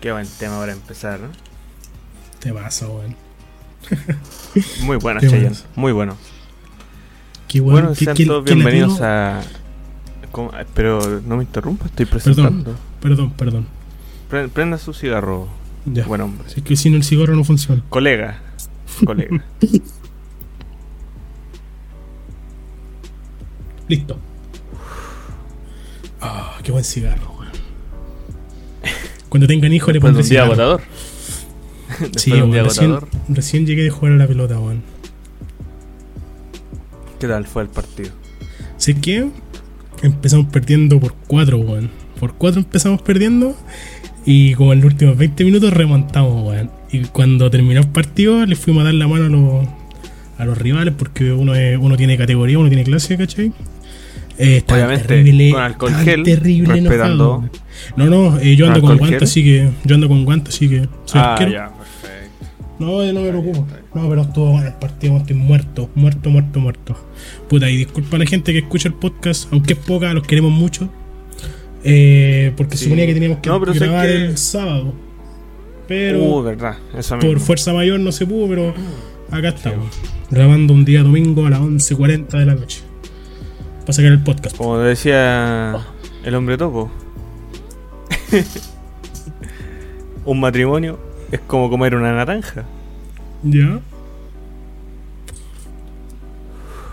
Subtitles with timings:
[0.00, 1.28] Qué buen tema para empezar, ¿no?
[2.38, 3.16] Te pasa, weón.
[4.82, 5.56] Muy bueno, Cheyenne.
[5.74, 6.16] Muy bueno.
[7.48, 7.94] Qué Bueno, bueno.
[7.94, 9.40] sean todos bienvenidos a.
[9.40, 12.76] Ah, Pero no me interrumpa, estoy presentando.
[13.00, 13.66] Perdón, perdón.
[14.28, 15.48] Pre- Prenda su cigarro,
[15.86, 16.04] Ya.
[16.04, 16.46] buen hombre.
[16.46, 17.82] Es que si no el cigarro no funciona.
[17.88, 18.38] Colega.
[19.04, 19.42] Colega.
[23.88, 24.18] Listo.
[26.20, 27.37] Ah, qué buen cigarro.
[29.28, 30.80] Cuando tengan hijos le pondré un día agotador.
[32.16, 33.08] Sí, un día weón, recién, agotador.
[33.28, 34.82] recién llegué de jugar a la pelota, weón.
[37.18, 38.10] ¿Qué tal fue el partido?
[38.76, 39.28] Sé que
[40.02, 41.90] empezamos perdiendo por 4, weón.
[42.20, 43.56] Por 4 empezamos perdiendo.
[44.24, 46.70] Y como en los últimos 20 minutos remontamos, weón.
[46.92, 49.68] Y cuando terminó el partido, le fuimos a dar la mano a los,
[50.38, 50.94] a los rivales.
[50.96, 53.52] Porque uno, es- uno tiene categoría, uno tiene clase, ¿cachai?
[54.38, 57.50] Eh, Obviamente, terrible, con alcohol gel, terrible respetando-.
[57.96, 59.68] No, no, eh, yo ¿Con ando con guantes, así que.
[59.84, 60.88] Yo ando con guantes, así que.
[61.04, 61.50] Soy ah, arquero.
[61.50, 62.46] ya, perfecto.
[62.78, 63.66] No, yo no me preocupo.
[63.94, 66.96] No, pero estuvo bueno el partido, estoy muerto, muerto, muerto, muerto.
[67.48, 70.52] Puta, y disculpa a la gente que escucha el podcast, aunque es poca, los queremos
[70.52, 70.88] mucho.
[71.84, 72.84] Eh, porque Sí.
[72.84, 74.94] suponía que teníamos que No, grabar que- el sábado.
[75.86, 76.76] Pero Uh, verdad.
[77.20, 78.74] Por fuerza mayor no se pudo, pero
[79.30, 79.88] acá estamos.
[80.30, 82.82] Grabando un día domingo a las 11.40 de la noche.
[83.88, 84.54] Para sacar el podcast.
[84.54, 85.78] Como decía
[86.22, 86.90] el hombre topo.
[90.26, 90.98] Un matrimonio
[91.32, 92.66] es como comer una naranja.
[93.42, 93.80] ¿Ya?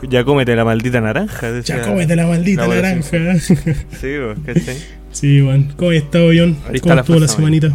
[0.04, 1.52] Ya cómete la maldita naranja.
[1.52, 1.80] decía.
[1.80, 3.18] Ya cómete la maldita la naranja.
[4.00, 4.78] Sí, vos, ¿cachai?
[5.12, 5.74] sí, bueno.
[5.76, 6.56] ¿Cómo has estado, John?
[6.82, 7.74] ¿Cómo estuvo la semanita?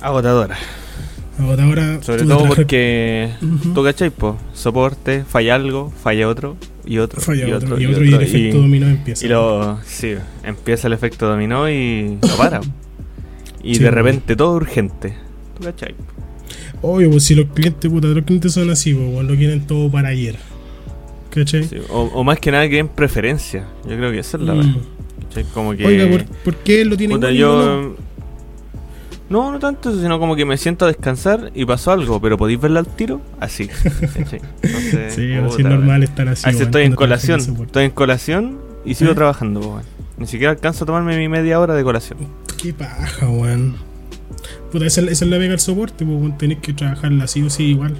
[0.00, 0.56] Agotadora.
[1.36, 3.30] Sobre todo porque
[3.74, 6.56] tú cachai, po, soporte, falla algo, falla otro,
[6.86, 9.26] y otro, Falla y otro, otro, y otro, y el efecto dominó empieza.
[9.26, 10.14] y lo, sí,
[10.44, 12.60] empieza el efecto dominó y no para.
[13.62, 13.94] Y Sí, de po.
[13.96, 15.14] repente todo urgente.
[15.58, 15.94] ¿Tú cachai?
[16.82, 20.08] Obvio, pues si los clientes, puta, los clientes son así, pues, lo quieren todo para
[20.08, 20.36] ayer.
[21.30, 21.64] ¿Cachai?
[21.64, 23.66] Sí, O, o más que nada que en preferencia.
[23.84, 24.58] Yo creo que esa es la Mm.
[24.58, 24.72] verdad.
[25.28, 25.44] ¿cachai?
[25.52, 25.84] Como que.
[25.86, 27.96] Oiga, ¿por, por qué lo tiene puta, yo.
[29.28, 32.60] No, no tanto, sino como que me siento a descansar y pasó algo, pero podéis
[32.60, 33.68] verla al tiro, así.
[34.14, 34.42] Entonces,
[35.14, 36.44] Sí, puta, así es normal estar así.
[36.44, 39.14] A veces weón, estoy en colación, estoy en colación y sigo ¿Eh?
[39.16, 39.82] trabajando, weón.
[40.18, 42.18] Ni siquiera alcanzo a tomarme mi media hora de colación.
[42.62, 43.74] Qué paja, weón.
[44.70, 47.42] Puta, esa, es- esa es la pega del soporte, pues, weón, tenés que trabajarla así
[47.42, 47.96] o sí igual.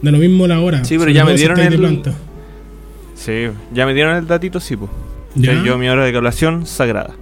[0.00, 0.82] Da lo mismo la hora.
[0.84, 2.12] Sí, pero ya me dieron de el- planta.
[3.14, 4.90] Sí, ya me dieron el datito, sí, pues.
[5.36, 7.14] Yo mi hora de colación sagrada.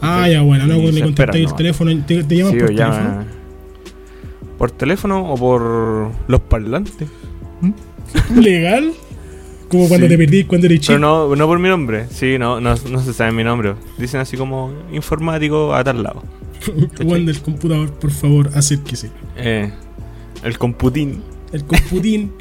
[0.00, 1.90] Ah, ya, bueno, no, le se contactáis el teléfono.
[2.06, 3.24] ¿Te, te llaman Sí, por teléfono?
[4.58, 7.08] ¿Por teléfono o por los parlantes?
[8.34, 8.92] ¿Legal?
[9.68, 10.10] Como cuando Sí.
[10.12, 10.94] te perdí cuando eres chico.
[10.94, 12.06] Pero no, no por mi nombre.
[12.10, 13.74] Sí, no, no, no se sabe mi nombre.
[13.98, 16.22] Dicen así como informático a tal lado.
[17.02, 19.10] Juan del computador, por favor, acérquese.
[19.36, 19.70] Eh,
[20.42, 21.22] el computín.
[21.52, 22.32] El computín.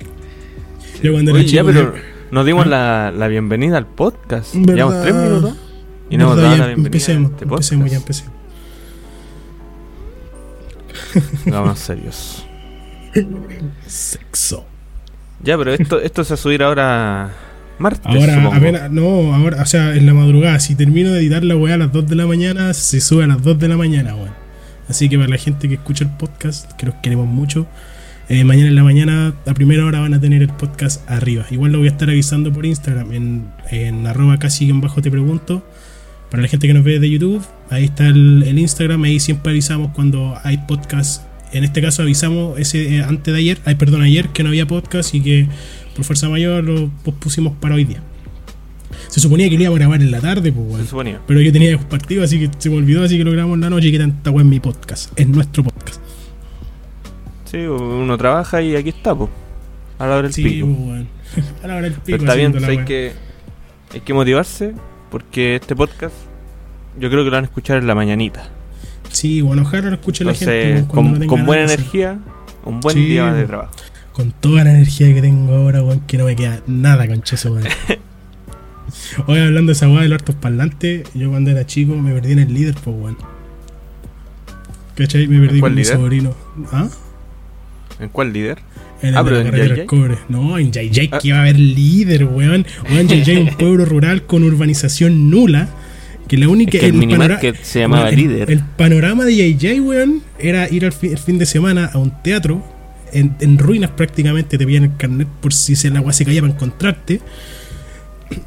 [1.04, 1.94] Yo cuando era Oye, ya, pero
[2.32, 2.70] nos dimos ¿Ah?
[2.70, 4.56] la, la bienvenida al podcast.
[4.56, 4.76] ¿Verdad?
[4.76, 5.58] Llevamos tres minutos.
[6.10, 8.34] Y no ya bienvenida empecemos, este empecemos, ya empecemos.
[11.46, 12.46] Vámonos serios.
[13.88, 14.66] Sexo.
[15.44, 17.32] Ya, pero esto, esto se va a subir ahora
[17.78, 18.56] martes, Ahora, supongo.
[18.56, 21.78] apenas, no, ahora, o sea, en la madrugada, si termino de editar la weá a
[21.78, 24.34] las 2 de la mañana, se sube a las 2 de la mañana, weón.
[24.90, 27.68] Así que para la gente que escucha el podcast, que los queremos mucho,
[28.28, 31.46] eh, mañana en la mañana, a primera hora van a tener el podcast arriba.
[31.52, 35.10] Igual lo voy a estar avisando por Instagram, en, en arroba casi en bajo te
[35.10, 35.64] pregunto.
[36.32, 39.52] Para la gente que nos ve de YouTube, ahí está el, el Instagram, ahí siempre
[39.52, 41.24] avisamos cuando hay podcast.
[41.52, 44.68] En este caso avisamos ese eh, antes de ayer, ay, perdón, ayer que no había
[44.68, 45.48] podcast y que
[45.96, 48.02] por fuerza mayor lo pospusimos para hoy día.
[49.08, 50.88] Se suponía que lo íbamos a grabar en la tarde, pues, Se weón.
[50.88, 51.20] suponía.
[51.26, 53.70] Pero yo tenía partido, así que se me olvidó, así que lo grabamos en la
[53.72, 55.12] noche y que tanta weá en mi podcast.
[55.20, 56.00] Es nuestro podcast.
[57.46, 59.32] Sí, uno trabaja y aquí está, pues.
[59.98, 60.68] A la hora del Sí, pico.
[60.68, 61.08] pues, weón.
[61.64, 63.14] Ahora ahora el pico Pero está bien, la hay que,
[63.94, 64.74] hay que motivarse
[65.10, 66.16] porque este podcast
[67.00, 68.48] yo creo que lo van a escuchar en la mañanita.
[69.12, 70.70] Sí, bueno, ojalá lo escuche la gente.
[70.80, 72.20] Entonces, cuando no con, con buena energía,
[72.66, 73.72] un buen Sí, día de trabajo.
[74.14, 77.68] Con toda la energía que tengo ahora, weón, que no me queda nada, conchazo, weón.
[79.28, 82.34] Hoy hablando de esa weá de los hartos parlantes, yo cuando era chico me perdí
[82.34, 83.18] en el líder, pues weón.
[84.96, 85.28] ¿Cachai?
[85.28, 85.96] Me perdí con mi líder?
[85.96, 86.36] sobrino.
[86.72, 86.88] ¿Ah?
[88.00, 88.60] ¿En cuál líder?
[89.02, 90.18] En Ah, el de pero en del cobre.
[90.28, 91.20] No, en Yayay Ah.
[91.20, 92.66] que iba a haber líder, weón.
[92.92, 95.70] Weón, Yayay un pueblo rural con urbanización nula.
[96.28, 96.78] Que la única.
[96.78, 98.52] Es que el minimarket se llamaba weón, el- líder.
[98.52, 102.12] El, panorama de Yayay, weón, era ir al fin, el fin de semana a un
[102.22, 102.64] teatro.
[103.12, 106.42] En, en ruinas prácticamente te pillan el carnet por si se, el agua se caía
[106.42, 107.22] para encontrarte.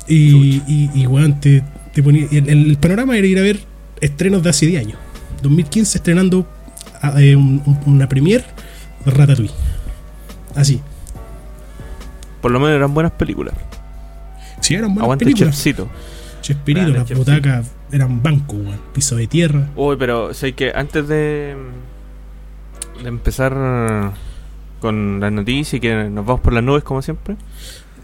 [0.07, 2.27] Y, y, y, weón, te, te ponía.
[2.31, 3.59] El, el panorama era ir a ver
[4.01, 4.99] estrenos de hace 10 años.
[5.43, 6.49] 2015 estrenando
[7.01, 8.45] ah, eh, un- un- una premiere
[9.05, 9.53] de Ratatouille.
[10.55, 10.81] Así.
[12.41, 13.55] Por lo menos eran buenas películas.
[14.61, 15.55] Sí, eran buenas Aguante películas.
[15.55, 15.89] Chefcito.
[16.41, 17.19] Chespirito, las Chefcito.
[17.19, 18.81] butacas eran banco, weón.
[18.93, 19.69] Piso de tierra.
[19.77, 21.57] Uy, pero sé que antes de,
[23.03, 24.13] de empezar
[24.81, 27.37] con las noticias y que nos vamos por las nubes como siempre,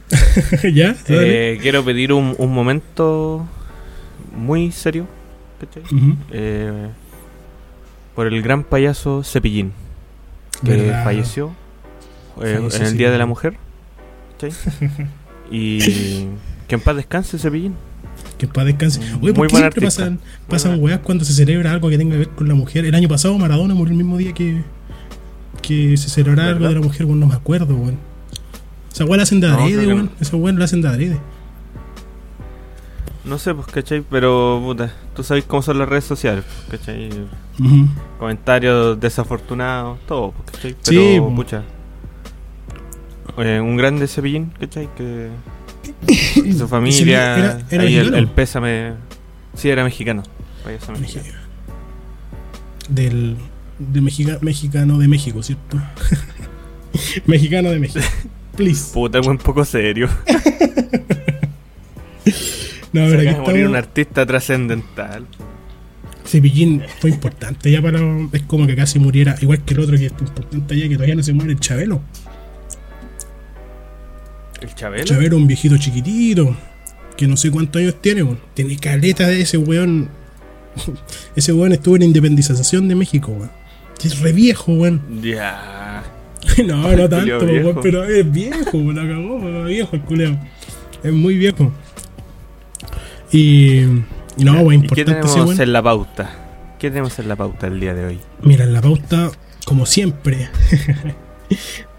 [0.72, 0.96] ¿Ya?
[1.08, 3.44] Eh, quiero pedir un, un momento
[4.34, 5.06] muy serio.
[6.30, 6.88] Eh,
[8.14, 9.72] por el gran payaso Cepillín,
[10.64, 11.04] que ¿Verdad?
[11.04, 11.52] falleció,
[12.42, 12.96] eh, en el sí.
[12.96, 13.54] Día de la Mujer.
[15.50, 15.78] y
[16.68, 17.74] que en paz descanse Cepillín.
[18.36, 19.00] Que para descanse.
[19.00, 20.02] Oye, Muy ¿por qué buen siempre artista.
[20.02, 22.84] pasan, Muy pasan weas cuando se celebra algo que tenga que ver con la mujer?
[22.84, 24.62] El año pasado Maradona murió el mismo día que,
[25.62, 27.98] que se celebraba algo de la mujer, weón, no me acuerdo, weón.
[28.92, 30.04] Esa weá la hacen de No, adrede, que weón.
[30.06, 30.10] no.
[30.20, 31.18] Esa weá la hacen de adrede.
[33.24, 34.02] No sé, pues, ¿cachai?
[34.08, 37.10] Pero, puta, tú sabes cómo son las redes sociales, pues, ¿cachai?
[38.18, 40.76] Comentarios desafortunados, todo, pues, ¿cachai?
[40.82, 41.34] Sí, Pero, po.
[41.34, 41.62] pucha.
[43.40, 44.88] Eh, un grande cepillín, ¿cachai?
[44.96, 45.28] Que
[46.44, 48.92] y su familia, era- era ahí el, el pésame.
[49.54, 50.22] Sí, era mexicano.
[51.00, 51.38] mexicano.
[52.88, 53.36] Del,
[53.78, 55.78] del mexica- mexicano de México, ¿cierto?
[57.26, 58.04] mexicano de México.
[58.56, 58.92] Please.
[58.92, 60.08] Puta, un poco serio.
[62.92, 63.76] No, Se pero de morir un estamos.
[63.76, 65.26] artista trascendental.
[66.26, 68.00] Cepillín fue importante ya para.
[68.32, 69.36] Es como que casi muriera.
[69.40, 72.00] Igual que el otro que es importante ya que todavía no se muere, el Chabelo.
[74.60, 75.04] ¿El Chabelo?
[75.04, 76.56] Chabelo, un viejito chiquitito.
[77.16, 78.38] Que no sé cuántos años tiene, weón.
[78.54, 80.08] Tiene caleta de ese weón.
[81.36, 83.50] ese weón estuvo en la independización de México, weón.
[84.04, 85.02] Es re viejo, weón.
[85.22, 86.04] Ya.
[86.66, 88.96] no, no tanto, weón, pero es viejo, weón.
[88.96, 90.38] La cagó, weón, viejo el culeo.
[91.02, 91.72] Es muy viejo.
[93.32, 93.80] Y.
[94.36, 95.60] y no, weón, ¿Y qué importante ese tenemos weón.
[95.60, 96.30] en la pauta?
[96.78, 98.20] ¿Qué tenemos en la pauta el día de hoy?
[98.42, 99.30] Mira, en la pauta,
[99.64, 100.48] como siempre.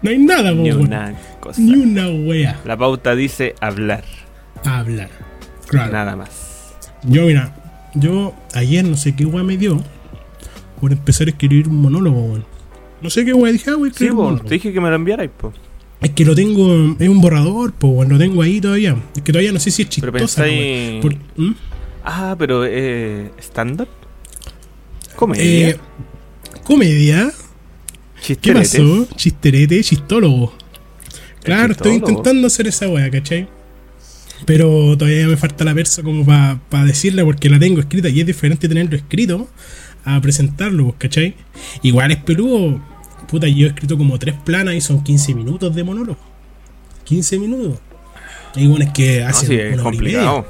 [0.02, 1.60] no hay nada, Ni una cosa.
[1.60, 4.04] Ni una wea La pauta dice hablar,
[4.64, 5.10] hablar.
[5.68, 5.92] Claro.
[5.92, 6.74] nada más.
[7.04, 7.54] Yo, mira,
[7.94, 9.82] yo ayer no sé qué weá me dio
[10.80, 12.44] por empezar a escribir un monólogo, weón.
[13.02, 15.30] No sé qué weá dije, ah, a Sí, po, te dije que me lo enviarais,
[15.36, 15.52] po.
[16.00, 18.96] Es que lo tengo, es un borrador, pues, weón, lo tengo ahí todavía.
[19.14, 21.04] Es que todavía no sé si es Pero chistosa, pensáis.
[21.04, 21.18] weón.
[21.36, 21.54] Por- ¿Mm?
[22.04, 23.88] Ah, pero eh, stand-up.
[25.16, 25.68] Comedia.
[25.70, 25.76] Eh,
[26.64, 27.30] comedia,
[28.20, 28.70] ¿qué Chisteretes.
[28.72, 29.08] pasó?
[29.16, 30.54] Chisterete, chistólogo.
[31.42, 33.48] Claro, estoy intentando hacer esa weá, ¿cachai?
[34.46, 38.26] Pero todavía me falta la versa como para decirle porque la tengo escrita y es
[38.26, 39.48] diferente tenerlo escrito
[40.04, 41.34] a presentarlo, pues, ¿cachai?
[41.82, 42.80] Igual es peludo.
[43.28, 46.18] Puta, yo he escrito como tres planas y son 15 minutos de monólogo.
[47.04, 47.78] 15 minutos.
[48.56, 50.46] Y bueno, es que No, hace sí, es complicado.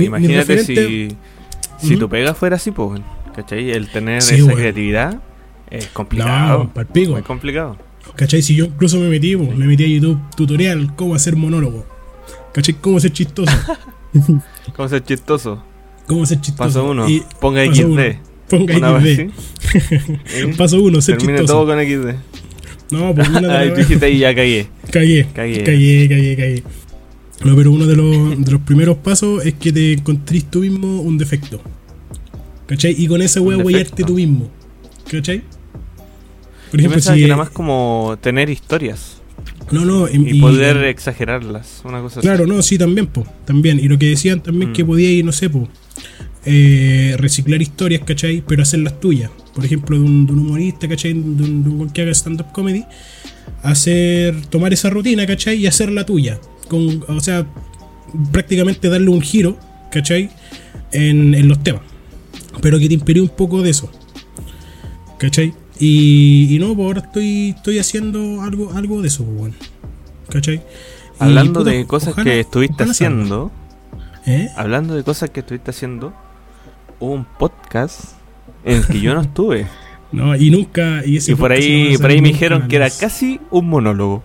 [0.00, 1.08] Imagínate si,
[1.78, 3.00] si tu pega fuera así, pues,
[3.36, 3.70] ¿cachai?
[3.70, 5.20] El tener Sí, esa creatividad
[5.70, 6.64] es complicado.
[6.64, 7.12] No, palpico.
[7.12, 7.76] Muy complicado.
[8.16, 8.40] ¿Cachai?
[8.42, 11.84] Si yo incluso me metí, me metí a YouTube tutorial cómo hacer monólogo.
[12.52, 12.74] ¿Cachai?
[12.80, 13.52] Cómo ser chistoso.
[14.76, 15.62] ¿Cómo ser chistoso?
[16.06, 16.68] Cómo ser chistoso.
[16.68, 17.08] Paso uno.
[17.08, 17.84] Y Ponga paso XD.
[17.84, 18.02] uno,
[18.48, 20.56] Ponga Una XD.
[20.56, 21.64] Paso uno, ser Termine chistoso.
[21.64, 22.14] todo con XD.
[22.92, 24.34] No, pues una de Ay, tú dijiste ahí ya.
[24.34, 25.26] Cagué, Cagué.
[25.34, 25.62] cagué,
[26.08, 26.62] cagué, cagué.
[27.44, 31.00] No, pero uno de los, de los primeros pasos es que te encontrís tú mismo
[31.02, 31.60] un defecto.
[32.66, 32.94] ¿Cachai?
[32.98, 34.04] Y con esa wea defecto.
[34.06, 34.50] tú mismo.
[35.10, 35.38] ¿Cachai?
[36.70, 37.20] Por Yo ejemplo, pensaba si.
[37.20, 39.22] que era más como tener historias
[39.70, 41.82] No, no, y, poder exagerarlas.
[41.84, 42.26] Una cosa así.
[42.26, 43.78] Claro, no, sí, también, po, también.
[43.78, 44.72] Y lo que decían también Mm.
[44.74, 45.68] que podía ir, no sé, po,
[46.44, 48.42] eh, reciclar historias, ¿cachai?
[48.46, 49.30] Pero hacerlas tuyas.
[49.54, 51.12] Por ejemplo, de un, de un humorista, ¿cachai?
[51.12, 52.84] De un, de un que haga stand-up comedy.
[53.62, 55.56] Hacer, tomar esa rutina, ¿cachai?
[55.58, 56.38] Y hacerla tuya.
[56.68, 57.46] Con, o sea,
[58.32, 59.56] prácticamente darle un giro,
[59.92, 60.30] ¿cachai?
[60.92, 61.82] En, en los temas.
[62.60, 63.90] Pero que te impide un poco de eso.
[65.18, 65.54] ¿Cachai?
[65.78, 69.54] Y, y no, pues ahora estoy, estoy haciendo algo, algo de eso, pues, bueno.
[70.30, 70.56] ¿Cachai?
[70.56, 70.62] Y,
[71.18, 73.50] Hablando puta, de cosas ojalá- que estuviste haciendo,
[74.26, 74.48] ¿Eh?
[74.56, 76.12] hablando de cosas que estuviste haciendo,
[77.00, 78.12] hubo un podcast
[78.64, 79.66] en el que yo no estuve.
[80.12, 81.02] No, y nunca.
[81.04, 84.22] Y, ese y por no ahí, por ahí me dijeron que era casi un monólogo.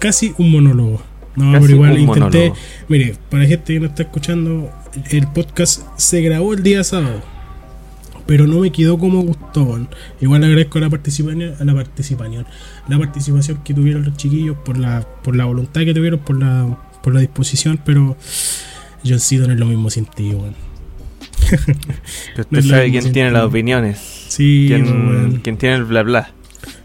[0.00, 1.00] Casi un monólogo.
[1.36, 2.20] No, Casi pero igual intenté.
[2.20, 2.56] monólogo.
[2.88, 4.70] Mire, para la gente que no está escuchando,
[5.10, 7.22] el podcast se grabó el día sábado.
[8.30, 9.64] Pero no me quedó como gustó.
[9.64, 9.88] weón.
[10.20, 12.46] Igual agradezco a la participación, a la participación,
[12.88, 16.78] la participación que tuvieron los chiquillos por la, por la voluntad que tuvieron, por la,
[17.02, 18.16] por la disposición, pero
[19.04, 20.54] John Cena no es lo mismo sin ti, weón.
[22.36, 23.34] Que usted No sabe quién tiene ti.
[23.34, 23.98] las opiniones.
[24.28, 25.40] Sí, Quién, weón.
[25.42, 26.30] quién tiene el bla bla.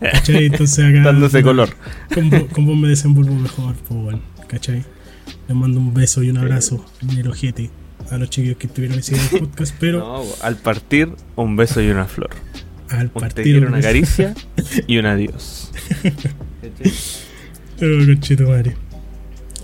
[0.01, 0.45] ¿Cachai?
[0.47, 1.03] Entonces acá.
[1.03, 1.69] Dándose color.
[2.11, 4.83] Con, con vos me desenvuelvo mejor, pues bueno, ¿cachai?
[5.47, 7.69] Le mando un beso y un abrazo en el ojete.
[8.12, 11.55] A los chiquillos que estuvieron ese día en el podcast, pero No, al partir, un
[11.55, 12.29] beso y una flor.
[12.89, 13.65] al Un partir.
[13.65, 14.33] una caricia
[14.88, 15.71] y un adiós.
[17.79, 18.74] Pero.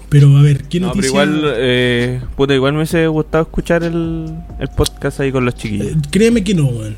[0.09, 1.07] Pero a ver, ¿qué No, pero noticia?
[1.09, 4.25] igual, eh, puta, igual me hubiese gustado escuchar el,
[4.59, 5.87] el podcast ahí con los chiquillos.
[5.87, 6.97] Eh, Créeme que no, weón.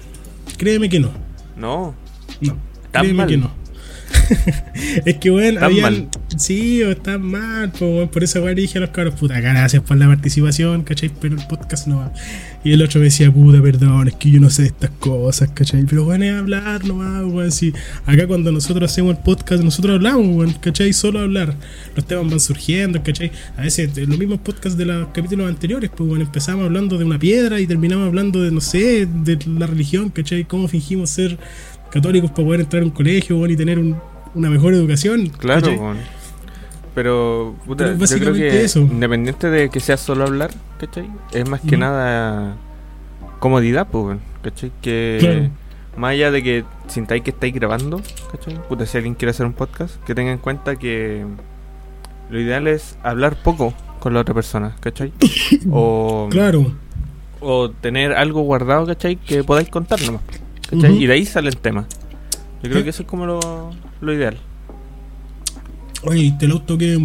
[0.58, 1.12] Créeme que no.
[1.56, 1.94] No,
[2.42, 2.58] No.
[2.92, 3.28] Créeme mal.
[3.28, 3.52] que no.
[5.06, 5.82] es que, weón, Tan habían.
[5.84, 6.08] mal.
[6.38, 8.10] Sí, o están mal, pues, weón.
[8.10, 11.12] Por eso, weón, dije a los cabros, puta, gracias por la participación, ¿cachai?
[11.22, 12.14] Pero el podcast no va.
[12.64, 15.50] Y el otro me decía, puta, perdón, es que yo no sé de estas cosas,
[15.54, 15.84] ¿cachai?
[15.84, 17.52] Pero, weón, es hablar nomás, weón.
[17.52, 17.74] Si
[18.06, 20.94] acá cuando nosotros hacemos el podcast, nosotros hablamos, weón, ¿cachai?
[20.94, 21.56] Solo hablar.
[21.96, 23.32] Los temas van surgiendo, ¿cachai?
[23.58, 27.06] A veces, en los mismos podcasts de los capítulos anteriores, pues, weón, empezamos hablando de
[27.06, 30.46] una piedra y terminamos hablando de, no sé, de la religión, ¿cachai?
[30.46, 31.38] Cómo fingimos ser
[31.94, 33.96] católicos para poder entrar a un colegio, y tener un-
[34.36, 35.30] una mejor educación.
[35.30, 35.96] claro.
[36.96, 38.80] Pero, puta, Pero yo creo que eso.
[38.82, 41.10] independiente de que sea solo hablar, ¿cachai?
[41.32, 42.56] Es más que nada
[43.40, 44.72] comodidad, pues, ¿cachai?
[44.82, 45.50] Que Claro.
[45.98, 48.00] más allá de que sintáis que estáis grabando,
[48.32, 48.60] ¿cachai?
[48.70, 51.26] Puta, si alguien quiere hacer un podcast, que tenga en cuenta que
[52.30, 55.12] lo ideal es hablar poco con la otra persona, ¿cachai?
[55.72, 56.74] O, Claro.
[57.42, 59.16] o tener algo guardado, ¿cachai?
[59.16, 60.22] Que podáis contar nomás,
[60.74, 61.88] Y de ahí sale el tema.
[62.62, 62.84] Yo creo Sí.
[62.84, 64.38] que eso es como lo, lo ideal.
[66.04, 66.98] Oye, ¿viste el auto que,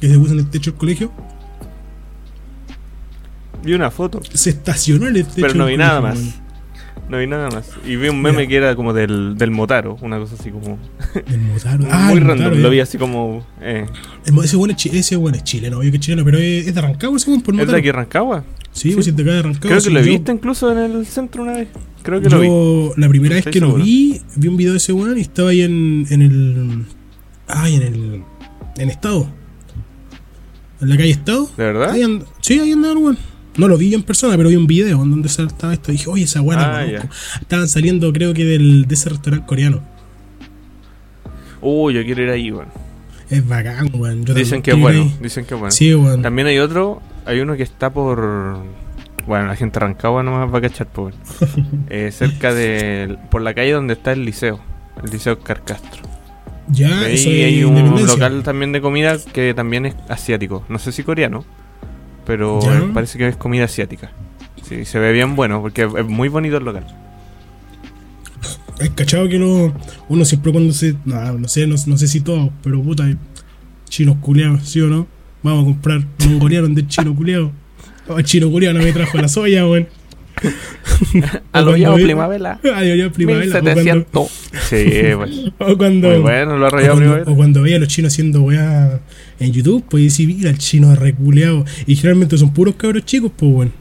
[0.00, 1.12] que se puso en el techo del colegio?
[3.64, 4.20] Vi una foto.
[4.32, 6.38] Se estacionó en el techo Pero no del vi nada colegio, más.
[7.08, 7.70] No vi nada más.
[7.86, 8.48] Y vi un meme Mira.
[8.48, 10.64] que era como del, del Motaro, una cosa así como.
[10.66, 10.78] weón.
[11.28, 11.84] El Motaro.
[11.90, 12.38] Ah, muy random.
[12.38, 13.44] Motaro, lo vi así como.
[13.60, 13.86] Eh.
[14.42, 16.80] Ese bueno es, chi- ese bueno es chileno, obvio que es chileno, pero es, de
[16.80, 17.78] Rancagua ese weón por ¿Es de Motaro.
[17.78, 18.44] aquí Rancagua?
[18.72, 19.68] Sí, pues si te cae de Rancagua.
[19.68, 21.68] Creo sí, que lo yo- visto incluso en el centro una vez.
[22.02, 22.46] Creo que lo vi.
[22.48, 25.50] Yo, la primera vez que lo vi, vi un video de ese weón y estaba
[25.50, 26.84] ahí en, en el.
[27.48, 28.22] Ay, en el.
[28.78, 29.28] En Estado.
[30.80, 31.48] En la calle Estado.
[31.56, 31.90] ¿De verdad?
[31.90, 33.18] Ahí and- sí, ahí andaba el weón.
[33.56, 35.92] No lo vi en persona, pero vi un video en donde se- estaba esto.
[35.92, 37.08] dije, oye, esa weón Ah, conozco.
[37.40, 39.82] Estaban saliendo, creo que del, de ese restaurante coreano.
[41.60, 42.68] Uy, yo quiero ir ahí, weón.
[43.30, 44.24] Es bacán, weón.
[44.24, 45.10] Yo Dicen que es bueno.
[45.22, 45.70] Dicen que es bueno.
[45.70, 46.22] Sí, weón.
[46.22, 47.00] También hay otro.
[47.24, 48.58] Hay uno que está por.
[49.26, 51.14] Bueno, la gente de Rancagua no más va a cachar, weón.
[51.90, 53.16] Eh, cerca de.
[53.30, 54.60] Por la calle donde está el liceo.
[55.02, 56.02] El liceo Carcastro.
[56.68, 60.64] Ya, Ah, eso ahí hay un local también de comida que también es asiático.
[60.68, 61.44] No sé si coreano,
[62.24, 62.78] pero Ya.
[62.78, 64.12] eh, parece que es comida asiática.
[64.62, 66.86] Sí, se ve bien bueno porque es muy bonito el local.
[68.78, 69.72] Es cachado que lo,
[70.08, 70.94] uno siempre cuando se.
[71.04, 73.04] No, no sé, no, no sé si todos, pero puta,
[73.88, 75.06] chinos culeados, ¿sí o no?
[75.42, 77.52] Vamos a comprar mongoliano de chino culeado.
[78.08, 79.86] Oh, chino culeado no me trajo la soya, weón.
[81.52, 82.60] A lo cuando llamo ve- primavera.
[82.74, 83.46] Ay, ya primavera.
[83.46, 84.28] O cuando, 1700.
[84.68, 85.52] Sí, bueno.
[85.58, 87.30] o cuando, Muy bueno, lo o arrollado primavera.
[87.30, 89.00] o cuando veía a los chinos haciendo weá
[89.38, 91.64] en YouTube, pues decir, mira, el chino es reculeado.
[91.86, 93.72] Y generalmente son puros cabros chicos, pues, weón.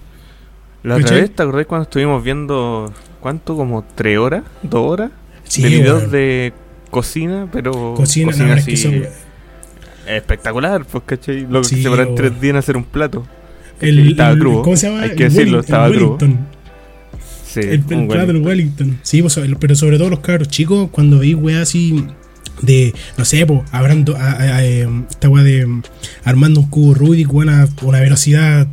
[0.83, 3.55] La otra vez, ¿te acordás cuando estuvimos viendo, cuánto?
[3.55, 5.11] Como tres horas, dos horas
[5.43, 6.53] Sí, de videos de
[6.89, 9.05] cocina, pero Cocina, no, es que así son-
[10.07, 11.45] espectacular, pues, ¿cachai?
[11.49, 12.15] Lo que Sí, se paran weón.
[12.15, 13.25] tres días en hacer un plato.
[13.89, 14.39] El, estaba el-.
[14.39, 15.01] ¿Cómo se llama?
[15.03, 16.37] Hay que El decirlo, Wellington, estaba el.
[17.45, 18.99] Sí, El, el plato del Wellington.
[19.03, 22.05] Sí, pues, el- pero sobre todo los cabros chicos, cuando veis weá así
[22.61, 25.81] de, no sé, pues, hablando, a- a- a, eh, esta weá de mm,
[26.23, 28.67] armando un cubo Rubik, weón, a una velocidad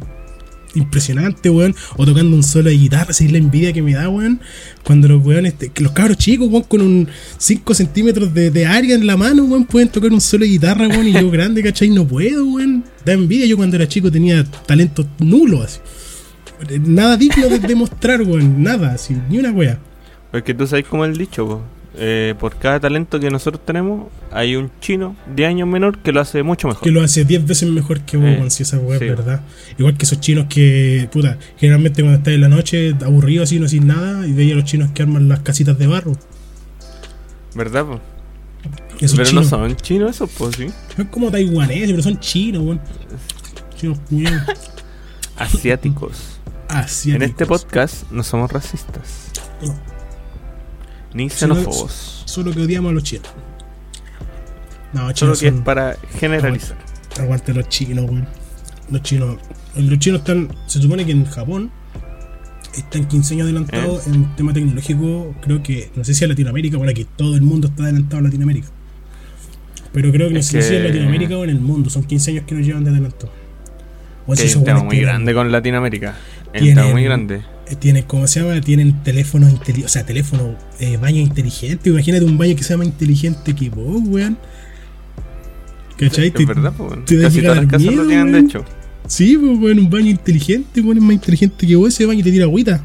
[0.79, 4.09] impresionante, weón, o tocando un solo de guitarra, así es la envidia que me da,
[4.09, 4.41] weón,
[4.83, 8.95] cuando los weones, este, los cabros chicos, weón, con un 5 centímetros de, de área
[8.95, 11.91] en la mano, weón, pueden tocar un solo de guitarra, weón, y yo grande, ¿cachai?
[11.91, 12.85] No puedo, weón.
[13.05, 15.81] Da envidia, yo cuando era chico tenía talento nulo, así.
[16.81, 19.79] Nada digno de demostrar, weón, nada, así, ni una wea.
[20.31, 21.78] Porque tú sabes como el dicho, po.
[21.95, 26.21] Eh, por cada talento que nosotros tenemos, hay un chino de años menor que lo
[26.21, 26.83] hace mucho mejor.
[26.83, 29.07] Que lo hace 10 veces mejor que vos, Eh, si esa weá sí.
[29.07, 29.41] es verdad.
[29.79, 33.67] Igual que esos chinos que, puta, generalmente cuando estás en la noche, aburrido así, no
[33.69, 36.13] sin nada, y veía a los chinos que arman las casitas de barro.
[37.55, 38.01] ¿Verdad, po?
[39.01, 40.67] Esos Pero chinos, no son chinos esos, pues sí.
[40.97, 42.81] son como taiwaneses, pero son chinos, weón.
[43.77, 43.99] Chinos.
[45.37, 46.41] Asiáticos.
[46.69, 47.15] Asiáticos.
[47.15, 49.31] En este podcast no somos racistas.
[49.63, 49.75] No,
[51.15, 52.23] Ni xenófobos.
[52.27, 53.29] solo que odiamos a los chinos.
[54.93, 56.77] No, Solo chinos que es son, para generalizar.
[57.21, 58.27] aguante los chinos, weón.
[58.91, 59.37] Los chinos,
[59.77, 61.71] los chinos están, se supone que en Japón
[62.75, 64.11] están 15 años adelantados Eh.
[64.15, 67.69] en tema tecnológico, creo que, no sé si a Latinoamérica, bueno, que todo el mundo
[67.69, 68.69] está adelantado en Latinoamérica.
[69.93, 72.05] Pero creo que no Es sé si en que- Latinoamérica o en el mundo, son
[72.05, 73.31] 15 años que nos llevan de adelanto.
[74.27, 76.15] O Que hay un tema muy grande con Latinoamérica.
[76.53, 77.43] Es Tienen- tema muy grande.
[77.71, 78.61] Eh, Tienen, ¿cómo se llama?
[78.61, 81.91] Tienen teléfonos inteligentes, o sea, teléfono, eh, baño inteligente.
[81.91, 84.39] Imagínate un baño que sea más inteligente que vos, weón.
[85.97, 86.33] ¿Cachai?
[86.37, 86.73] Es verdad,
[87.05, 88.65] te Casi todas las lo tienen, de hecho.
[89.07, 92.23] Sí, pues, weón, un baño inteligente, weón, es más inteligente que vos ese baño y
[92.23, 92.85] te tira agüita.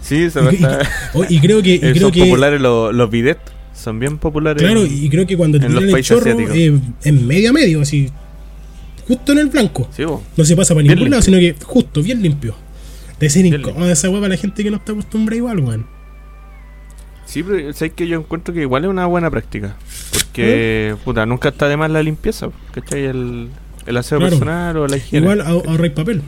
[0.00, 0.66] Sí, se Y, y-
[1.14, 3.40] oh, y creo que, y Eh, creo Son que populares los, los bidets.
[3.74, 4.62] Son bien populares.
[4.62, 7.80] claro, y creo que cuando te en tiran el chorro eh, es medio a medio,
[7.80, 8.10] así,
[9.08, 9.88] justo en el blanco.
[9.96, 10.04] Sí.
[10.04, 12.54] No se pasa para Bien ningún lado, sino que justo, bien limpio.
[13.30, 15.86] Ser Bien incómoda esa weá para la gente que no está acostumbrada igual, weón.
[17.26, 19.76] Sí, pero sabes que yo encuentro que igual es una buena práctica.
[20.12, 22.48] Porque, puta, nunca está de más la limpieza.
[22.74, 23.04] ¿Cachai?
[23.06, 23.48] El,
[23.86, 24.30] el aseo Claro.
[24.32, 25.24] personal o la higiene.
[25.24, 26.22] Igual ahor- ahorráis papel.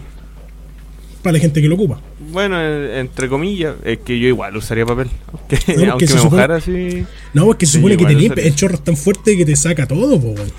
[1.23, 2.01] Para la gente que lo ocupa.
[2.31, 5.09] Bueno, eh, entre comillas, es que yo igual usaría papel.
[5.33, 7.05] Aunque, porque aunque me supone- mojara así.
[7.35, 8.45] No, es que se Sí, supone que te limpia.
[8.45, 10.53] El chorro es tan fuerte que te saca todo, po, weón.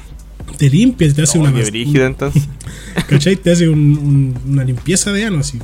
[0.57, 2.47] Te limpia, te hace Oh, una brígido, entonces.
[3.07, 3.35] ¿Cachai?
[3.35, 3.79] Te hace un-
[4.45, 5.59] un- una limpieza de ano así.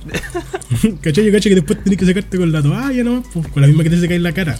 [1.02, 1.26] ¿Cachai?
[1.26, 3.82] Yo cacho que después tenés que sacarte con la toalla nomás, pues, con la misma
[3.82, 4.58] que te seca en la cara.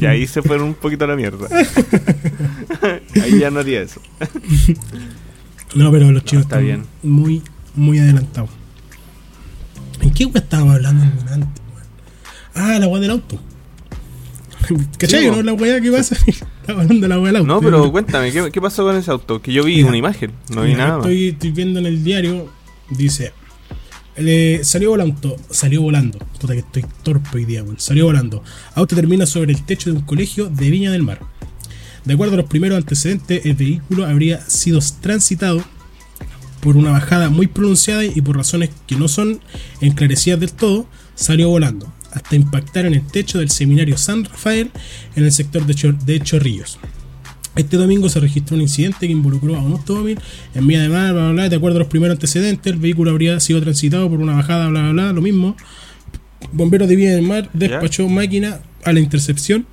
[0.00, 1.48] Y ahí se fueron un poquito a la mierda.
[3.22, 4.00] ahí ya no haría eso.
[5.74, 6.84] No, pero los chinos está están bien.
[7.02, 7.42] muy,
[7.74, 8.50] muy adelantados.
[10.02, 11.48] ¿En qué weá estábamos hablando antes, weón?
[12.54, 13.40] Ah, la weá del auto.
[14.98, 15.24] ¿Cachai?
[15.24, 15.42] Sí, ¿no?
[15.42, 16.14] La weá que pasa.
[16.26, 17.54] Estaba hablando de la weá del auto.
[17.54, 19.40] No, pero cuéntame, ¿qué, qué pasó con ese auto?
[19.40, 22.50] Que yo vi una imagen, no vi nada estoy viendo en el diario,
[22.90, 23.32] dice,
[24.16, 28.42] le salió volando, salió volando, puta que estoy torpe hoy día, salió volando.
[28.74, 31.20] Auto termina sobre el techo de un colegio de Viña del Mar.
[32.04, 35.62] De acuerdo a los primeros antecedentes, el vehículo habría sido transitado
[36.60, 39.40] por una bajada muy pronunciada y por razones que no son
[39.80, 44.70] enclarecidas del todo, salió volando, hasta impactar en el techo del seminario San Rafael
[45.14, 46.78] en el sector de Chorrillos.
[47.56, 50.18] Este domingo se registró un incidente que involucró a un automóvil
[50.54, 51.48] en vía de mar, bla, bla, bla.
[51.48, 54.82] De acuerdo a los primeros antecedentes, el vehículo habría sido transitado por una bajada, bla,
[54.82, 55.56] bla, bla, lo mismo.
[56.52, 59.66] Bomberos de vía del mar despachó máquina a la intercepción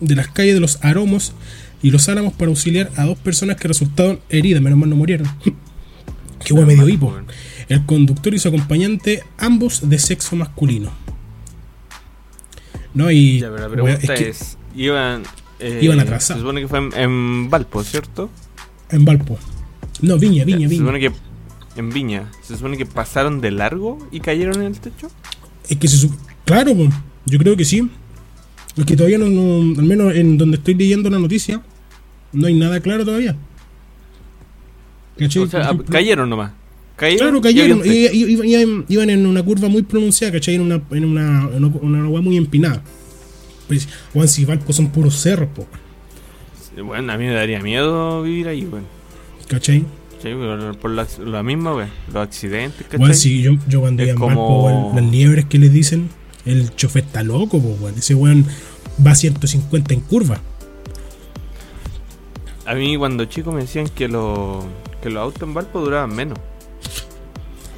[0.00, 1.32] de las calles de los Aromos
[1.80, 5.28] y los Álamos para auxiliar a dos personas que resultaron heridas, menos mal no murieron.
[6.44, 7.16] Qué guay medio hipo.
[7.68, 10.90] El conductor y su acompañante, ambos de sexo masculino.
[12.94, 13.40] No, y.
[13.40, 15.22] Ya, pero la wea, pregunta es que- es, iban...
[15.62, 16.40] eh, Iban atrasados.
[16.40, 18.30] Se supone que fue en, en Valpo, ¿cierto?
[18.90, 19.38] En Valpo.
[20.00, 20.78] No, Viña, Viña, Ya, Se Viña.
[20.80, 21.12] supone que
[21.76, 25.10] en Viña, se supone que pasaron de largo y cayeron en el techo.
[25.68, 26.72] Es que se su- Claro,
[27.26, 27.88] yo creo que sí.
[28.76, 31.62] Es que todavía no, no- Al menos en donde estoy leyendo la noticia,
[32.32, 33.36] no hay nada claro todavía.
[35.18, 35.42] ¿Cachai?
[35.42, 36.52] O sea, Por ah, cayeron nomás.
[36.96, 37.28] Cayeron.
[37.28, 37.82] Claro, cayeron.
[37.84, 40.54] y- y- y- iban, en una curva muy pronunciada, ¿cachai?
[40.56, 42.82] En una, en una, en una, una muy empinada.
[43.72, 45.66] Pues, Juan, si Valpo son puros cerros, po,
[46.84, 48.84] Bueno, a mí me daría miedo vivir ahí, weón.
[49.48, 49.84] ¿cachai?
[50.22, 50.28] Sí,
[50.80, 51.88] por la, la misma, weón.
[52.12, 53.14] Los accidentes, ¿cachai?
[53.14, 56.10] Si yo, yo cuando iba en como- Valpo, weón, las liebres que les dicen,
[56.44, 57.94] el chofer está loco, po, weón.
[57.98, 58.44] Ese weón
[59.04, 60.38] va a 150 en curva.
[62.66, 64.64] A mí cuando chico me decían que, los
[65.02, 66.38] que los autos en Valpo duraban menos.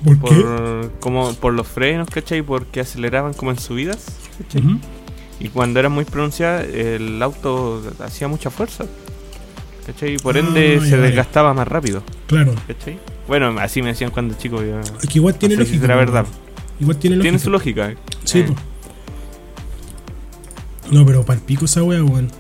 [0.05, 0.35] ¿Por qué?
[0.43, 2.43] Por, como por los frenos, ¿cachai?
[2.43, 4.05] Porque aceleraban como en subidas,
[4.43, 4.63] ¿cachai?
[5.41, 8.85] Y cuando era muy pronunciada, el auto hacía mucha fuerza.
[9.87, 10.15] ¿Cachai?
[10.15, 12.03] Y por Ah, ende ya, se desgastaba más rápido.
[12.27, 12.55] Claro.
[12.67, 12.99] ¿Cachai?
[13.29, 14.63] Bueno, así me decían cuando chico.
[14.63, 15.93] Yo, Es que igual tiene no sé si lógica.
[15.93, 16.27] po, verdad.
[16.81, 17.25] Igual tiene lógica.
[17.25, 17.95] Tiene su lógica.
[18.25, 18.55] Sí, Eh.
[20.91, 22.31] No, pero para el pico esa wea, weón.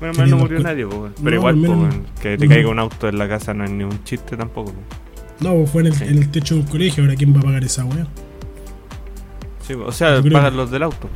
[0.00, 1.10] Bueno, más no murió nadie, weón.
[1.16, 3.70] No, pero igual, po, weón, que te caiga un auto en la casa no es
[3.70, 4.72] ni un chiste tampoco.
[4.72, 4.78] po.
[5.40, 6.04] No, fue en el, Sí.
[6.04, 7.02] en el techo de un colegio.
[7.04, 8.06] Ahora, ¿quién va a pagar esa wea?
[9.68, 11.08] Sí, o sea, pagan que- los del auto.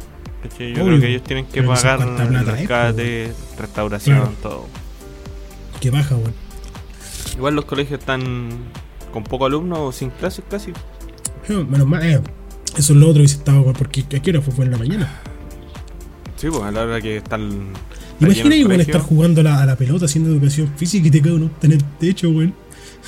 [0.59, 4.17] Yo Obvio, creo que ellos tienen que no pagar cuánta el plata es, rescate, restauración,
[4.19, 4.33] Claro.
[4.43, 4.67] todo.
[5.81, 6.35] Que baja, weón.
[7.37, 8.49] Igual los colegios están
[9.12, 10.71] con pocos alumnos o sin clases casi.
[11.49, 12.21] Eh, Menos mal, eh.
[12.77, 14.53] Eso es lo otro que se estaba, weón, porque ¿a qué hora fue?
[14.55, 15.21] Fue en la mañana.
[16.37, 17.69] Sí, pues a la hora que están.
[18.21, 21.21] Imagina igual colegio, estar jugando a la, a la pelota haciendo educación física y te
[21.23, 22.55] auto en el techo, weón.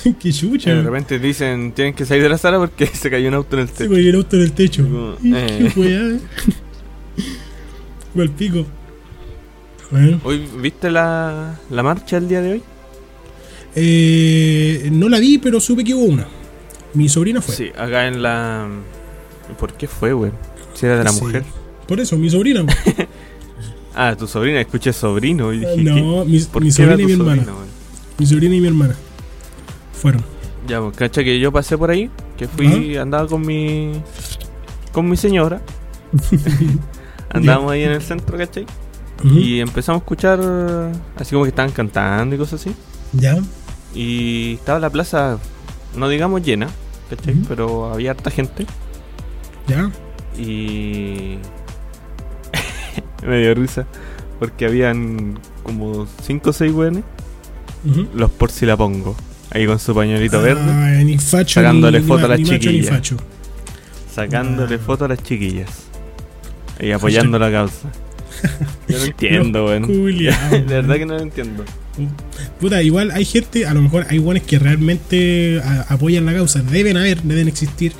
[0.19, 0.85] Qué chucha, De weón.
[0.85, 3.69] repente dicen tienen que salir de la sala porque se cayó un auto en el
[3.71, 3.89] techo.
[3.89, 4.83] weón, y el auto en el techo.
[4.83, 5.29] Como, Qué
[5.67, 5.71] eh.
[5.75, 6.19] weá, eh.
[8.13, 8.65] Igual pico.
[9.91, 12.63] Bueno, Hoy, ¿viste la, la marcha el día de hoy?
[13.75, 16.27] eh, no la vi, pero supe que hubo una.
[16.93, 17.55] Mi sobrina fue.
[17.55, 18.67] Sí, acá en la.
[19.59, 20.31] ¿Por qué fue, güey?
[20.73, 21.21] Si era de la Sí.
[21.21, 21.43] mujer.
[21.87, 22.61] Por eso, mi sobrina.
[22.63, 23.07] weón.
[23.93, 25.77] Ah, tu sobrina, escuché sobrino y dije.
[25.77, 26.29] no, ¿qué?
[26.31, 27.35] mi, ¿Por mi qué sobrina y mi hermana.
[27.43, 27.67] sobrino, güey?
[28.17, 28.95] Mi sobrina y mi hermana.
[30.05, 30.23] Fueron.
[30.67, 33.91] Ya, pues, cacha que yo pasé por ahí, que fui, andaba con mi.
[34.91, 35.63] con mi señora.
[37.31, 38.67] Andábamos ahí en el centro, ¿cachai?
[39.23, 40.39] Y empezamos a escuchar,
[41.17, 42.75] así como que estaban cantando y cosas así.
[43.13, 43.35] Ya.
[43.95, 45.39] Y estaba la plaza,
[45.95, 46.67] no digamos llena,
[47.09, 47.33] ¿cachai?
[47.47, 48.67] Pero había harta gente.
[49.65, 49.89] Ya.
[50.37, 51.39] Y.
[53.25, 53.87] me dio risa.
[54.37, 57.03] porque habían como 5 o 6 weones,
[58.13, 59.15] los por si la pongo.
[59.55, 62.45] Ahí con su pañuelito verde, Ah, ni facho, Sacándole ni, foto ni a las ni
[62.49, 63.01] chiquillas.
[64.13, 64.79] sacándole ah.
[64.85, 65.69] fotos a las chiquillas.
[66.79, 67.89] Y apoyando la causa.
[68.89, 69.87] Yo no entiendo, weón.
[69.87, 71.63] De verdad que no lo entiendo.
[72.59, 76.61] Puta, igual hay gente, a lo mejor hay guanes que realmente a- apoyan la causa.
[76.61, 77.93] Deben haber, deben existir.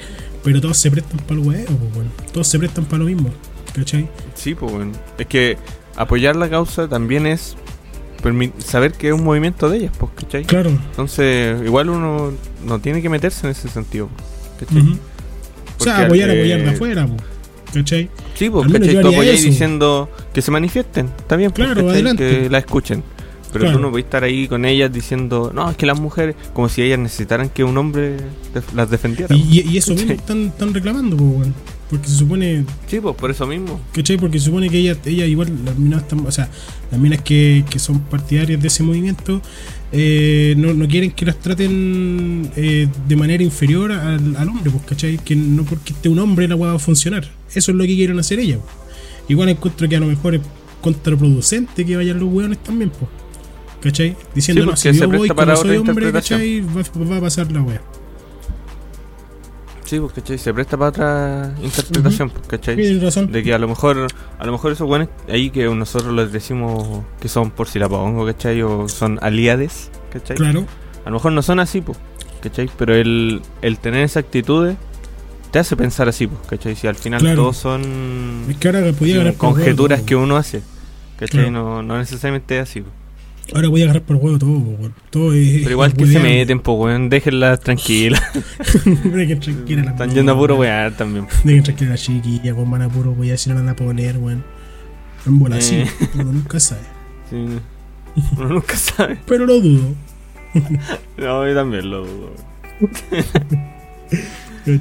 [0.43, 2.11] Pero todos se prestan para el huevo, pues, bueno.
[2.33, 3.29] Todos se prestan para lo mismo.
[3.73, 4.09] ¿Cachai?
[4.35, 4.91] Sí, pues bueno.
[5.17, 5.57] Es que
[5.95, 7.55] apoyar la causa también es
[8.59, 10.43] saber que es un movimiento de ellas, pues, ¿cachai?
[10.45, 10.69] Claro.
[10.69, 12.31] Entonces, igual uno
[12.65, 14.09] no tiene que meterse en ese sentido,
[14.59, 14.97] ¿cachai?
[15.79, 17.21] O sea, apoyar, eh, apoyar de afuera, pues.
[17.73, 18.09] ¿cachai?
[18.35, 19.01] Sí, pues, ¿cachai?
[19.01, 23.03] Tú apoyáis diciendo que se manifiesten, está bien, pues, Claro, que la escuchen.
[23.51, 23.77] Pero Claro.
[23.77, 26.81] tú no puedes estar ahí con ellas diciendo, no, es que las mujeres, como si
[26.81, 28.17] ellas necesitaran que un hombre
[28.75, 29.33] las defendiera.
[29.33, 31.53] Y, y- eso mismo están, están reclamando, pues, bueno.
[31.89, 33.79] Porque se supone, Sí, pues por eso mismo.
[33.93, 34.17] ¿cachai?
[34.17, 36.49] Porque se supone que ella, ella igual, las minas están, o sea,
[36.91, 39.39] las minas que, que son partidarias de ese movimiento,
[39.91, 44.83] eh, no, no quieren que las traten eh, de manera inferior al, al hombre, pues,
[44.85, 45.17] ¿cachai?
[45.19, 47.29] Que no porque esté un hombre la hueá va a funcionar.
[47.53, 48.59] Eso es lo que quieren hacer ellas.
[48.61, 48.73] pues.
[49.29, 50.41] Igual encuentro que a lo mejor es
[50.81, 53.09] contraproducente que vayan los hueones también, pues.
[53.81, 54.17] ¿Cachai?
[54.33, 56.11] Diciendo, Sí, no, si yo voy como soy hombre.
[56.11, 56.61] ¿cachai?
[56.61, 57.81] Va, va a pasar la wea.
[59.85, 60.37] Sí, pues, ¿cachai?
[60.39, 62.75] Se presta para otra interpretación, pues, ¿cachai?
[62.75, 63.31] Tienes razón.
[63.31, 64.07] De que a lo mejor,
[64.39, 67.87] a lo mejor esos buenos ahí que nosotros les decimos que son por si la
[67.87, 68.61] pongo, ¿cachai?
[68.63, 70.37] O son aliades, ¿cachai?
[70.37, 70.65] Claro.
[71.05, 71.97] A lo mejor no son así, pues,
[72.41, 72.67] ¿cachai?
[72.77, 74.73] Pero el, el tener esa actitud
[75.51, 76.75] te hace pensar así, pues, ¿cachai?
[76.75, 77.35] Si al final Claro.
[77.43, 80.63] todos son Es que ahora podía conjeturas que uno hace,
[81.19, 81.41] ¿cachai?
[81.41, 81.51] Claro.
[81.51, 82.93] No, no necesariamente es así, pues.
[83.53, 84.93] Ahora voy a agarrar por huevo todo, po, weón.
[85.09, 85.59] Todo es.
[85.59, 88.21] Pero igual es que se meten, pues, weón, déjenlas tranquilas.
[89.03, 91.27] Dejen tranquila la Están yendo a puro wear también.
[91.43, 92.71] Dejen tranquila la chiquilla, weón.
[92.71, 93.37] Van a puro weón.
[93.37, 94.43] Si no la van a poner, weón.
[95.25, 95.59] En bola.
[95.59, 95.87] Eh.
[96.15, 96.81] Uno nunca sabe.
[97.29, 97.45] Sí.
[98.37, 99.19] Uno nunca sabe.
[99.25, 99.93] Pero lo dudo.
[101.17, 102.31] No, yo también lo dudo.
[104.65, 104.79] Qué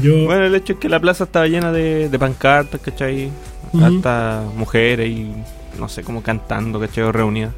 [0.00, 0.26] Yo.
[0.26, 3.30] Bueno, el hecho es que la plaza estaba llena de, de pancartas, ¿cachai?
[3.72, 3.84] Ujú.
[3.84, 5.32] Hasta mujeres y
[5.78, 7.04] no sé, como cantando, ¿cachai?
[7.04, 7.52] O reunidas.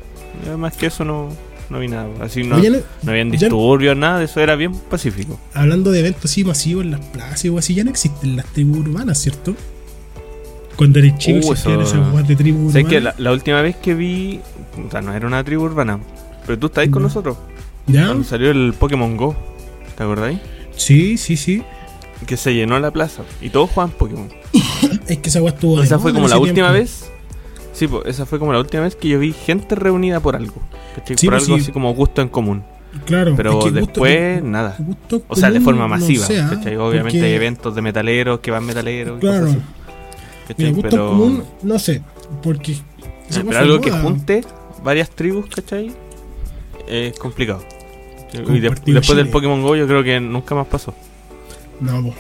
[0.46, 1.28] Además que eso no,
[1.68, 2.08] no vi nada.
[2.20, 5.38] Así no, no- no habían disturbios, nada eso, era bien pacífico.
[5.54, 8.78] hablando de eventos así masivos en las plazas o así, ya no existen las tribus
[8.86, 9.54] urbanas, ¿cierto?
[10.76, 12.90] Cuando eres chico Uh, existían eso- esas de tribus Sé urbanas.
[12.90, 14.40] que la, la última vez que vi,
[14.86, 15.98] o sea, no era una tribu urbana,
[16.46, 17.36] pero tú estabas con nosotros.
[17.86, 18.06] ¿Ya?
[18.06, 19.36] Cuando salió el Pokémon Go,
[19.96, 20.38] ¿te acordáis?
[20.76, 21.62] Sí, sí, sí.
[22.26, 24.28] Que se llenó la plaza y todos jugaban Pokémon.
[25.08, 26.72] Es que esa wea estuvo Esa fue como la última tiempo.
[26.72, 27.09] vez.
[27.80, 30.52] Sí, pues esa fue como la última vez que yo vi gente reunida por algo.
[30.52, 31.62] por pues, algo sí.
[31.62, 32.62] así como gusto en común.
[33.06, 33.32] Claro.
[33.34, 34.76] Pero es que gusto- después, nada.
[34.78, 36.26] gusto O sea, de forma masiva.
[36.26, 36.50] ¿ah?
[36.50, 36.76] ¿cachai?
[36.76, 39.18] Obviamente Porque, hay eventos de metaleros que van metaleros.
[39.18, 39.46] Claro.
[39.46, 39.64] cosas así,
[40.48, 40.66] ¿cachai?
[40.66, 42.02] Mira, gusto pero, común, no sé.
[42.42, 42.76] Porque.
[43.34, 44.02] Ah, pero algo que moda.
[44.02, 44.44] junte
[44.84, 45.90] varias tribus, ¿cachai?
[46.86, 47.64] Es complicado.
[48.34, 49.30] Y de- después del.
[49.30, 50.92] Pokémon Go yo creo que nunca más pasó.
[51.80, 52.12] No.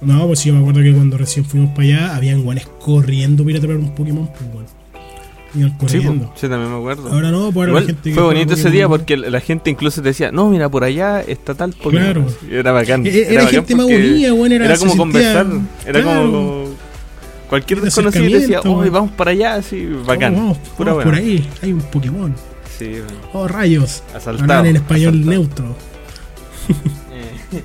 [0.00, 3.44] No, pues sí, yo me acuerdo que cuando recién fuimos para allá, habían guanes corriendo
[3.44, 4.66] para ir a un Pokémon, pues, weón.
[5.54, 6.26] Iban Sí, corriendo.
[6.28, 7.10] pues, sí, también me acuerdo.
[7.12, 10.08] Ahora no, pues ahora la gente fue bonito ese día porque la gente incluso te
[10.08, 12.02] decía, no, mira, por allá está tal Pokémon.
[12.04, 12.26] Claro.
[12.48, 13.04] Y Era bacán.
[13.06, 14.52] Eh, Era, bacán gente más unida, weón.
[14.52, 15.46] Era, Era, se como sentía- conversar.
[15.86, 16.20] Era claro.
[16.30, 16.64] como
[17.48, 20.34] cualquier Era desconocido decía, oh, vamos para allá, así, bacán.
[20.34, 22.34] Vamos, vamos, Pura vamos por ahí, hay un Pokémon.
[22.78, 23.06] Sí, weón.
[23.32, 24.02] Oh, rayos.
[24.14, 24.52] asaltado.
[24.52, 25.30] Hablan en español asaltado.
[25.32, 25.76] neutro.
[27.50, 27.62] Eh,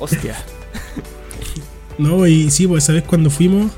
[0.00, 0.36] hostia.
[2.00, 3.70] No, y sí, pues esa vez cuando fuimos,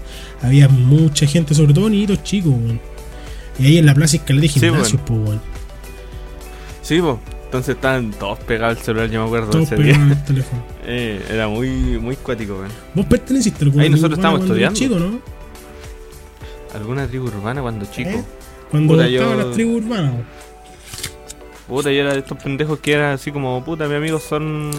[0.42, 2.80] había mucha gente, sobre todo niñitos chicos, weón.
[3.58, 5.40] Y ahí en la plaza escalera de Sí, gimnasio, pues, weón.
[6.82, 7.16] Sí, pues.
[7.44, 10.62] Entonces estaban todos pegados al celular, yo me acuerdo Todos pegados el teléfono.
[10.84, 11.68] Eh, era muy,
[12.00, 12.70] muy cuático, weón.
[12.94, 14.76] Vos perteneciste a alguna Ahí nosotros estábamos estudiando.
[14.78, 15.20] chico, ¿no?
[16.74, 18.10] ¿Alguna tribu urbana cuando chico?
[18.10, 18.24] ¿Eh?
[18.70, 20.24] Cuando Puta, estaban yo- las tribus urbanas, weón.
[21.68, 24.70] Puta, yo era de estos pendejos que era así como, puta, mis amigos son.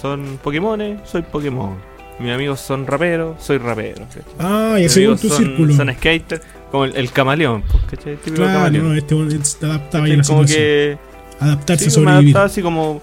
[0.00, 1.74] Son Pokémones, soy Pokémon.
[2.18, 4.04] Mis amigos son raperos, soy rapero.
[4.06, 4.22] ¿cachai?
[4.38, 5.74] Ah, y Mis según tu son, círculo.
[5.74, 8.16] son skater, como el, el camaleón, pues, ¿cachai?
[8.16, 8.88] Típico Claro, camaleón.
[8.88, 10.16] no, este se adaptaba ahí a ¿Cachai?
[10.16, 10.48] la como situación.
[10.48, 10.98] que.
[11.38, 12.34] Adaptarse Sí, a me sobrevivir.
[12.36, 13.02] adaptaba así como.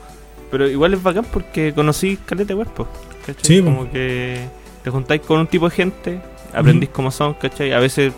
[0.50, 2.88] Pero igual es bacán porque conocí caleta de cuerpo.
[3.26, 3.44] ¿cachai?
[3.44, 3.66] Sí, po.
[3.66, 4.40] como que
[4.84, 6.20] te juntáis con un tipo de gente,
[6.54, 7.72] aprendís cómo son, ¿cachai?
[7.74, 8.14] A veces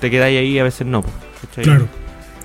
[0.00, 1.04] te quedáis ahí, a veces no,
[1.42, 1.64] ¿cachai?
[1.64, 1.86] Claro.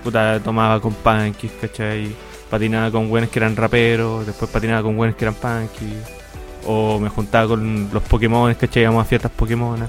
[0.04, 2.10] Puta, tomaba con punkies, ¿cachai?
[2.50, 6.15] Patinaba con buenos que eran raperos, después patinaba con buenos que eran punkies.
[6.66, 8.84] O me juntaba con los Pokémon, ¿cachai?
[8.84, 9.88] Íbamos a fiestas Pokémon.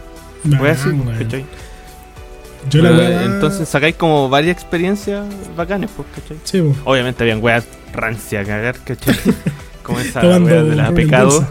[2.71, 5.25] Yo la weá- Entonces sacáis como varias experiencias
[5.57, 6.37] bacanes, pues, ¿cachai?
[6.45, 6.91] Sí, po.
[6.91, 9.15] Obviamente habían weas rancia a cagar, ¿cachai?
[9.83, 11.47] Como esa wea de la pecado.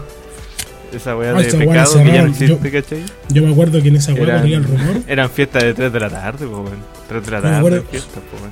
[0.92, 3.02] esa weá Ah, de pecado que ya no existe, ¿cachai?
[3.30, 4.96] Yo me acuerdo que en esa weá Eran- el rumor.
[5.08, 6.84] Eran fiestas de 3 de la tarde, pues, weón.
[7.08, 8.42] 3 de la tarde, acuerdo- fiestas, pues.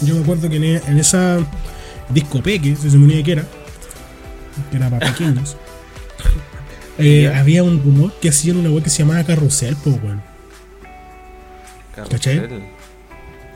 [0.00, 1.38] Yo me acuerdo que en, e- en esa
[2.08, 3.44] disco peque, se suponía que era,
[4.70, 5.56] que era para pequeños,
[6.98, 10.22] eh, había un rumor que hacían una web que se llamaba Carrusel, pues, weón.
[12.10, 12.48] ¿Cachai?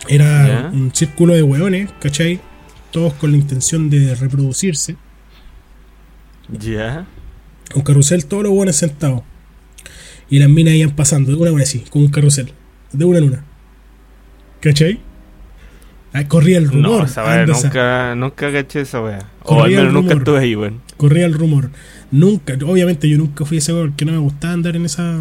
[0.09, 0.71] Era Ya.
[0.73, 2.41] un círculo de weones, ¿cachai?
[2.93, 4.97] Todos con la intención de reproducirse.
[6.49, 7.07] Ya.
[7.75, 9.23] Un carrusel, todos los weones sentados.
[10.31, 12.53] Y las minas iban pasando de una a una así, con un carrusel.
[12.93, 13.45] De una en una.
[14.61, 15.01] ¿Cachai?
[16.13, 17.01] Ah, corría el rumor.
[17.01, 19.29] No, esa nunca, nunca caché esa weá.
[19.45, 20.81] O al menos nunca estuve ahí, weón.
[20.99, 21.71] Corría el rumor.
[22.11, 25.19] Nunca, obviamente yo nunca fui ese weón porque no me gustaba andar en esa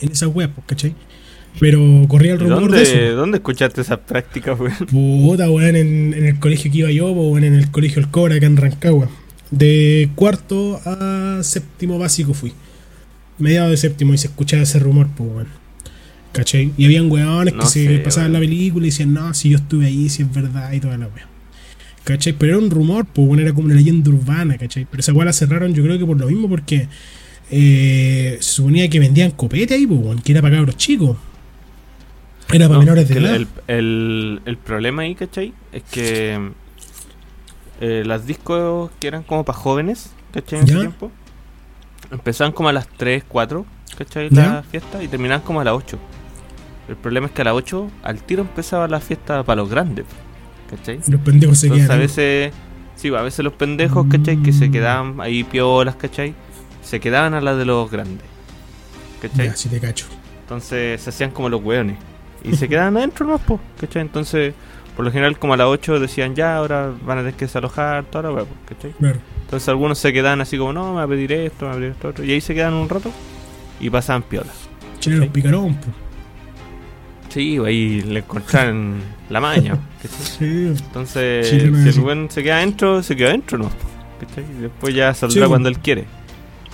[0.00, 0.94] en esa web, pues, ¿cachai?
[1.60, 3.16] Pero corría el ¿Y rumor ¿Dónde, de eso.
[3.16, 4.74] ¿Dónde escuchaste esas prácticas, weón?
[4.90, 8.36] Puta, weón, en, en el colegio que iba yo, weón, en el colegio El Cobra
[8.36, 9.08] acá en Rancagua.
[9.50, 12.52] De cuarto a séptimo básico fui.
[13.38, 15.48] Mediado de séptimo y se escuchaba ese rumor, pues, weón.
[16.32, 16.72] ¿Cachai?
[16.76, 18.42] Y habían weones No que se pasaban weón.
[18.42, 21.06] la película y decían, no, si yo estuve ahí, si es verdad y toda la
[21.06, 21.28] weá.
[22.04, 22.34] ¿Cachai?
[22.34, 24.86] Pero era un rumor, pues, bueno, era como una leyenda urbana, ¿cachai?
[24.90, 26.88] Pero esa weá la cerraron yo creo que por lo mismo, porque
[27.50, 31.16] eh, se suponía que vendían copete ahí, pues, weón, que era para cabros chicos.
[32.52, 33.34] Era para No, menores de edad.
[33.36, 35.54] el, el- el problema ahí, ¿cachai?
[35.72, 36.38] Es que
[37.80, 40.60] eh, las discos que eran como para jóvenes, ¿cachai?
[40.60, 40.72] En ¿Ya?
[40.74, 41.10] ese tiempo,
[42.10, 43.64] empezaban como a las 3, 4,
[43.96, 44.28] ¿cachai?
[44.30, 44.46] ¿Ya?
[44.56, 45.98] La fiesta y terminaban como a las 8.
[46.88, 50.04] El problema es que a las 8 al tiro empezaba la fiesta para los grandes,
[50.70, 51.00] ¿cachai?
[51.06, 51.98] Los pendejos se Entonces quedan.
[51.98, 52.52] a veces,
[52.96, 54.36] sí, a veces los pendejos, ¿cachai?
[54.42, 56.34] Que se quedaban ahí piolas, ¿cachai?
[56.82, 58.26] Se quedaban a las de los grandes,
[59.22, 59.48] ¿cachai?
[59.48, 60.06] Ya, te cacho.
[60.42, 61.96] Entonces se hacían como los hueones.
[62.42, 63.38] Y se quedaban adentro, ¿no?
[63.38, 64.02] Po, ¿cachai?
[64.02, 64.54] Entonces,
[64.96, 68.04] por lo general, como a las 8 decían ya, ahora van a tener que desalojar,
[68.04, 68.92] toda la hueá, po, ¿cachai?
[68.92, 69.18] Claro.
[69.42, 71.78] Entonces algunos se quedaban así como, no, me va a pedir esto, me va a
[71.78, 72.24] pedir esto otro.
[72.24, 73.10] Y ahí se quedan un rato
[73.80, 74.68] y pasaban piolas.
[75.00, 75.94] Chilenos picarón, pues.
[77.30, 78.94] Sí, ahí le encontraron
[79.30, 79.78] la maña.
[80.38, 80.66] Sí.
[80.68, 83.70] Entonces, si el buen se queda adentro, se queda adentro, ¿no?
[84.20, 84.44] ¿Cachai?
[84.58, 86.04] Y después ya saldrá Sí, cuando él quiere.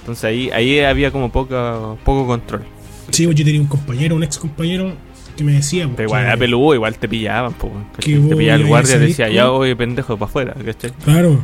[0.01, 2.63] Entonces ahí, ahí había como poca, poco control.
[3.11, 4.93] Sí, pues yo tenía un compañero, un ex compañero,
[5.37, 5.85] que me decía.
[5.85, 7.71] pues, Pero igual era peludo, igual te pillaban, po.
[7.99, 10.91] Que Te pillaba el guardia y decía, ya, oye, pendejo, para afuera, ¿cachai?
[11.05, 11.41] Claro.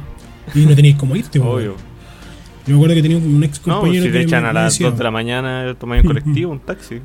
[0.55, 1.51] Y no tenías cómo irte, pues.
[1.53, 1.77] Obvio.
[2.66, 4.53] Yo me acuerdo que tenía un ex No, compañero si que te echan me- a
[4.53, 7.01] las decía, 2 de la mañana, tomáis un colectivo, un taxi.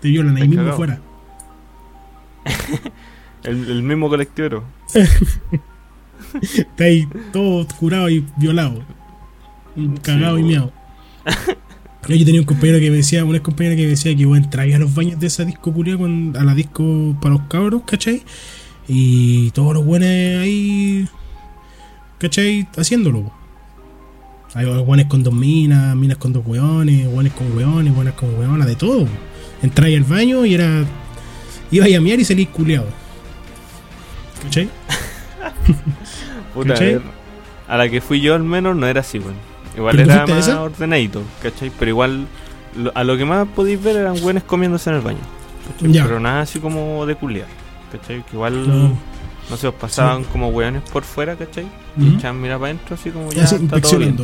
[0.00, 0.98] Te violan ahí mismo cagado.
[3.44, 4.64] El, el mismo colectivero.
[6.42, 8.82] Está ahí todo curado y violado.
[10.02, 10.72] Cagado y miado.
[12.08, 14.48] Yo tenía un compañero que me decía, un ex compañero que me decía que bueno,
[14.50, 17.82] traía a los baños de esa disco culia con, a la disco para los cabros,
[17.86, 18.22] ¿cachai?
[18.88, 21.06] Y todos los buenos ahí,
[22.18, 22.66] ¿cachai?
[22.76, 23.30] Haciéndolo.
[24.54, 28.66] Hay buenos con dos minas, minas con dos hueones, hueones con hueones, buenas con hueonas,
[28.66, 29.06] de todo.
[29.62, 30.84] Entráis al baño y era.
[31.70, 32.88] Iba a miar y salís culiado.
[34.42, 34.68] ¿Cachai?
[36.54, 36.92] Puta, a, ¿Cachai?
[36.94, 37.02] ver,
[37.68, 39.34] a la que fui yo al menos no era así, weón.
[39.76, 40.62] Igual ¿Pero tú era más esa?
[40.62, 41.70] ordenadito, ¿cachai?
[41.78, 42.26] Pero igual,
[42.76, 45.18] lo- a lo que más podéis ver eran buenos comiéndose en el baño.
[45.80, 47.46] Pero nada así como de culiar,
[47.92, 48.22] ¿cachai?
[48.24, 48.96] Que igual, No.
[49.48, 51.66] no sé, os pasaban como weones por fuera, ¿cachai?
[51.96, 54.16] Y echaban mirar para adentro así como ya Así, está todo bien.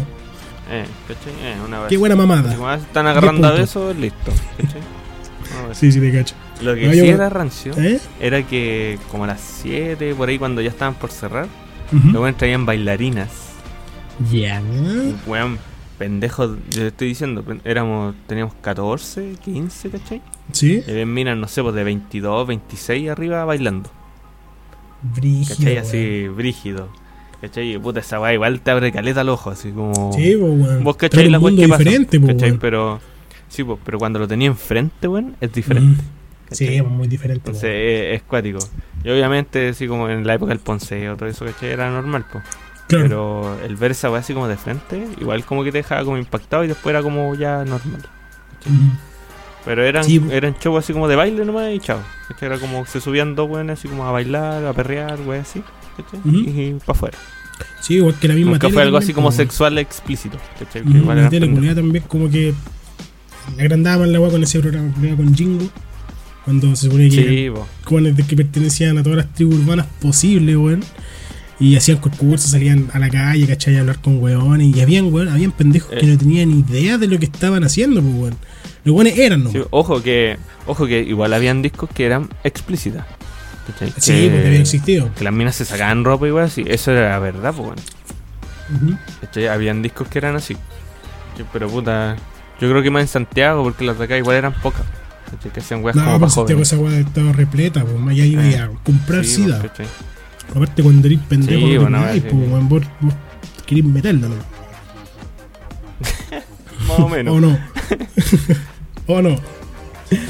[0.69, 1.33] Eh, ¿cachai?
[1.43, 1.89] Eh, una vez.
[1.89, 2.57] Qué buena mamada.
[2.61, 4.81] Ah, están agarrando a besos, listo, ¿cachai?
[5.73, 6.35] Sí, sí, te cacho.
[6.63, 8.01] Lo que No, sí yo- era rancio ¿Eh?
[8.21, 11.47] era que como a las 7, por ahí cuando ya estaban por cerrar,
[11.93, 12.07] Ujú.
[12.07, 13.29] los weones traían bailarinas.
[14.33, 14.63] Ya.
[15.27, 15.59] Weón,
[15.99, 20.23] pendejos, yo te estoy diciendo, éramos, teníamos 14, 15, ¿cachai?
[20.53, 20.83] ¿Sí?
[20.87, 23.91] Y ven minas, no sé, pues de 22, 26 arriba bailando,
[25.03, 25.57] Brígido.
[25.57, 25.77] ¿cachai?
[25.77, 26.89] Así, brígido.
[27.41, 27.79] ¿Cachai?
[27.79, 30.13] Puta, esa weá igual te abre caleta al ojo, así como...
[30.15, 30.85] Sí, pues, weón.
[30.85, 32.59] Vos cachai era la weá que pasa, diferente, pues, ¿cachai?
[32.59, 32.99] Pero,
[33.49, 36.03] sí, pues, pero cuando lo tenía enfrente, weón, es diferente.
[36.03, 36.16] Mm.
[36.51, 36.77] Sí, ¿cachai?
[36.79, 37.43] es muy diferente.
[37.51, 38.59] Entonces eh, es cuático.
[39.05, 41.71] Y obviamente, así como en la época del Ponceo, todo eso, ¿cachai?
[41.71, 42.45] Era normal, pues.
[42.89, 43.05] Claro.
[43.05, 46.65] Pero el ver esa así como de frente, igual como que te dejaba como impactado
[46.65, 48.03] y después era como ya normal.
[49.65, 50.23] Pero eran, Sí.
[50.31, 51.99] eran shows así como de baile nomás y chao.
[52.29, 52.47] ¿cachai?
[52.47, 55.63] Era como se subían dos weones así como a bailar, a perrear, weón así.
[55.97, 56.21] ¿cachai?
[56.21, 56.37] Ujú.
[56.49, 57.19] Y, para afuera.
[57.81, 60.39] Sí, igual que la misma Nunca tele fue algo también, así como sexual explícito.
[60.59, 60.83] ¿cachai?
[60.83, 62.55] Que Ujú, igual La tele culiada también como que
[63.59, 65.67] agrandaba más la weá con ese programa con Jingo.
[66.47, 67.53] Cuando se supone que
[67.85, 70.83] Sí, que pertenecían a todas las tribus urbanas posibles, weón.
[71.61, 73.77] Y hacían concursos, salían a la calle, ¿cachai?
[73.77, 74.75] A hablar con weones.
[74.75, 76.07] Y habían, weón, habían pendejos que Eh.
[76.07, 78.35] no tenían idea de lo que estaban haciendo, pues, weón.
[78.85, 79.51] Los weones eran, ¿no?
[79.53, 83.05] Sí, ojo que ojo que igual habían discos que eran explícitas.
[83.67, 83.93] ¿cachai?
[83.99, 85.11] Sí, Que- porque había existido.
[85.17, 87.71] Que las minas se sacaban ropa igual, sí, eso era la verdad, pues.
[89.21, 89.49] ¿cachai?
[89.49, 90.57] Habían discos que eran así.
[91.53, 92.17] Pero puta,
[92.61, 94.83] yo creo que más en Santiago, porque las de acá igual eran pocas.
[95.53, 98.25] Que hacían weas No, como pues para Santiago esa weá estaba repleta, pues más allá
[98.25, 99.61] iba Eh, a comprar Sí, sida.
[99.63, 99.87] ¿cachai?
[100.55, 103.15] Aparte cuando eres pendejo Sí, bueno, pues vos, vos
[103.67, 104.35] querés meterla, ¿no?
[106.89, 107.37] Más o menos.
[107.37, 107.59] ¿O no?
[109.07, 109.37] ¿O no?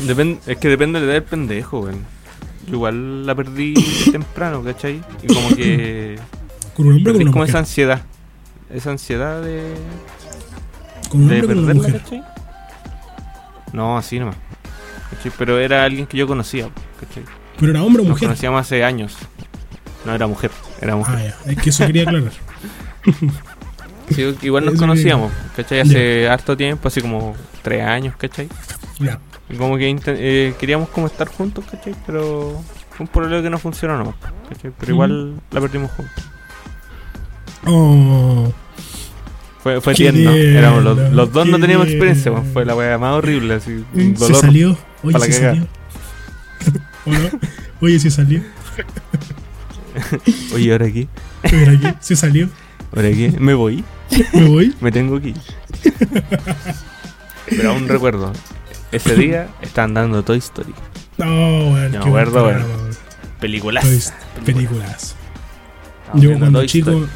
[0.06, 2.04] Depende- es que depende de la edad del pendejo, weón.
[2.66, 3.74] Yo igual la perdí
[4.12, 5.02] temprano, ¿cachai?
[5.22, 6.18] Y como que
[6.76, 7.50] ¿Con un hombre con una como mujer?
[7.50, 8.02] esa ansiedad.
[8.70, 9.74] Esa ansiedad de,
[11.10, 12.00] ¿Con un de con una perderla, mujer?
[12.02, 12.22] ¿cachai?
[13.72, 14.36] No, así nomás.
[15.16, 15.32] ¿Cachai?
[15.38, 16.68] Pero era alguien que yo conocía,
[17.00, 17.24] ¿cachai?
[17.58, 18.28] ¿Pero era hombre o Nos mujer?
[18.28, 19.16] conocíamos hace años.
[20.04, 20.50] No era mujer,
[20.80, 21.14] era mujer.
[21.18, 22.32] Ah, ya, es que eso quería aclarar.
[24.14, 25.80] Sí, igual nos Eso conocíamos, ¿cachai?
[25.80, 28.48] Hace harto tiempo, así como tres años, ¿cachai?
[29.00, 29.18] Ya.
[29.58, 31.92] Como que eh, queríamos como estar juntos, ¿cachai?
[32.06, 34.14] Pero fue un problema que no funcionó nomás,
[34.48, 34.70] ¿cachai?
[34.78, 36.24] Pero igual la perdimos juntos.
[37.66, 38.52] Oh,
[39.62, 40.30] Fue, fue tierno.
[40.30, 43.84] Éramos los, los dos no teníamos experiencia, pues, fue la weá más horrible, así.
[43.92, 44.78] Un se salió.
[45.02, 45.54] Oye, pa' la se cagada.
[45.54, 45.68] salió.
[47.06, 47.40] ¿O no?
[47.82, 48.42] Oye, se salió.
[50.54, 51.08] Oye, ahora aquí,
[51.52, 52.48] Mira aquí, se salió.
[52.94, 53.84] ahora aquí, me voy,
[54.32, 54.74] Me voy.
[54.80, 55.36] me tengo que ir.
[57.48, 58.32] Pero aún recuerdo,
[58.92, 60.74] ese día estaban dando Toy Story.
[61.18, 62.64] No, qué me acuerdo, weón.
[63.40, 64.12] Películas.
[64.44, 65.14] Películas.
[66.14, 67.08] Yo cuando Toy chico, Story.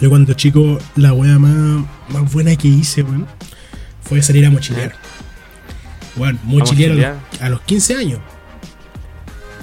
[0.00, 3.26] yo cuando chico, la wea más, más buena que hice, weón,
[4.02, 4.94] fue salir a mochilear.
[6.18, 6.94] Bueno, mochilear a
[7.32, 8.20] los, a los 15 años.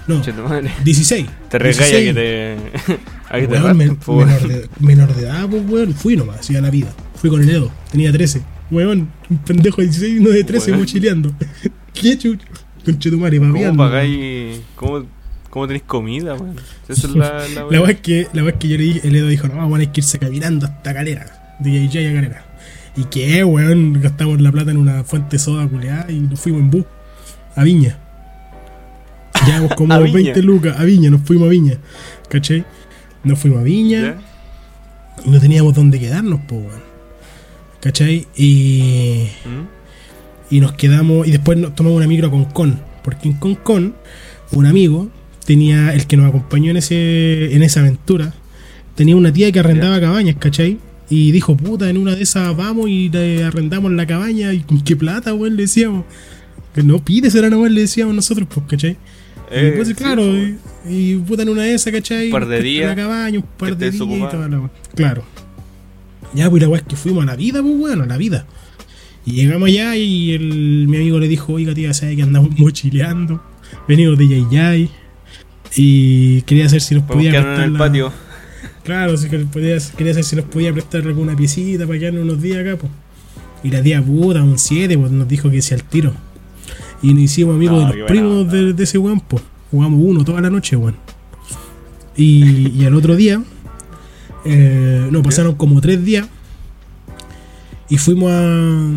[0.08, 0.72] No, Che, tu madre.
[0.84, 1.26] 16.
[1.50, 2.08] Te regalla 16.
[2.08, 2.94] que te.
[3.30, 4.28] a que te Weón, rapten, men- weón.
[4.28, 5.94] menor, de, menor de edad, pues, weón.
[5.94, 6.90] Fui nomás, así a la vida.
[7.16, 8.42] Fui con el Edo, tenía 13.
[8.72, 10.80] Weón, un pendejo de 16 y uno de 13 Weón.
[10.82, 11.32] mochileando.
[11.94, 12.46] ¿Qué chucho?
[12.86, 14.60] Conchetumare, ¿Cómo pagáis?
[14.76, 15.06] ¿Cómo,
[15.50, 16.56] cómo tenéis comida, weón?
[16.88, 19.48] Esa es la, la La es que, la que yo le dije, el Edo dijo,
[19.48, 21.56] no, a tener que irse caminando hasta Calera.
[21.60, 22.45] De JJ a Calera.
[22.98, 24.02] ¿Y qué, weón?
[24.02, 26.86] Gastamos la plata en una fuente soda culeada y nos fuimos en bus.
[27.56, 27.98] A Viña.
[29.46, 30.14] Llevamos como A Viña.
[30.34, 30.80] 20 lucas.
[30.80, 31.78] A Viña, nos fuimos a Viña.
[32.30, 32.66] ¿Cachai?
[33.24, 34.16] Nos fuimos a Viña.
[35.26, 36.84] Y no teníamos dónde quedarnos, po, weón.
[37.82, 38.28] ¿Cachai?
[38.36, 40.56] Y, ¿Mm?
[40.56, 41.28] y nos quedamos.
[41.28, 42.80] Y después nos tomamos una micro a Concon.
[43.04, 43.96] Porque en Concon,
[44.52, 45.10] un amigo
[45.46, 45.94] tenía.
[45.94, 48.34] El que nos acompañó en ese en esa aventura.
[48.96, 50.80] Tenía una tía que arrendaba cabañas, ¿cachai?
[51.10, 54.52] Y dijo, puta, en una de esas vamos y le arrendamos la cabaña.
[54.54, 55.56] ¿Y con qué plata, weón?
[55.56, 56.06] Le decíamos.
[56.74, 58.92] Que no pides, era nomás, le decíamos nosotros, pues, ¿cachai?
[58.92, 58.96] Y
[59.52, 60.58] Eh, pues, claro, y,
[60.90, 62.26] y puta en una de esas, ¿cachai?
[62.26, 64.70] Un par de días La cabaña, un par de días y toda la.
[64.96, 65.24] Claro.
[66.34, 68.46] Ya, pues la weá es que fuimos a la vida, pues bueno, a la vida.
[69.26, 73.42] Y llegamos allá y el, mi amigo le dijo, oiga tía, ¿sabes que andamos mochileando?
[73.88, 74.90] Venimos de Yayay.
[75.78, 78.25] Y quería saber si nos podía quedarnos en prestar el la- patio.
[78.86, 82.42] Claro, sí que podía, quería saber si nos podía prestar alguna piecita para quedarnos unos
[82.42, 82.92] días acá, pues.
[83.64, 86.14] Y la tía puta, un 7, pues nos dijo que sea al tiro.
[87.02, 89.44] Y nos hicimos amigos No, de los primos de, de ese weón, pues.
[89.72, 90.96] Jugamos uno toda la noche, weón.
[92.16, 93.44] Y, y al otro día,
[94.46, 96.28] eh, no, pasaron como tres días.
[97.90, 98.92] Y fuimos a.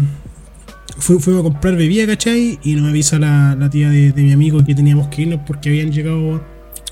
[0.98, 2.58] fu- fuimos a comprar bebida, ¿cachai?
[2.62, 5.68] Y nos avisa la, la tía de, de mi amigo que teníamos que irnos porque
[5.70, 6.42] habían llegado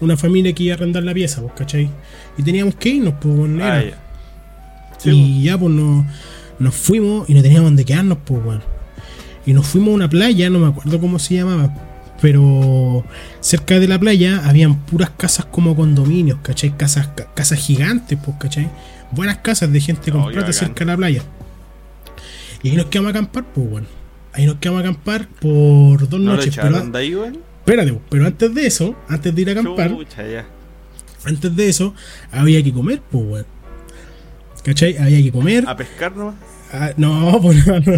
[0.01, 1.91] una familia que iba a arrendar la pieza, pues, ¿cachai?
[2.37, 3.51] Y teníamos que irnos, pues.
[3.61, 3.83] Ah.
[4.99, 6.05] Sí, y ya, pues nos,
[6.59, 8.63] nos fuimos y no teníamos dónde quedarnos, pues, weón.
[9.45, 11.73] Y nos fuimos a una playa, no me acuerdo cómo se llamaba.
[12.21, 13.05] Pero
[13.41, 16.77] cerca de la playa habían puras casas como condominios, ¿cachai?
[16.77, 18.69] Casas, ca- casas gigantes, pues, ¿cachai?
[19.13, 21.23] Buenas casas de gente con Oh, plata cerca de la playa.
[22.63, 23.87] Y ahí nos quedamos a acampar, pues, weón.
[24.33, 26.57] Ahí nos quedamos a acampar por dos ¿No lo noches.
[26.57, 27.15] Pero, de ahí?
[27.67, 30.47] Espérate, pero antes de eso, antes de ir a acampar, Chucha, ya.
[31.25, 31.95] antes de eso,
[32.31, 33.47] había que comer, pues, weón.
[34.65, 34.97] ¿Cachai?
[34.99, 35.65] Había que comer.
[35.67, 36.35] ¿A pescar nomás?
[36.73, 37.93] Ah, no, pues no, no,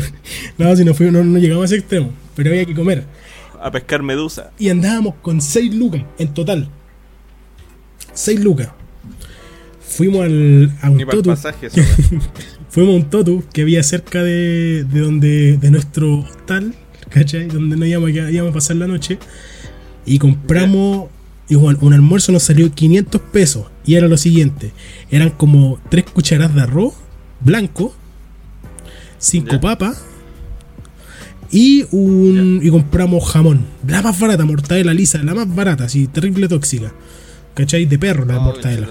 [0.59, 3.05] no, si no, fuimos, no, no llegamos a ese extremo, pero había que comer.
[3.61, 4.51] A pescar medusa.
[4.59, 6.69] Y andábamos con 6 lucas en total.
[8.15, 8.69] 6 lucas.
[9.81, 11.31] Fuimos al, a un totu.
[11.31, 11.69] pasaje.
[12.71, 16.75] Fuimos a un totu que había cerca de, de donde de nuestro hostal,
[17.09, 17.47] ¿cachai?
[17.49, 19.19] Donde íbamos, quedar- íbamos a pasar la noche.
[20.09, 21.09] Y compramos.
[21.51, 23.67] Y bueno, un almuerzo nos salió 500 pesos.
[23.85, 24.73] Y era lo siguiente:
[25.11, 26.95] eran como 3 cucharadas de arroz
[27.41, 27.95] blanco,
[29.19, 29.61] 5 Ya.
[29.61, 30.03] papas.
[31.51, 33.65] Y un y compramos jamón.
[33.87, 36.93] La más barata, mortadela lisa, la más barata, así, terrible tóxica.
[37.55, 37.87] ¿Cachai?
[37.87, 38.87] De perro la Oh, mortadela.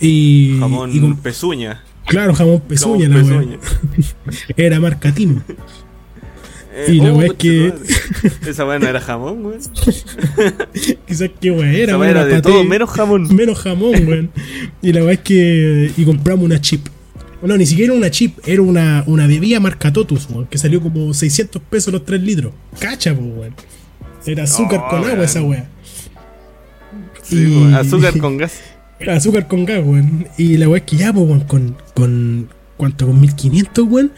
[0.00, 1.82] Y, Jamón y con- pezuña.
[2.06, 3.58] claro, jamón pezuña, la Jamón wea.
[4.56, 5.40] Era marca Tim.
[6.80, 7.72] Eh, Y la oh, weá es que-.
[8.48, 9.58] Esa weá no era jamón, weón.
[11.06, 13.34] Quizás qué weá era, Esa weá era de paté- todo menos jamón.
[13.34, 14.30] menos jamón, weón.
[14.82, 15.90] Y la weá es que.
[15.96, 16.86] Y compramos una chip.
[17.42, 21.14] No, ni siquiera una chip, era una, una bebida marca Totus, weón, que salió como
[21.14, 22.52] 600 pesos los 3 litros.
[22.78, 23.54] Cacha, pues, weón.
[24.26, 25.68] Era azúcar Oh, con agua esa weá.
[27.22, 27.36] Sí,
[27.70, 27.74] Y-.
[27.74, 28.60] Azúcar con gas.
[29.00, 30.26] Era azúcar con gas, weón.
[30.36, 32.48] Y la weá es que ya, pues, weón, con, con.
[32.78, 33.06] ¿Cuánto?
[33.06, 34.12] Con 1500, weón.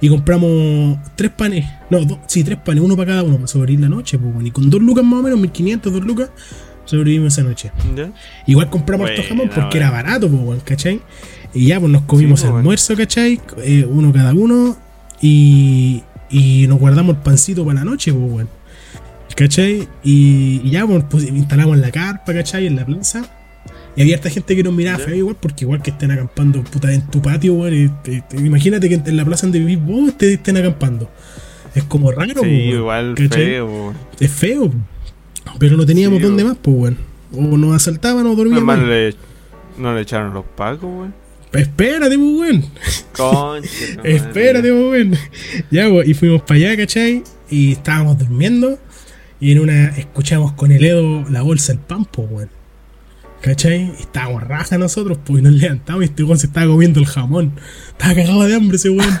[0.00, 1.66] Y compramos tres panes.
[1.90, 4.46] No, dos, sí, tres panes, uno para cada uno, para sobrevivir la noche, pues, weón.
[4.46, 6.30] Y con dos lucas más o menos, 1500, dos lucas,
[6.86, 7.72] sobrevivimos esa noche.
[7.94, 8.10] ¿Ya?
[8.46, 11.02] Igual compramos harto Buena, jamón porque era barato, pues, weón, ¿cachai?
[11.52, 13.40] Y ya, pues nos comimos Sí, pues, almuerzo, ¿cachai?
[13.58, 14.76] Eh, uno cada uno.
[15.20, 18.48] Y, y nos guardamos el pancito para la noche, pues, weón.
[19.34, 19.88] ¿cachai?
[20.02, 22.66] Y, y ya, pues, pues, instalamos la carpa, ¿cachai?
[22.66, 23.22] En la plaza.
[23.96, 26.92] Y había harta gente que nos miraba feo igual, porque igual que estén acampando puta
[26.92, 27.96] en tu patio, weón.
[28.38, 31.08] imagínate que en la plaza donde vivís vos te estén acampando.
[31.74, 33.44] Es como raro, Sí, weón, igual ¿cachai?
[33.44, 33.94] feo, weón.
[34.20, 34.72] Es feo.
[35.58, 36.54] Pero no teníamos Sí, dónde weón.
[36.54, 36.98] más, pues, weón.
[37.52, 38.78] O nos asaltaban o dormíamos.
[38.78, 38.86] Ahí.
[38.86, 39.14] le,
[39.78, 41.14] no le echaron los pacos, weón.
[41.52, 42.64] Espérate, pues, weón.
[43.12, 43.68] Concha.
[44.04, 45.16] Espérate, pues, weón.
[45.70, 47.22] Ya, pues, y fuimos para allá, ¿cachai?
[47.50, 48.78] Y estábamos durmiendo.
[49.40, 52.50] Y en una escuchamos con el Edo la bolsa del pan, pues, weón.
[53.44, 53.92] ¿Cachai?
[53.98, 57.52] Y estábamos raja nosotros, pues, nos levantamos y este weón se estaba comiendo el jamón.
[57.88, 59.18] Estaba cagado de hambre ese weón.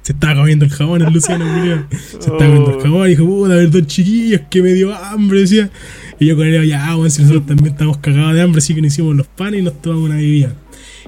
[0.00, 1.88] Se estaba comiendo el jamón el Luciano, Julián.
[1.90, 5.68] Se estaba comiendo el jamón y dijo, puta, perdón, chiquillos, que me dio hambre, decía.
[6.18, 8.80] Y yo con él, ya, weón, si nosotros también estamos cagados de hambre, así que
[8.80, 10.54] nos hicimos los panes y nos tomamos una bebida.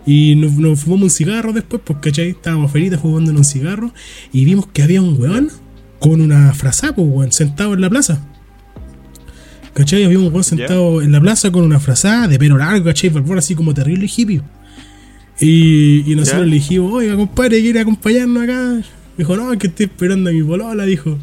[0.05, 2.31] Y nos, nos fumamos un cigarro después, pues, ¿cachai?
[2.31, 3.95] Estábamos felices fumándonos un cigarro
[4.33, 5.49] y vimos que había un weón
[5.99, 8.21] con una frazada, pues, weón, sentado en la plaza.
[9.79, 10.03] ¿Cachai?
[10.05, 13.11] Había un weón sentado en la plaza con una frazada de pelo largo, ¿cachai?
[13.11, 14.43] Barbón así como terrible hippie.
[15.39, 16.47] Y, y nosotros Ya.
[16.47, 18.81] le dijimos, oiga, compadre, ¿quiere acompañarnos acá?
[19.17, 21.17] Dijo, no, es que estoy esperando a mi polola, dijo.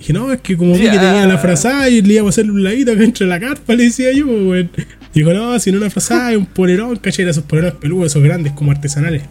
[0.00, 2.50] Dije, no, es que como vi que tenía la frazada y le íbamos a hacer
[2.50, 4.68] un ladito acá entre la carpa, le decía yo, weón.
[5.14, 7.22] Dijo, no, si no una frazada, es un polerón, ¿cachai?
[7.22, 9.22] Era esos polerones peludos, esos grandes, como artesanales.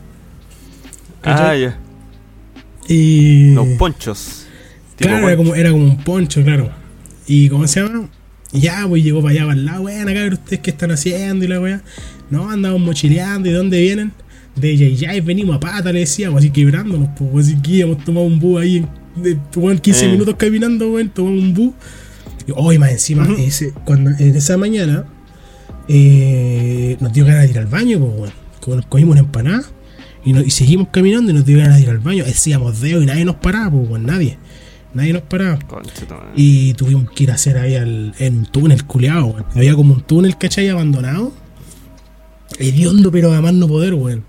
[1.23, 1.61] Ah, ¿cachai?
[1.63, 1.77] ya.
[2.87, 3.53] Y.
[3.53, 4.45] Los ponchos.
[4.95, 6.69] Claro, era como, era como un poncho, claro.
[7.27, 8.07] Y ¿cómo se llama?
[8.53, 11.45] Y ya, pues llegó para allá, para el lado, weón, acá ustedes qué están haciendo
[11.45, 11.81] y la weá.
[12.29, 14.11] No, andamos mochileando, ¿y dónde vienen?
[14.55, 18.39] De Yayay, venimos a pata, le decíamos, así quebrándonos, pues, así que íbamos tomado un
[18.39, 18.85] bus ahí,
[19.15, 20.11] de, weón, 15 Eh.
[20.11, 21.73] minutos caminando, weón, tomamos un bus.
[22.47, 25.05] Y hoy más encima, ese, cuando, en esa mañana,
[25.87, 28.31] eh, nos dio ganas de ir al baño, pues, weón.
[28.59, 29.63] Como nos comimos una empanada
[30.23, 32.23] y, no- y seguimos caminando y nos dio ganas de ir al baño.
[32.27, 34.37] Hacíamos dedo y nadie nos paraba, pues, nadie.
[34.93, 35.59] Nadie nos paraba.
[36.35, 39.45] Y tuvimos que ir a hacer ahí al, en un túnel, culeado, weón.
[39.55, 40.69] Había como un túnel, ¿cachai?
[40.69, 41.33] Abandonado.
[42.59, 44.23] Hediondo, pero a más no poder, weón.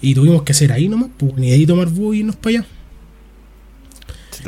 [0.00, 2.66] Y tuvimos que hacer ahí nomás, pues, ni ahí tomar bus y irnos para allá.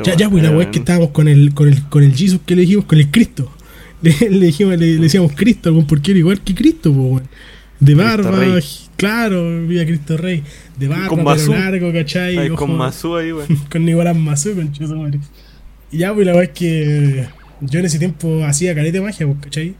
[0.03, 2.39] Ya, ya, pues la weá es que estábamos con el, con el, con el Jesus
[2.45, 3.51] que le dijimos, con el Cristo.
[4.03, 7.23] Le, le dijimos, le, le decíamos Cristo, porque era igual que Cristo, pues, weón.
[7.79, 8.59] De barba,
[8.95, 10.43] claro, viva Cristo Rey.
[10.77, 12.49] De barba, Con pelo largo, ¿cachai?
[12.49, 13.47] Con Mazú ahí, weón.
[13.71, 15.19] con Nicolás Mazú, con madre.
[15.91, 17.27] Y ya, pues la verdad es que
[17.61, 19.75] yo en ese tiempo hacía careta de magia, pues, ¿cachai?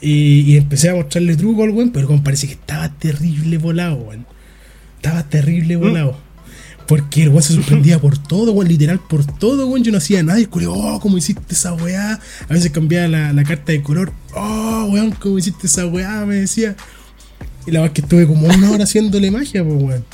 [0.00, 3.96] Y, y empecé a mostrarle truco al weón, pero como parece que estaba terrible volado,
[3.96, 4.26] weón.
[4.96, 6.18] Estaba terrible volado.
[6.86, 9.82] Porque el weón se sorprendía por todo, weón, literal por todo, weón.
[9.82, 10.38] Yo no hacía nada.
[10.38, 12.20] Y el culo, oh, ¿cómo hiciste esa weá?
[12.48, 14.12] A veces cambiaba la, la carta de color.
[14.34, 16.26] Oh, weón, ¿cómo hiciste esa weá?
[16.26, 16.76] Me decía.
[17.66, 20.04] Y la verdad es que estuve como una hora haciéndole magia, pues, weón.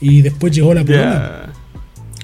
[0.00, 1.52] Y después llegó la polola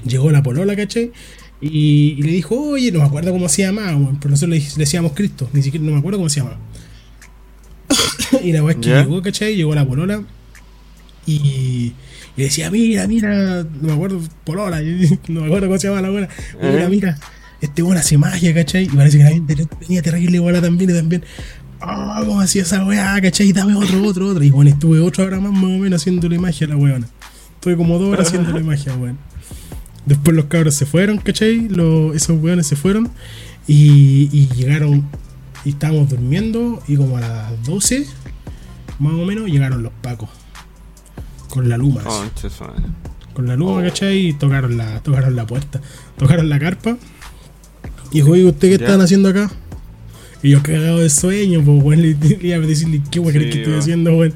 [0.07, 1.13] llegó la polola, ¿cachai?
[1.61, 4.61] Y, y le dijo, oye, no me acuerdo cómo se llamaba, weón, pero nosotros le,
[4.63, 6.59] le decíamos Cristo, ni siquiera no me acuerdo cómo se llamaba.
[8.43, 9.57] y la weá es que llegó, ¿cachai?
[9.57, 10.23] Llegó la polola
[11.25, 11.95] y, y
[12.37, 14.81] le decía, mira, mira, no me acuerdo, polola,
[15.29, 16.29] no me acuerdo cómo se llama la weá.
[16.61, 16.89] Mira, Eh.
[16.89, 17.19] mira,
[17.61, 18.85] este weón hace magia, ¿cachai?
[18.85, 21.25] Y parece que también ten- tenía terrible bola también y también.
[21.81, 23.53] Ah, ¿cómo hacía esa weá, cachai?
[23.53, 24.43] Dame otro, otro, otro.
[24.43, 27.07] Y bueno, estuve ocho horas más, más o menos haciéndole magia a la weona.
[27.55, 29.19] Estuve como dos horas haciéndole magia, weón.
[30.07, 31.69] Después los cabros se fueron, ¿cachai?
[31.69, 33.11] Los, esos weones se fueron
[33.67, 35.05] y, y llegaron
[35.65, 38.07] y estábamos durmiendo y como a las 12,
[39.01, 40.29] más o menos, llegaron los pacos.
[41.49, 42.03] Con la luma.
[43.35, 43.83] Con la luma, Oh.
[43.83, 44.29] ¿cachai?
[44.29, 45.81] Y tocaron la, tocaron la puerta.
[46.17, 46.97] Tocaron la carpa.
[48.13, 48.85] Y dijo, oye, ¿usted qué Ya.
[48.87, 49.51] están haciendo acá?
[50.43, 53.53] Y yo cagado de sueño, pues, weón, le, iba a decirle, ¿qué weón crees Sí,
[53.55, 54.35] que estoy haciendo, weón?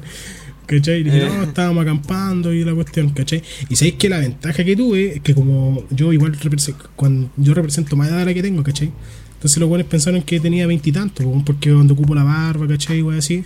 [0.65, 1.01] ¿Cachai?
[1.01, 1.29] Y dije, Eh.
[1.29, 3.41] no, estábamos acampando y la cuestión, ¿cachai?
[3.69, 7.53] Y sabéis que la ventaja que tuve es que como yo igual represento, cuando yo
[7.53, 8.91] represento más edad de la que tengo, ¿cachai?
[9.33, 13.01] Entonces los buenos pensaron que tenía veintitantos, porque cuando ocupo la barba, ¿cachai?
[13.01, 13.43] Weón, así.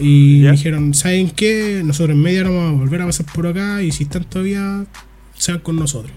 [0.00, 1.82] Y dijeron, ¿saben qué?
[1.84, 4.84] Nosotros en media vamos a volver a pasar por acá y si están todavía,
[5.36, 6.12] sean con nosotros.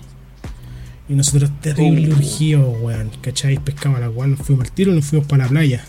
[1.07, 2.13] Y nosotros terrible Uh.
[2.17, 3.11] urgidos, weón.
[3.21, 3.59] ¿Cachai?
[3.63, 5.85] Pescamos a la weón, nos fuimos al tiro y nos fuimos para la playa.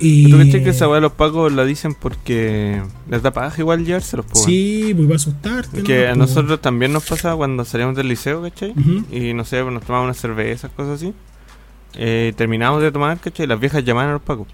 [0.00, 0.30] Y.
[0.30, 4.26] ¿Tú crees que esa weá los pagos la dicen porque les da paja igual llevárselos,
[4.26, 4.46] po, weón?
[4.46, 5.82] Sí, pues va a asustarte.
[5.82, 6.02] Que ¿no?
[6.04, 8.74] a Pues, nosotros también nos pasaba cuando salíamos del liceo, ¿cachai?
[9.10, 11.12] Y no sé, pues, nos tomábamos unas cervezas, cosas así.
[11.94, 13.44] Eh, terminamos de tomar, ¿cachai?
[13.44, 14.46] Y las viejas llamaban a los pagos.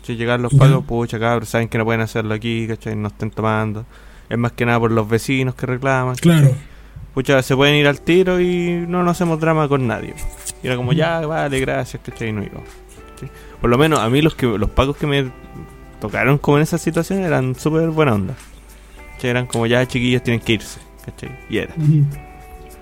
[0.00, 0.16] ¿cachai?
[0.16, 0.58] Llegaban los Ya.
[0.58, 2.96] pagos, pucha, cabros, saben que no pueden hacerlo aquí, ¿cachai?
[2.96, 3.84] No estén tomando.
[4.28, 6.14] Es más que nada por los vecinos que reclaman.
[6.16, 6.54] Claro.
[7.14, 10.14] Pucha, se pueden ir al tiro y no nos hacemos drama con nadie.
[10.62, 12.28] Y era como, ya, vale, gracias, ¿cachai?
[12.28, 12.60] Y no iba.
[13.60, 15.30] Por lo menos a mí los que los pagos que me
[16.00, 18.34] tocaron como en esa situación eran súper buena onda.
[19.22, 21.28] Eran como, ya, chiquillos, tienen que irse, ¿cachai?
[21.50, 21.74] Y era.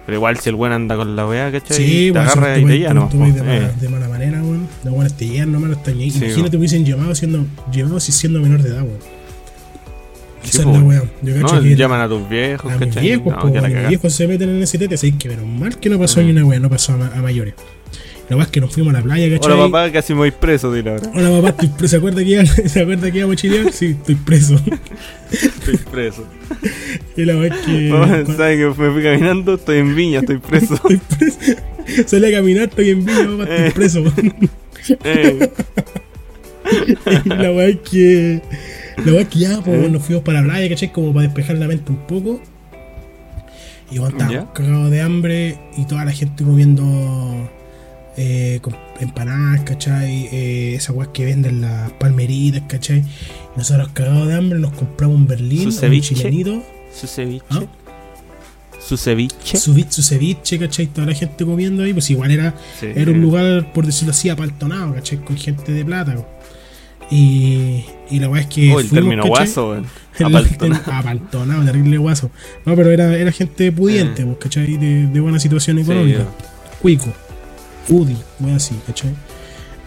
[0.07, 1.77] Pero igual si el buen anda con la weá, ¿cachai?
[1.77, 3.09] Sí, te agarra y te tú- ¿no?
[3.09, 4.69] de, Eh, mala, de mala manera, weón.
[4.85, 6.11] Los weones te llevan, no están ahí.
[6.13, 8.99] Sí, Imagínate, hubiesen llevado siendo, llevado si siendo menor de edad, weón.
[10.45, 10.73] Esa es la.
[11.23, 14.13] Yo No, que llaman a tus viejos, a mis viejos, no, po, que la viejos
[14.15, 16.25] se meten en ese tete, así que menos mal que no pasó Mm.
[16.25, 17.55] ni una weón, no pasó a, a mayores.
[18.29, 19.53] Lo más que nos fuimos a la playa, ¿cachai?
[19.53, 21.11] Hola papá, casi me voy preso, dile ahora.
[21.15, 21.89] Hola papá, estoy preso.
[21.93, 23.73] ¿Se acuerda que iba, ¿se acuerda que iba a mochilear?
[23.73, 24.61] Sí, estoy preso.
[25.33, 26.27] Estoy preso.
[27.17, 28.35] y la weón es que.
[28.37, 29.55] ¿sabes que me fui caminando?
[29.55, 30.75] Estoy en Viña, estoy preso.
[30.89, 31.39] Estoy preso.
[32.07, 33.73] Salí a caminar, estoy en Villa, papá, estoy Eh.
[33.75, 34.05] preso.
[35.05, 35.51] Eh,
[37.25, 38.43] Y la weá es que.
[39.07, 39.89] La weá es que ya, pues, ¿Eh?
[39.91, 40.93] nos fuimos para la playa, ¿cachai?
[40.93, 42.43] Como para despejar la mente un poco.
[43.91, 44.53] Y bueno, estábamos ¿Ya?
[44.53, 47.51] cagados de hambre y toda la gente comiendo
[48.21, 50.29] eh, con empanadas, ¿cachai?
[50.33, 52.99] Eh, esas weas que venden las palmeritas, ¿cachai?
[52.99, 56.63] Y nosotros cagados de hambre nos compramos un berlín, Su un chilenito,
[56.93, 57.45] su ceviche.
[57.51, 57.63] ¿Ah?
[58.85, 59.57] Su ceviche.
[59.59, 60.87] su, su ceviche, ¿cachai?
[60.89, 62.87] Toda la gente comiendo ahí, pues igual era Sí.
[62.95, 65.19] Era un lugar, por decirlo así, apaltonado, ¿cachai?
[65.19, 66.17] Con gente de plata.
[67.11, 68.73] Y, y la weá es que.
[68.73, 69.31] Oh, el fuimos, término ¿cachai?
[69.47, 69.87] guaso, weón.
[70.25, 70.83] Apaltonado.
[70.93, 72.31] Apaltonado, terrible guaso.
[72.67, 74.27] No, pero era, era gente pudiente, Eh.
[74.27, 74.77] pues, ¿cachai?
[74.77, 76.27] De, de buena situación Sí, económica.
[76.83, 77.13] Cuico,
[77.89, 79.15] Udi, weá así, ¿cachai?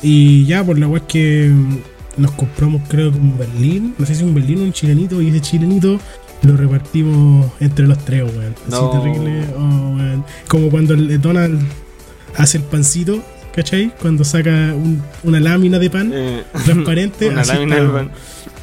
[0.02, 1.78] Y ya, por la weá es que mm,
[2.22, 5.30] nos compramos, creo que un Berlín, no sé si un Berlín o un chilenito, y
[5.30, 6.00] ese chilenito
[6.44, 8.56] lo repartimos entre los tres, weón.
[8.68, 8.90] Así No.
[8.90, 10.26] terrible, oh, weón.
[10.48, 11.62] Como cuando el Donald
[12.36, 13.22] hace el pancito,
[13.56, 13.94] ¿cachai?
[14.02, 18.18] Cuando saca un- una lámina de pan Eh, transparente, una así lámina de estábamos, pan.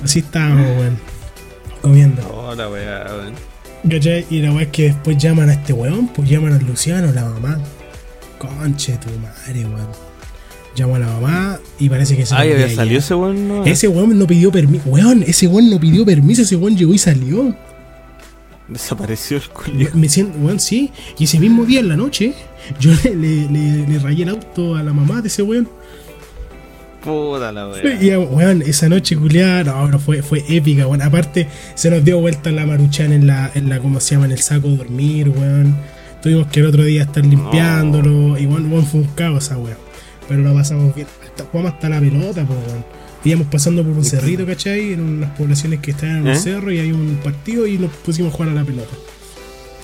[0.05, 0.99] así estábamos, weón.
[1.81, 2.23] Comiendo.
[2.35, 3.35] Oh, la weá, weón.
[3.89, 4.27] ¿Cachai?
[4.29, 7.25] Y la weá es que después llaman a este weón, pues llaman a Luciano, la
[7.27, 7.61] mamá.
[8.39, 9.89] Conche tu madre, weón.
[10.77, 12.99] Llamo a la mamá y parece que se Ay, nos había ya.
[12.99, 13.65] ese weón, ¿no?
[13.65, 14.85] Ese weón no pidió permiso.
[14.89, 17.55] Weón, ese weón no pidió permiso, ese weón llegó y salió.
[18.69, 19.89] Desapareció el culio.
[19.95, 20.91] Me siento, weón, sí.
[21.19, 22.35] Y ese mismo día en la noche,
[22.79, 25.69] yo le, le, le- le rayé el auto a la mamá de ese weón.
[27.03, 28.03] Puta la weá.
[28.03, 31.03] Y weón, esa noche culiada, no, no, fue, fue épica, weón.
[31.03, 34.27] Aparte, se nos dio vuelta la maruchan en la, en la, ¿cómo se llama?
[34.27, 35.75] En el saco de dormir, weón.
[36.23, 38.33] Tuvimos que el otro día estar limpiándolo.
[38.33, 39.77] Weón, weón, fue un caos esa weón.
[40.29, 41.07] Pero lo pasamos bien.
[41.25, 42.85] Hasta, jugamos hasta la pelota, pues, weón.
[43.25, 44.93] Íbamos pasando por un cerrito, ¿cachai?
[44.93, 46.37] En unas poblaciones que estaban en un ¿Eh?
[46.37, 48.95] cerro y hay un partido y nos pusimos a jugar a la pelota.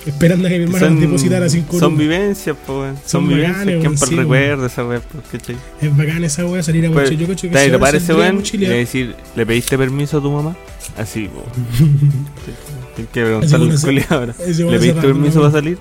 [0.05, 1.99] Esperando a que mi hermano Son, depositara cinco son lucas.
[1.99, 2.95] vivencias, po, weón.
[2.97, 5.55] Son, Son vivencias bacanes, que weón, sí, recuerdo esa po, ¿cachai?
[5.81, 7.21] Es bacán esa weá, salir a Pues, mochilear.
[7.21, 8.43] Yo cacho que ¿Te esa lo weá parece, weón?
[8.53, 10.55] Le decir, ¿le pediste permiso a tu mamá?
[10.95, 11.43] Así, po.
[12.95, 14.35] Tienes que preguntarle weón al ahora.
[14.37, 15.77] weón ¿Le pediste permiso para salir?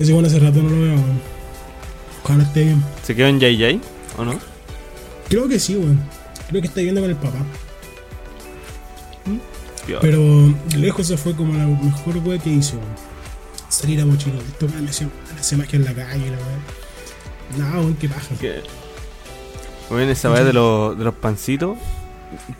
[0.00, 1.20] Ese weón hace rato no lo veo, weón.
[2.24, 2.82] Ojalá esté bien.
[3.02, 3.80] ¿Se quedó en Yay?
[4.18, 4.38] ¿O no?
[5.28, 6.00] Creo que sí, weón.
[6.48, 7.38] Creo que está viviendo con el papá.
[9.86, 10.00] Piola.
[10.00, 10.20] Pero
[10.68, 12.88] de lejos esa fue como la mejor weá que hice, weón.
[13.68, 14.40] Salir a mochilar.
[14.42, 17.70] Esto me hace, me hace magia en la calle, la weá.
[17.72, 18.34] No, weón, qué paja.
[18.40, 18.62] Que-
[19.90, 21.76] Weón, esa weá de, los- de los pancitos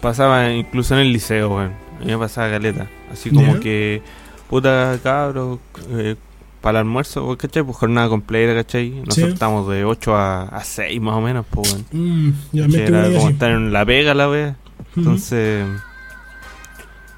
[0.01, 1.72] pasaba incluso en el liceo, weón.
[2.01, 2.88] A mí me pasaba caleta.
[3.12, 4.03] Así como que,
[4.49, 5.59] puta cabros,
[5.91, 6.16] eh,
[6.61, 7.62] para el almuerzo, ¿cachai?
[7.62, 8.90] Pues jornada completa, ¿cachai?
[8.90, 9.32] Nosotros Sí.
[9.34, 12.61] estamos de 8 a, a 6 más o menos, pues, yo ¿Cachai?
[12.62, 13.32] también tuve Era como así.
[13.32, 14.56] estar en la pega la wea.
[14.90, 15.00] Ujú.
[15.00, 15.66] Entonces,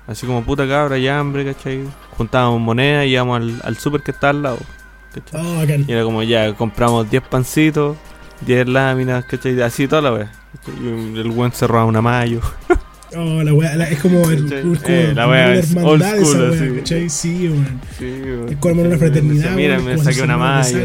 [0.07, 1.84] así como puta cabra y hambre, ¿cachai?
[2.16, 4.59] Juntábamos moneda y íbamos al, al super que está al lado.
[5.34, 5.84] Oh, bacán.
[5.88, 7.97] Y era como ya, compramos 10 pancitos,
[8.43, 9.61] 10 láminas, ¿cachai?
[9.62, 10.32] Así toda la wea.
[10.57, 10.74] ¿cachai?
[10.84, 12.40] Y el buen se roba una mayo.
[13.17, 16.27] Oh, la weá, la- es como, el, es como Eh, la wea es hermandad old
[16.27, 16.75] school, weá, así.
[16.77, 17.11] ¿cachai?
[17.11, 17.81] Sí, weón.
[17.99, 18.49] Sí, weón.
[18.49, 20.77] Es como una fraternidad, Mira, me saqué una así.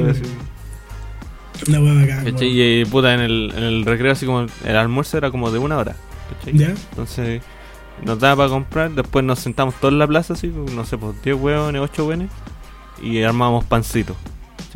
[1.68, 2.36] Una weá bacán.
[2.42, 5.78] Y puta, en el, en el recreo, así como el almuerzo era como de una
[5.78, 5.96] hora.
[6.38, 6.58] ¿cachai?
[6.58, 6.68] ¿Ya?
[6.92, 7.42] Entonces
[8.04, 11.16] nos daba para comprar, después nos sentamos todos en la plaza, así, no sé, pues
[11.24, 12.30] 10 hueones, 8 hueones,
[13.02, 14.16] y armábamos pancitos.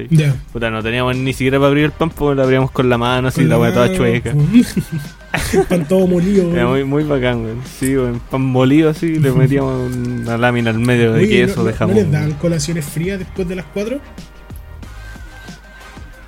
[0.10, 0.36] Ya.
[0.54, 3.28] Puta, no teníamos ni siquiera para abrir el pan, pues lo abríamos con la mano,
[3.28, 4.34] así, la hueá toda mano, chueca.
[5.54, 7.62] El pan todo molido, Era muy, muy bacán, weón.
[7.80, 11.64] Sí, weón, pan molido así, le metíamos una lámina al medio de Oye, queso, ¿no,
[11.66, 11.96] de no- jamón.
[11.96, 14.00] ¿No les dan colaciones frías después de las 4?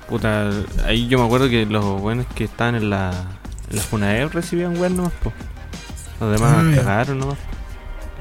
[0.08, 0.50] Puta,
[0.86, 3.10] ahí yo me acuerdo que los buenos que estaban en la,
[3.70, 5.32] en la Funaev recibían weón nomás, po.
[6.20, 6.76] Los demás Ah, ya.
[6.76, 7.38] cagaron nomás.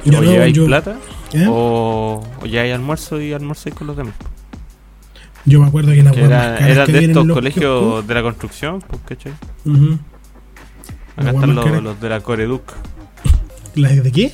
[0.06, 0.96] Ya o no, lleváis yo- plata,
[1.34, 1.46] ¿Eh?
[1.50, 4.16] o, o lleváis almuerzo y almorzáis con los demás.
[4.18, 4.26] po.
[5.46, 8.08] Yo me acuerdo que las weas era, más caras era que de estos colegios kioscos.
[8.08, 9.34] de la construcción, pues, ¿cachai?
[9.66, 10.00] Ujú.
[11.18, 12.64] Acá están los, los de la Coreduc.
[13.76, 14.34] ¿Las de qué?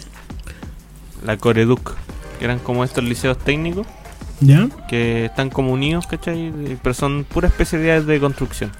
[1.25, 1.95] La Coreduc.
[2.37, 3.85] Que eran como estos liceos técnicos
[4.39, 4.69] ¿Ya?
[4.87, 6.53] que están como unidos, ¿cachai?
[6.81, 8.71] Pero son puras especialidades de construcción,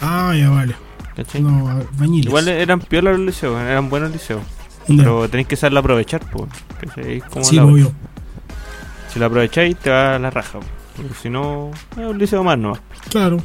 [0.00, 0.74] Ah, ya vale.
[1.14, 1.40] ¿cachai?
[1.42, 2.26] No, bañiles.
[2.26, 4.42] Igual eran piola los liceos, eran buenos liceos.
[4.88, 4.96] Ya.
[4.98, 6.50] Pero tenéis que saberlo aprovechar, pues.
[6.80, 7.20] ¿cachai?
[7.20, 7.92] Como Sí, la- obvio.
[9.12, 10.58] Si lo aprovecháis, te va a la raja.
[10.58, 10.66] po.
[10.96, 12.78] Porque si no, es un liceo más, ¿no?
[13.10, 13.38] Claro.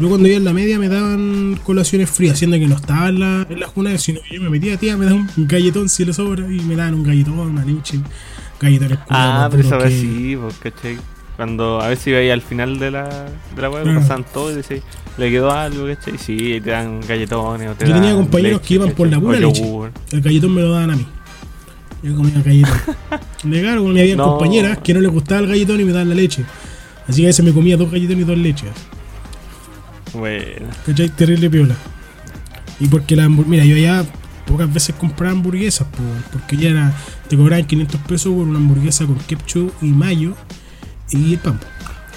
[0.00, 3.20] Yo cuando iba en la media me daban colaciones frías, siendo que no estaba en
[3.20, 6.04] la, en la juna, sino que yo me metía, tía, me daban un galletón si
[6.04, 8.00] le sobra, y me daban un galletón, una leche,
[8.60, 10.98] galletones Ah, pero vez que- sí, pues, ¿cachai?
[11.36, 14.00] Cuando a veces iba ahí al final de la, de la web, Claro.
[14.00, 14.80] pasaban todo y decían,
[15.16, 16.18] le quedó algo, ¿cachai?
[16.18, 19.62] Sí, te dan galletones o te Yo tenía compañeros que iban por la pura leche.
[20.10, 21.06] El galletón me lo daban a mí.
[22.04, 22.70] Yo comía galletón.
[23.42, 24.24] claro, porque había No.
[24.36, 26.44] compañeras que no les gustaba el galletón y me daban la leche.
[27.08, 28.70] Así que a veces me comía dos galletones y dos leches.
[30.12, 31.08] Bueno, ¿Cachai?
[31.10, 31.74] Terrible piola.
[32.80, 33.50] Y porque la hamburguesa.
[33.50, 34.04] Mira, yo ya
[34.46, 36.02] pocas veces compraba hamburguesas, po,
[36.32, 36.92] porque ya era.
[37.28, 40.34] Te cobraban 500 pesos por una hamburguesa con ketchup y mayo
[41.10, 41.58] y el pan.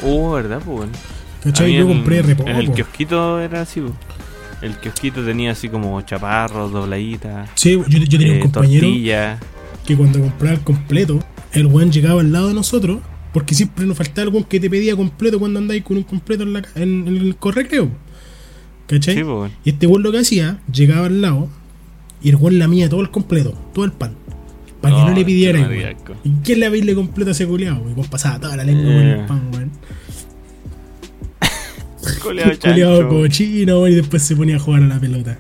[0.02, 0.62] po, uh, ¿verdad?
[0.64, 0.92] Pues bueno.
[1.44, 1.74] ¿Cachai?
[1.74, 2.50] Yo en- compré re poco.
[2.50, 3.94] En el kiosquito era así, pues.
[4.62, 9.40] El kiosquito tenía así como chaparros, dobladitas, Sí, yo, yo tenía eh, un compañero tortillas.
[9.88, 11.20] Que cuando compraba el completo,
[11.54, 13.00] el weón llegaba al lado de nosotros,
[13.34, 16.54] porque siempre nos faltaba algún que te pedía completo cuando andáis con un completo en,
[16.54, 17.90] la, en, en el correcreo.
[18.86, 19.16] ¿Cachai?
[19.16, 19.52] Sí, bueno.
[19.66, 21.50] Y este weón lo que hacía, llegaba al lado
[22.22, 24.14] y el weón lamía todo el completo, todo el pan.
[24.82, 25.60] Para que no Oh, le pidiera.
[26.24, 27.90] ¿Y quién le habéis completo a ese culiao?
[27.90, 29.20] Y weón pasaba toda la lengua con Eh.
[29.20, 29.72] el pan, weón.
[32.22, 35.38] Culeado El cochino, weón, y después se ponía a jugar a la pelota.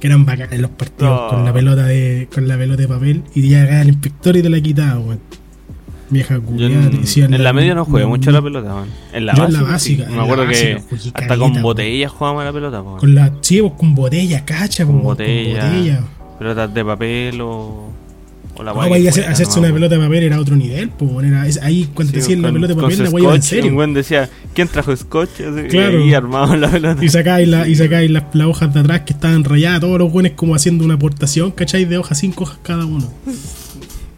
[0.00, 3.48] Que eran bacanes los partidos con la pelota de con la pelota de papel y
[3.48, 5.20] ya llegaba el inspector y te la quitaba, weón.
[6.08, 8.84] Vieja culiada, en, la media no jugué mucho a la pelota, man.
[9.12, 9.72] En la Yo en la básica.
[9.72, 10.10] básica, sí.
[10.10, 12.96] en Me acuerdo la que básica hasta caleta, con botellas jugábamos a la pelota, po.
[12.98, 15.60] Con la, sí, pues, con botella, cacha, Con po, botella.
[15.60, 16.00] Con botella.
[16.38, 17.90] Pelotas de papel o.
[18.58, 20.40] O la No, guay vaya que a hacer- fuera, hacerse una pelota de papel era
[20.40, 23.10] otro nivel, pues, era, es- ahí cuando te Sí, hacían la pelota de papel la
[23.10, 23.70] guay en serio.
[23.70, 25.40] Un buen decía, ¿quién trajo scotch?
[25.40, 26.00] Así, Claro.
[26.04, 27.04] Y armado la pelota.
[27.04, 30.10] Y sacáis, la, y sacáis las, las hojas de atrás que estaban rayadas, todos los
[30.10, 31.84] buenos como haciendo una aportación, ¿cachai?
[31.84, 33.12] De hojas, cinco hojas cada uno.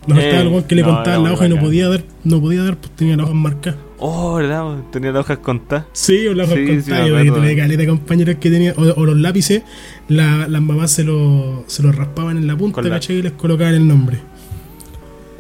[0.07, 2.41] No Eh, faltaba el que le no, contaban la hoja y no podía dar, no
[2.41, 3.78] podía dar, pues tenía las hojas marcadas.
[4.01, 4.76] Oh, ¿verdad?
[4.92, 5.86] Tenía las hojas contadas.
[5.92, 8.72] Sí, o las hojas Sí, sí, contadas, me yo tuve caleta de compañeros que tenía,
[8.76, 9.62] o, o los lápices,
[10.09, 13.16] la- las mamás se los se los raspaban en la punta, la- ¿cachai?
[13.16, 14.18] Y les colocaban el nombre.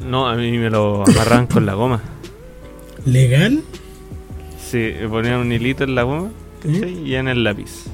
[0.04, 2.00] No, a mí me lo amarraban con la goma.
[3.06, 3.60] ¿Legal?
[4.60, 6.30] Sí, ponían un hilito en la goma
[6.62, 7.02] ¿cachai?
[7.08, 7.84] y en el lápiz.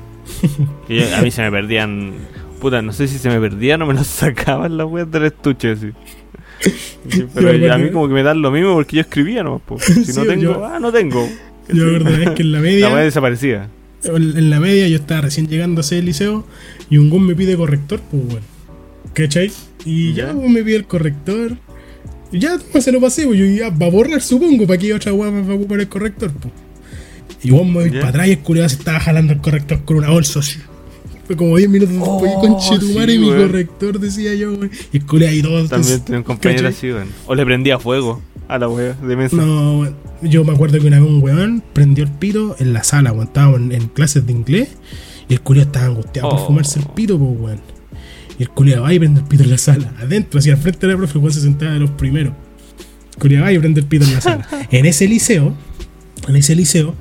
[0.88, 2.12] Y yo- a mí se me perdían.
[2.60, 5.72] Puta, no sé si se me perdían o me los sacaban las weas del estuche
[5.72, 5.90] así.
[7.08, 9.62] Sí, pero Yo a mí como que me dan lo mismo porque yo escribía nomás.
[9.62, 9.78] po.
[9.78, 11.28] Si Sí, no tengo, yo- ah, no tengo.
[11.68, 13.68] Yo acuerdo una vez que en la La media, wea desaparecía.
[14.04, 16.46] en la media yo estaba recién llegando a ese liceo
[16.90, 18.46] y un gun me pide corrector, pues bueno.
[19.14, 19.50] ¿Cachai?
[19.84, 20.32] Y ya, Ya.
[20.34, 21.56] pues, me pide el corrector.
[22.32, 24.92] Y ya toma, se lo pasé, pues yo ya va a borrar supongo, para que
[24.92, 26.52] otra weá me va a ocupar el corrector, pues.
[27.42, 29.98] Y vos me voy para atrás y el culiado se estaba jalando el corrector con
[29.98, 30.58] una bolsa así.
[31.26, 34.70] Fue como 10 minutos después, Oh, conche tu madre, sí, mi corrector, decía yo, weón.
[34.92, 35.66] Y el culiado ahí todo.
[35.68, 37.08] También tenía un compañero así, weón.
[37.26, 39.36] O le prendía fuego a la wea de mesa.
[39.36, 39.96] No, weón.
[40.22, 43.26] yo me acuerdo que una vez un weón prendió el pito en la sala, weón.
[43.28, 44.68] Estábamos en, en clases de inglés
[45.28, 46.46] y el culiado estaba angustiado por Oh.
[46.46, 47.60] fumarse el pito, pues, weón.
[48.38, 50.86] Y el culiado va y prende el pito en la sala, adentro, así al frente
[50.86, 52.34] de la profe, el se sentaba de los primeros.
[53.14, 54.46] El culiado va y prende el pito en la sala.
[54.72, 55.54] en ese liceo,
[56.28, 56.94] en ese liceo,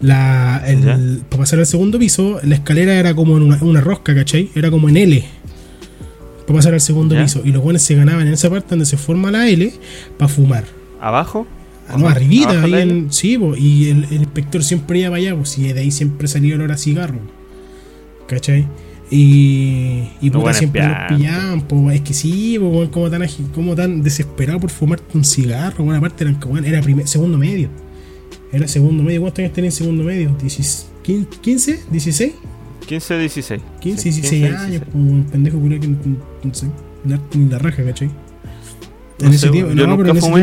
[0.00, 4.14] la, el, para pasar al segundo piso, la escalera era como en una, una rosca,
[4.14, 4.50] ¿cachai?
[4.54, 5.24] Era como en L.
[6.46, 7.22] Para pasar al segundo Ya.
[7.22, 7.40] piso.
[7.44, 9.72] Y los buenos se ganaban en esa parte donde se forma la L
[10.18, 10.64] para fumar.
[11.00, 11.46] ¿Abajo?
[11.88, 15.22] Ah, no, arribita, ¿Abajo ahí en, sí, po, y el, el inspector siempre iba para
[15.22, 17.20] allá, pues, y de ahí siempre salía olor a cigarro.
[18.26, 18.66] ¿Cachai?
[19.08, 23.22] Y, y puta, siempre los pillaban, es que sí, po, como tan,
[23.54, 27.68] como tan desesperado por fumarte un cigarro, bueno, aparte eran, weón, era primer, segundo medio.
[28.56, 30.30] Era segundo medio, ¿cuántos años tenía en segundo medio?
[30.40, 31.78] ¿Dieciséis- quin- ¿15?
[31.90, 32.32] ¿16?
[32.86, 33.62] 15 16.
[33.80, 34.82] 15, Sí, 16 15, años, 16.
[34.84, 35.96] pues, un pendejo culiao que no,
[36.44, 36.66] no sé,
[37.34, 38.08] ni la raja, ¿cachai?
[38.08, 39.78] No En sé, ese tiempo, weón.
[39.78, 40.42] yo no, nunca fumé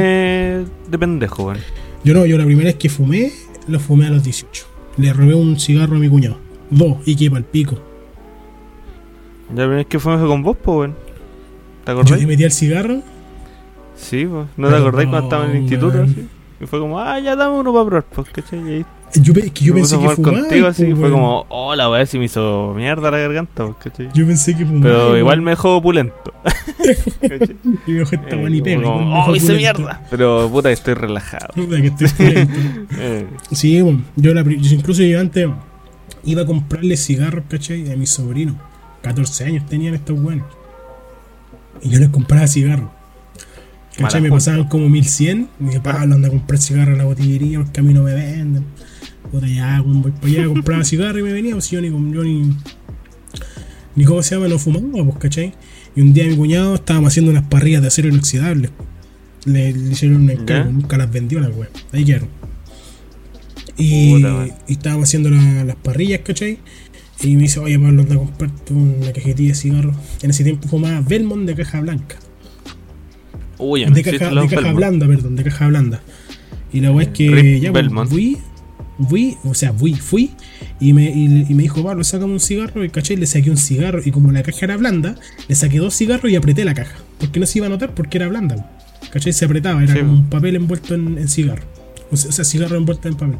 [0.90, 1.60] de pendejo, weón.
[2.04, 3.32] Yo no, yo la primera vez que fumé,
[3.68, 4.66] lo fumé a los 18.
[4.98, 6.38] Le robé un cigarro a mi cuñado.
[6.70, 7.76] Dos, y que el pico.
[9.50, 10.92] Ya la primera vez que fumé fue con vos, pues, weón.
[11.86, 12.20] ¿Te Yo acordás?
[12.20, 13.02] le metí al cigarro.
[13.96, 14.48] Sí, pues.
[14.58, 16.02] ¿No te acordás no, cuando estaba en el instituto?
[16.04, 16.28] así?
[16.64, 18.86] Y fue como, ah, ya dame uno para probar, pues, ¿cachai?
[19.16, 20.40] Yo, pe- que yo me pensé que fumaba.
[20.40, 23.76] contigo así, po, fue como, oh, la weá, si me hizo mierda la garganta, pues,
[23.84, 24.10] ¿cachai?
[24.14, 24.82] Yo pensé que fumaba.
[24.84, 26.34] Pero igual me dejó opulento.
[27.88, 28.80] Y me dijo, esta weón y pega.
[28.80, 30.02] me oh, dejó hice mierda.
[30.10, 31.48] Pero puta, estoy relajado.
[31.54, 32.08] Puta, que estoy.
[33.00, 35.48] Eh, Sí, bueno, yo, la, yo incluso yo antes
[36.26, 37.92] iba a comprarle cigarros, ¿cachai?
[37.92, 38.56] A mis sobrinos.
[39.02, 40.48] 14 años tenían estos buenos.
[41.82, 42.90] Y yo les compraba cigarros.
[43.98, 44.22] ¿Cachai?
[44.22, 45.50] Me pasaban como 1100.
[45.60, 48.14] Y dije, Pablo, anda a comprar cigarros a la botillería porque a mí no me
[48.14, 48.66] venden.
[49.32, 51.54] Puta, ya, voy para allá, compraba cigarros y me venía.
[51.54, 52.52] Pues yo ni, yo ni,
[53.96, 54.48] ni ¿cómo se llama?
[54.48, 55.54] No fumaba, pues, ¿cachai?
[55.96, 58.70] Y un día mi cuñado estábamos haciendo unas parrillas de acero inoxidable.
[59.46, 60.72] Le, le hicieron un encargo, ¿Ya?
[60.72, 61.70] nunca las vendió la wea.
[61.92, 62.30] Ahí quedaron.
[63.78, 64.52] Y, Puta, weón.
[64.68, 66.60] y estábamos haciendo la- las parrillas, ¿cachai?
[67.22, 69.96] Y me dice, oye Pablo, anda a comprarte una cajetilla de cigarros.
[70.22, 72.18] En ese tiempo fumaba Belmont de caja blanca.
[73.64, 76.02] Uy, De caja, de caja blanda, perdón, de caja blanda.
[76.72, 78.10] Y la weá es que Rip ya Belmont.
[78.10, 78.38] fui,
[79.10, 80.32] fui, o sea, fui, fui,
[80.80, 83.58] y me, y, y me dijo, Pablo, sácame un cigarro, y caché, le saqué un
[83.58, 85.16] cigarro, y como la caja era blanda,
[85.48, 86.96] le saqué dos cigarros y apreté la caja.
[87.20, 88.72] Porque no se iba a notar porque era blanda.
[89.12, 89.34] ¿Cachai?
[89.34, 91.64] Se apretaba, era Sí, como un papel envuelto en, en cigarro.
[92.12, 93.38] O sea, cigarro envuelto en papel.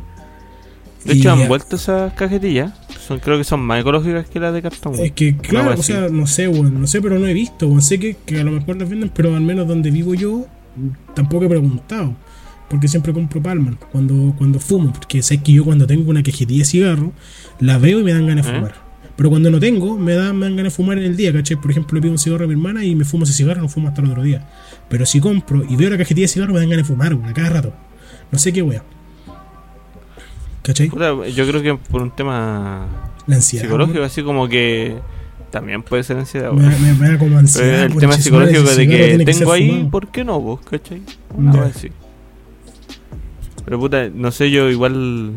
[1.06, 2.74] De hecho, han vuelto esas cajetillas.
[3.06, 4.96] Son, creo que son más ecológicas que las de cartón.
[5.00, 7.82] Es que, claro, o sea, no sé, weón, no sé, pero no he visto, weón.
[7.82, 10.46] Sé que, que a lo mejor las venden, pero al menos donde vivo yo,
[11.14, 12.16] tampoco he preguntado.
[12.70, 14.94] Porque siempre compro Palman cuando, cuando fumo.
[14.94, 17.12] Porque sé que yo cuando tengo una cajetilla de cigarro,
[17.60, 18.56] la veo y me dan ganas de ¿Eh?
[18.56, 18.74] fumar.
[19.16, 21.58] Pero cuando no tengo, me dan, me dan ganas de fumar en el día, ¿cachai?
[21.58, 23.70] Por ejemplo, le pido un cigarro a mi hermana y me fumo ese cigarro, no
[23.70, 24.48] fumo hasta el otro día.
[24.90, 27.30] Pero si compro y veo la cajetilla de cigarro, me dan ganas de fumar, weón,
[27.30, 27.74] a cada rato.
[28.32, 28.84] No sé qué wea.
[30.64, 30.88] ¿Cachai?
[30.90, 32.88] Puta, yo creo que por un tema
[33.28, 33.66] La ansiedad.
[33.66, 34.96] psicológico, así como que
[35.52, 36.52] también puede ser ansiedad.
[36.54, 37.84] Me, me, me da como ansiedad.
[37.84, 39.90] El tema psicológico de que tengo ahí, fumado.
[39.92, 40.62] ¿por qué no vos?
[40.62, 41.02] ¿Cachai?
[41.38, 41.52] Ya.
[41.52, 41.90] wea así.
[43.66, 45.32] Pero puta, no sé, yo igual.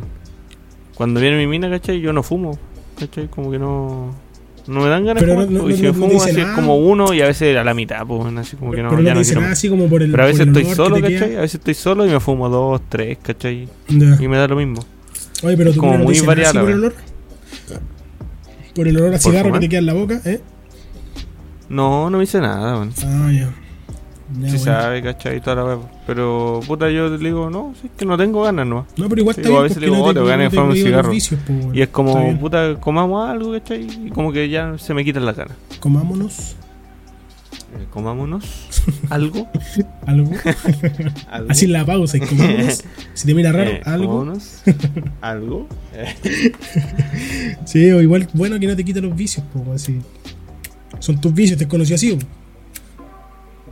[0.94, 2.00] Cuando viene mi mina, ¿cachai?
[2.00, 2.58] Yo no fumo,
[2.98, 3.28] ¿cachai?
[3.28, 4.14] Como que no.
[4.66, 5.58] No me dan ganas Pero de no- fumar.
[5.58, 6.54] no- pues, y no- si no fumo, así es nada.
[6.56, 9.10] como uno y a veces a la mitad, pues, así como que no, pero ya
[9.10, 10.10] no no dice nada así como por el.
[10.10, 11.36] Pero a veces estoy solo, ¿cachai?
[11.36, 13.68] A veces estoy solo y me fumo dos, tres, ¿cachai?
[13.88, 13.94] Y
[14.28, 14.84] me da lo mismo.
[15.42, 16.92] Oye, pero tú como no muy así variada, por el weón.
[16.92, 16.94] olor.
[18.74, 20.40] Por el olor a ¿Por cigarro que te queda en la boca, ¿eh?
[21.68, 22.92] No, no me hice nada, weón.
[23.04, 23.54] Ah, ya.
[24.28, 24.58] Bueno.
[24.58, 25.40] sabe, ¿cachai?
[25.40, 25.78] Toda la wea.
[26.06, 28.86] Pero, puta, yo le digo, no, si es que no tengo ganas, no.
[28.96, 30.44] No, pero igual Sí, está o a veces le digo, no oh, te, ganas de
[30.44, 31.10] no fumar un cigarro.
[31.10, 31.74] vicios, po, weón.
[31.74, 33.86] Y es como, puta, comamos algo, ¿cachai?
[34.06, 35.56] Y como que ya se me quitan las ganas.
[35.80, 36.56] Comámonos
[37.74, 38.44] Eh, comámonos
[39.10, 39.48] algo.
[40.06, 40.32] algo.
[41.28, 41.50] algo.
[41.50, 42.84] Así en la pausa y comámonos.
[43.14, 44.06] si te mira raro, Eh, algo.
[44.06, 44.62] comámonos
[45.20, 45.68] algo.
[47.64, 50.00] Sí, o igual, bueno que no te quita los vicios, po, así.
[51.00, 52.24] Son tus vicios, te conocí así, po.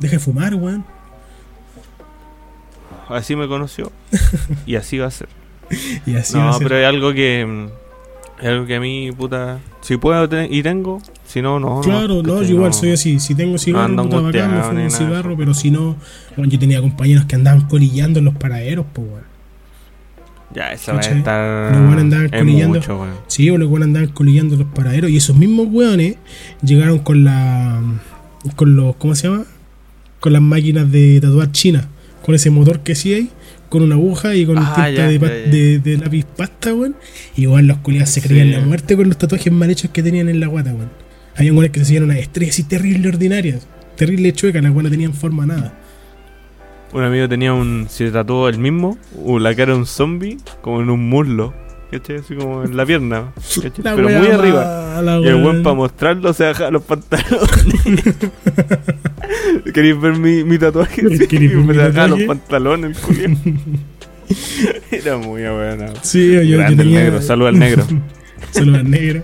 [0.01, 0.85] Deja de fumar, weón.
[3.09, 3.93] Así me conoció.
[4.67, 5.29] Y así va a ser.
[6.07, 6.63] Y así va a no, ser.
[6.67, 7.69] pero es algo que.
[8.41, 9.61] Es algo que a mí, puta.
[9.83, 11.01] Si puedo y tengo,
[11.35, 11.81] si no, no.
[11.83, 12.73] Claro, no, yo igual No.
[12.73, 13.19] soy así.
[13.21, 15.97] Si tengo cigarro, puta bacán, me fumo un cigarro, pero si no,
[16.37, 19.35] bueno, yo tenía compañeros que andaban colillando en los paraderos, pues, weón.
[20.55, 21.73] Ya, esa va a estar.
[21.77, 22.79] Los andaban colillando.
[22.79, 23.15] mucho, weón.
[23.27, 25.11] Sí, o los weones andaban colillando en los paraderos.
[25.11, 26.17] Y esos mismos weones
[26.63, 27.83] llegaron con la.
[28.57, 28.95] con los.
[28.97, 29.45] ¿cómo se llama?
[30.21, 31.89] Con las máquinas de tatuar china.
[32.25, 33.31] Con ese motor que sí hay.
[33.69, 35.51] Con una aguja y con Ah, tinta ya, de, pa- ya, ya.
[35.51, 36.95] de- de lápiz pasta, weón.
[37.37, 38.53] Y igual los culiados se creían Sí.
[38.53, 40.91] la muerte con los tatuajes mal hechos que tenían en la guata, weón.
[41.37, 43.67] Había weones que se hacían unas estrellas así terrible ordinarias.
[43.97, 45.75] Terrible chuecas, las weones no tenían forma nada.
[46.93, 47.87] Un amigo tenía un.
[47.89, 48.97] Se tatuó el mismo.
[49.17, 50.39] uh, la cara de un zombie.
[50.61, 51.53] Como en un muslo.
[51.91, 52.17] ¿Cachai?
[52.17, 53.33] Así como en la pierna.
[53.83, 55.03] Pero muy arriba.
[55.23, 57.39] Y el buen para mostrarlo se bajaba los pantalones.
[59.75, 61.03] ¿Queréis ver mi, mi tatuaje?
[61.17, 63.37] Sí, ¿Queréis ver mi me bajaba los pantalones, el.
[64.91, 65.93] Era muy buena.
[66.03, 66.83] Sí, yo, yo tenía.
[66.83, 67.85] el negro, salud al negro.
[68.51, 69.23] Saludos al negro.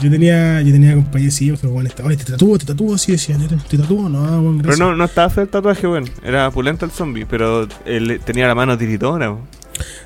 [0.00, 3.42] Yo tenía, yo tenía compañeros, sí, pero bueno, estaba, te tatúo, te tatúo, así decían,
[3.42, 4.78] "Era- te tatúo, no, bueno, Pero gracias.
[4.78, 6.06] no, no estaba feo el tatuaje, bueno.
[6.24, 9.34] Era pulento el zombie, pero él tenía la mano tiritona.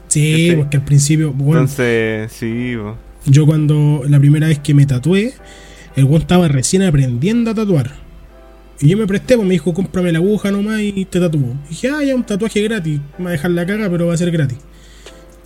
[0.08, 2.96] sí, porque al principio, bueno, Entonces, sí, po.
[3.26, 5.32] yo cuando la primera vez que me tatué,
[5.96, 7.90] el weón estaba recién aprendiendo a tatuar.
[8.80, 11.54] Y yo me presté, pues me dijo, cómprame la aguja nomás y te tatúo.
[11.66, 14.14] Y dije, ah, ya un tatuaje gratis, me va a dejar la caga, pero va
[14.14, 14.58] a ser gratis.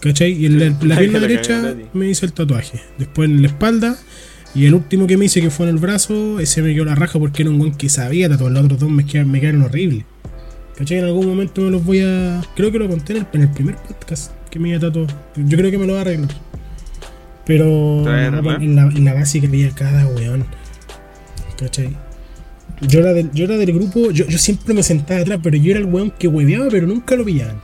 [0.01, 0.33] ¿Cachai?
[0.33, 2.81] Y en la, la La pierna derecha me hice el tatuaje.
[2.99, 3.97] Después en la espalda.
[4.55, 6.95] Y el último que me hice, que fue en el brazo, ese me quedó la
[6.95, 8.53] raja porque era un weón que sabía tatuar.
[8.53, 10.05] Los otros dos me quedaron, me quedaron horribles.
[10.77, 10.99] ¿Cachai?
[10.99, 12.43] En algún momento me los voy a.
[12.55, 15.09] Creo que lo conté en el, en el primer podcast que me iba a tatuar.
[15.37, 16.31] Yo creo que me lo va a arreglar.
[17.47, 20.45] Pero en, la, en la básica veía cada weón.
[21.59, 21.97] ¿Cachai?
[22.83, 25.71] Yo era del, yo era del grupo, yo, yo siempre me sentaba atrás, pero yo
[25.71, 27.57] era el weón que hueveaba, pero nunca lo pillaban.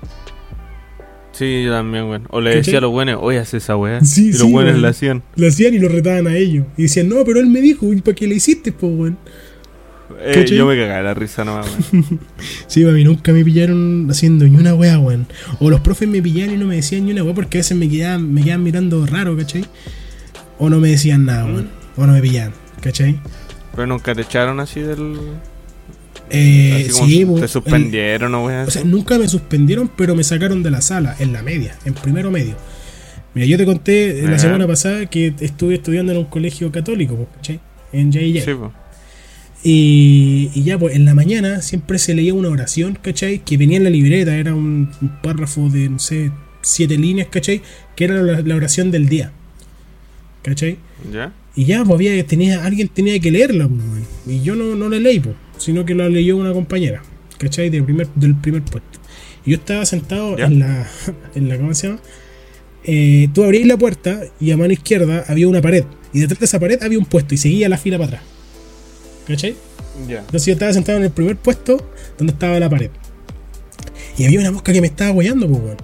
[1.33, 2.27] Sí, yo también, weón.
[2.31, 2.61] O le ¿Cachai?
[2.63, 4.01] decía a los buenos, oye, haz esa weá.
[4.05, 5.23] Sí, y los sí, buenos la hacían.
[5.37, 6.67] Lo hacían y lo retaban a ellos.
[6.77, 9.19] Y decían, no, pero él me dijo, ¿y para qué le hiciste, po, weón?
[10.21, 12.21] Eh, yo me cagaba la risa nomás, weón.
[12.67, 15.27] Sí, a mí nunca me pillaron haciendo ni una weá, weón.
[15.59, 17.77] O los profes me pillaban y no me decían ni una weá porque a veces
[17.77, 19.65] me quedaban, me quedaban mirando raro, ¿cachai?
[20.59, 21.71] O no me decían nada, weón.
[21.97, 22.53] O no me pillaban,
[22.83, 23.19] ¿cachai?
[23.75, 25.17] Pero nunca te echaron así del.
[26.33, 28.65] Eh, sí, te suspendieron o weá.
[28.65, 31.95] O sea, nunca me suspendieron, pero me sacaron de la sala, en la media, en
[31.95, 32.57] primero medio.
[33.35, 37.61] Mira, yo te conté la semana pasada que estuve estudiando en un colegio católico, ¿cachai?
[37.93, 38.45] En J.J.
[38.45, 38.53] Sí.
[39.65, 43.39] Y, y ya, pues en la mañana siempre se leía una oración, ¿cachai?
[43.39, 47.63] Que venía en la libreta, era un, un párrafo de, no sé, siete líneas, ¿cachai?
[47.95, 49.33] Que era la, la oración del día,
[50.43, 50.79] ¿cachai?
[51.13, 51.33] ¿Ya?
[51.55, 54.37] Y ya, pues había, tenía, alguien tenía que leerla, pues.
[54.37, 57.03] Y yo no, no la leí, pues, sino que la leyó una compañera,
[57.39, 57.71] ¿cachai?
[57.71, 58.99] Del primer, del primer puesto.
[59.45, 60.47] Y yo estaba sentado ¿Ya?
[60.47, 60.89] en la,
[61.35, 62.01] en la, ¿cómo se llama?
[62.85, 65.85] Eh, tú abrís la puerta y a mano izquierda había una pared.
[66.13, 68.23] Y detrás de esa pared había un puesto y seguía la fila para atrás.
[69.27, 69.55] ¿Cachai?
[70.09, 70.19] Ya.
[70.19, 72.91] Entonces yo estaba sentado en el primer puesto donde estaba la pared.
[74.19, 75.77] Y había una mosca que me estaba hueando, pues, weón.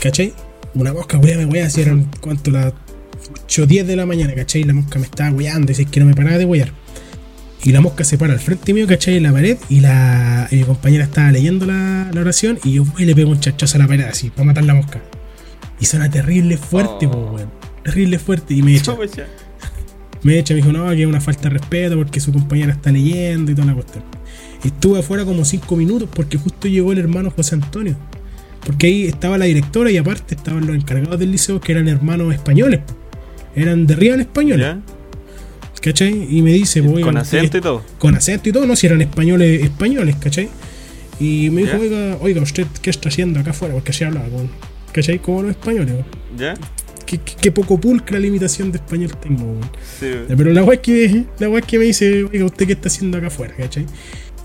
[0.00, 0.32] ¿Cachai?
[0.74, 2.50] Una mosca, weón, me hueá, si eran, ¿cuánto?
[2.50, 2.72] Las
[3.44, 4.64] 8 o 10 de la mañana, ¿cachai?
[4.64, 6.72] La mosca me estaba hueando, y si es que no me paraba de huear.
[7.64, 9.16] Y la mosca se para al frente mío, ¿cachai?
[9.16, 12.82] En la pared, y la y mi compañera estaba leyendo la, la oración, y yo,
[12.82, 15.00] weón, le pego un chachazo a la pared, así, para matar la mosca.
[15.80, 17.10] Y suena terrible fuerte, Oh.
[17.10, 17.50] pues, weón.
[17.82, 18.92] Terrible fuerte, y me echa.
[18.92, 19.12] No, pues.
[20.22, 22.90] Me echa, me dijo, no, que es una falta de respeto porque su compañera está
[22.90, 24.02] leyendo y toda la cuestión.
[24.64, 27.94] Estuve afuera como cinco minutos porque justo llegó el hermano José Antonio.
[28.64, 32.34] Porque ahí estaba la directora y aparte estaban los encargados del liceo que eran hermanos
[32.34, 32.80] españoles.
[33.54, 34.80] Eran de Real españoles, ¿Ya?
[35.80, 36.26] ¿Cachai?
[36.30, 37.84] Y me dice, pues, Con acento y todo.
[37.98, 40.48] con acento y todo, no, si eran españoles, españoles, ¿cachai?
[41.20, 41.80] Y me dijo, ¿Ya?
[41.80, 43.74] oiga, oiga, ¿usted qué está haciendo acá afuera?
[43.74, 44.50] Porque así hablaba con,
[44.92, 45.18] ¿cachai?
[45.18, 45.94] Como los españoles.
[46.36, 46.54] ¿Ya?
[47.06, 49.58] Qué, qué- qué poco pulcra la imitación de español tengo.
[50.00, 53.16] Sí, Pero la es que, la es que me dice, oiga, ¿usted qué está haciendo
[53.18, 53.54] acá afuera?
[53.56, 53.86] ¿Cachai?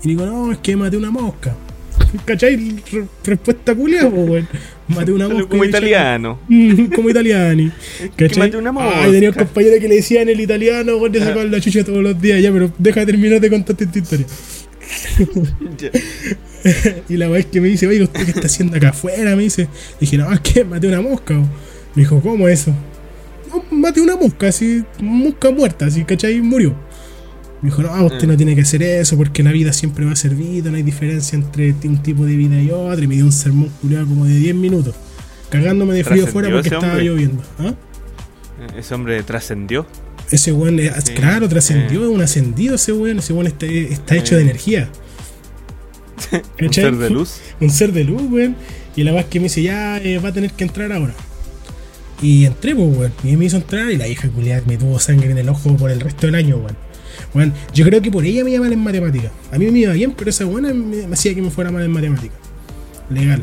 [0.04, 1.54] Y digo, no, es que maté una mosca.
[2.24, 2.56] ¿Cachai?
[2.92, 4.48] Re- respuesta culia, weón.
[4.94, 5.48] Maté una mosca.
[5.48, 6.38] como italiano.
[6.94, 7.70] Como italiani.
[8.16, 8.48] que ¿Cachai?
[8.48, 9.02] maté una mosca.
[9.02, 12.02] Ay, tenía un compañero que le decían el italiano, weón, le sacaban la chucha todos
[12.02, 12.42] los días.
[12.42, 14.26] Ya, pero deja de terminar de contarte esta historia.
[17.08, 19.34] Y la es que me dice, oiga, ¿usted qué está haciendo acá afuera?
[19.36, 19.68] Me dice.
[20.00, 21.34] Dije, no, es que maté una mosca.
[21.34, 22.74] Me dijo, ¿cómo eso?
[23.50, 26.40] No, maté una mosca, así, mosca muerta, así, ¿cachai?
[26.40, 26.74] Murió.
[27.62, 28.28] Me dijo, no, usted Mm.
[28.30, 30.82] no tiene que hacer eso porque la vida siempre va a ser vida, no hay
[30.82, 33.02] diferencia entre un tipo de vida y otro.
[33.02, 34.94] Y me dio un sermón culiado como de 10 minutos,
[35.48, 37.04] cagándome de frío afuera ¿Trascendió porque estaba hombre?
[37.04, 37.42] lloviendo.
[37.58, 37.74] ¿Ah?
[38.76, 39.86] Ese hombre trascendió.
[40.30, 42.04] Ese weón, eh, Sí, claro, trascendió, eh.
[42.04, 44.38] es un ascendido ese weón, ese weón está, está hecho Eh.
[44.38, 44.88] de energía.
[46.60, 47.36] Un ser de luz.
[47.60, 48.56] un ser de luz, weón.
[48.96, 51.14] Y la es que me dice, ya eh, va a tener que entrar ahora.
[52.20, 53.12] Y entré, pues, weón.
[53.24, 55.90] Y me hizo entrar y la hija culiada me tuvo sangre en el ojo por
[55.90, 56.76] el resto del año, weón.
[57.34, 59.32] Weón, yo creo que por ella me iba mal en matemáticas.
[59.52, 61.82] A mí me iba bien, pero esa buena me, me hacía que me fuera mal
[61.82, 62.38] en matemáticas.
[63.10, 63.42] Legal.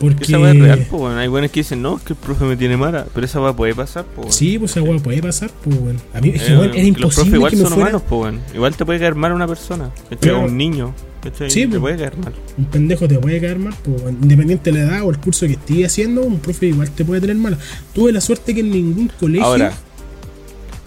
[0.00, 0.24] Porque.
[0.24, 1.18] Esa weá es real, pues, weón.
[1.18, 3.06] Hay buenos que dicen, no, es que el profe me tiene mala.
[3.14, 4.32] Pero esa weá puede pasar, pues, weón.
[4.32, 6.00] Sí, pues esa weá puede pasar, pues, weón.
[6.12, 7.88] A mí es que, Eh, era que Los profes imposible igual que me son fuera
[7.88, 8.40] humanos, pues, weón.
[8.54, 9.90] Igual te puede caer mal una persona.
[10.20, 10.94] Pero- un niño.
[11.22, 11.50] ¿cachai?
[11.50, 11.80] Sí, te pues.
[11.80, 12.32] puede caer mal.
[12.56, 15.54] un pendejo te puede caer mal, pues, independiente de la edad o el curso que
[15.54, 17.58] estés haciendo, un profe igual te puede tener mala.
[17.92, 19.44] Tuve la suerte que en ningún colegio.
[19.44, 19.72] Ahora,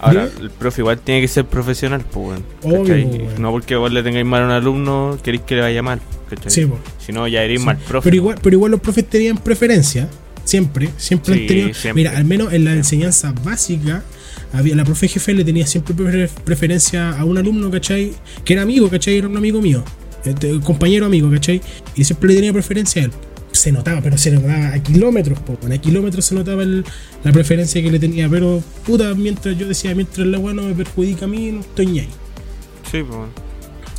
[0.00, 3.26] ahora el profe igual tiene que ser profesional, pues, weón.
[3.38, 6.00] No porque vos le tengáis mal a un alumno, queréis que le vaya mal.
[6.28, 6.50] ¿cachai?
[6.50, 6.66] Sí.
[7.04, 7.66] Si no, ya eres Sí.
[7.66, 8.04] mal profe.
[8.04, 10.08] Pero igual, pero igual los profes tenían preferencia.
[10.44, 11.74] Siempre, siempre han tenido.
[11.74, 11.92] siempre.
[12.04, 14.02] Mira, al menos en la enseñanza básica,
[14.52, 18.12] había, la profe jefe le tenía siempre prefer- preferencia a un alumno, ¿cachai?
[18.44, 19.18] Que era amigo, ¿cachai?
[19.18, 19.84] Era un amigo mío.
[20.24, 21.60] este, compañero amigo, ¿cachai?
[21.96, 23.10] Y siempre le tenía preferencia a él.
[23.60, 26.82] Se notaba, pero se notaba a kilómetros, po, weón, a kilómetros se notaba el-
[27.22, 28.26] la preferencia que le tenía.
[28.26, 31.86] Pero, puta, mientras yo decía, mientras la weá no me perjudica a mí, no estoy
[31.86, 32.08] ni ahí.
[32.90, 33.20] Sí, pues.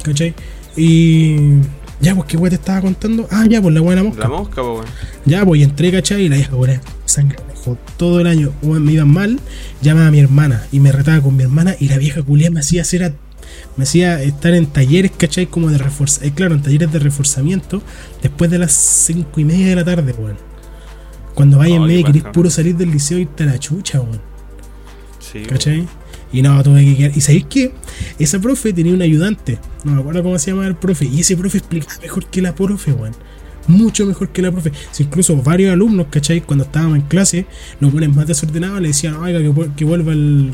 [0.03, 0.33] ¿cachai?
[0.75, 1.35] Y.
[2.01, 3.27] Ya, pues, ¿qué weá te estaba contando?
[3.29, 4.21] Ah, ya, pues la la mosca.
[4.23, 4.85] La mosca, pues, weón.
[5.25, 6.23] Ya, pues y entré, ¿cachai?
[6.23, 7.37] Y la vieja, weón, sangre
[7.97, 8.51] todo el año.
[8.63, 9.39] Me iban mal,
[9.83, 11.75] llamaba a mi hermana y me retaba con mi hermana.
[11.79, 13.03] Y la vieja culia me hacía hacer.
[13.03, 13.13] a-
[13.77, 15.47] me hacía estar en talleres, ¿cachai?
[15.47, 16.35] Como de reforzamiento.
[16.35, 17.81] claro, en talleres de reforzamiento
[18.21, 20.37] después de las cinco y media de la tarde, weón.
[21.33, 23.59] Cuando vayas en Oh, medio qué querés puro salir del liceo y irte a la
[23.59, 24.21] chucha, weón.
[25.19, 25.87] Sí, ¿Cachai?
[26.33, 27.11] Y no, tuve que quedar.
[27.17, 27.73] ¿Y sabéis qué?
[28.19, 29.59] Esa profe tenía un ayudante.
[29.83, 31.05] No me acuerdo cómo se llama el profe.
[31.05, 33.13] Y ese profe explicaba mejor que la profe, weón.
[33.67, 34.71] Mucho mejor que la profe.
[34.91, 36.41] Si incluso varios alumnos, ¿cachai?
[36.41, 37.45] Cuando estábamos en clase,
[37.79, 40.53] los ponen más desordenados, le decían, oiga, que, que vuelva el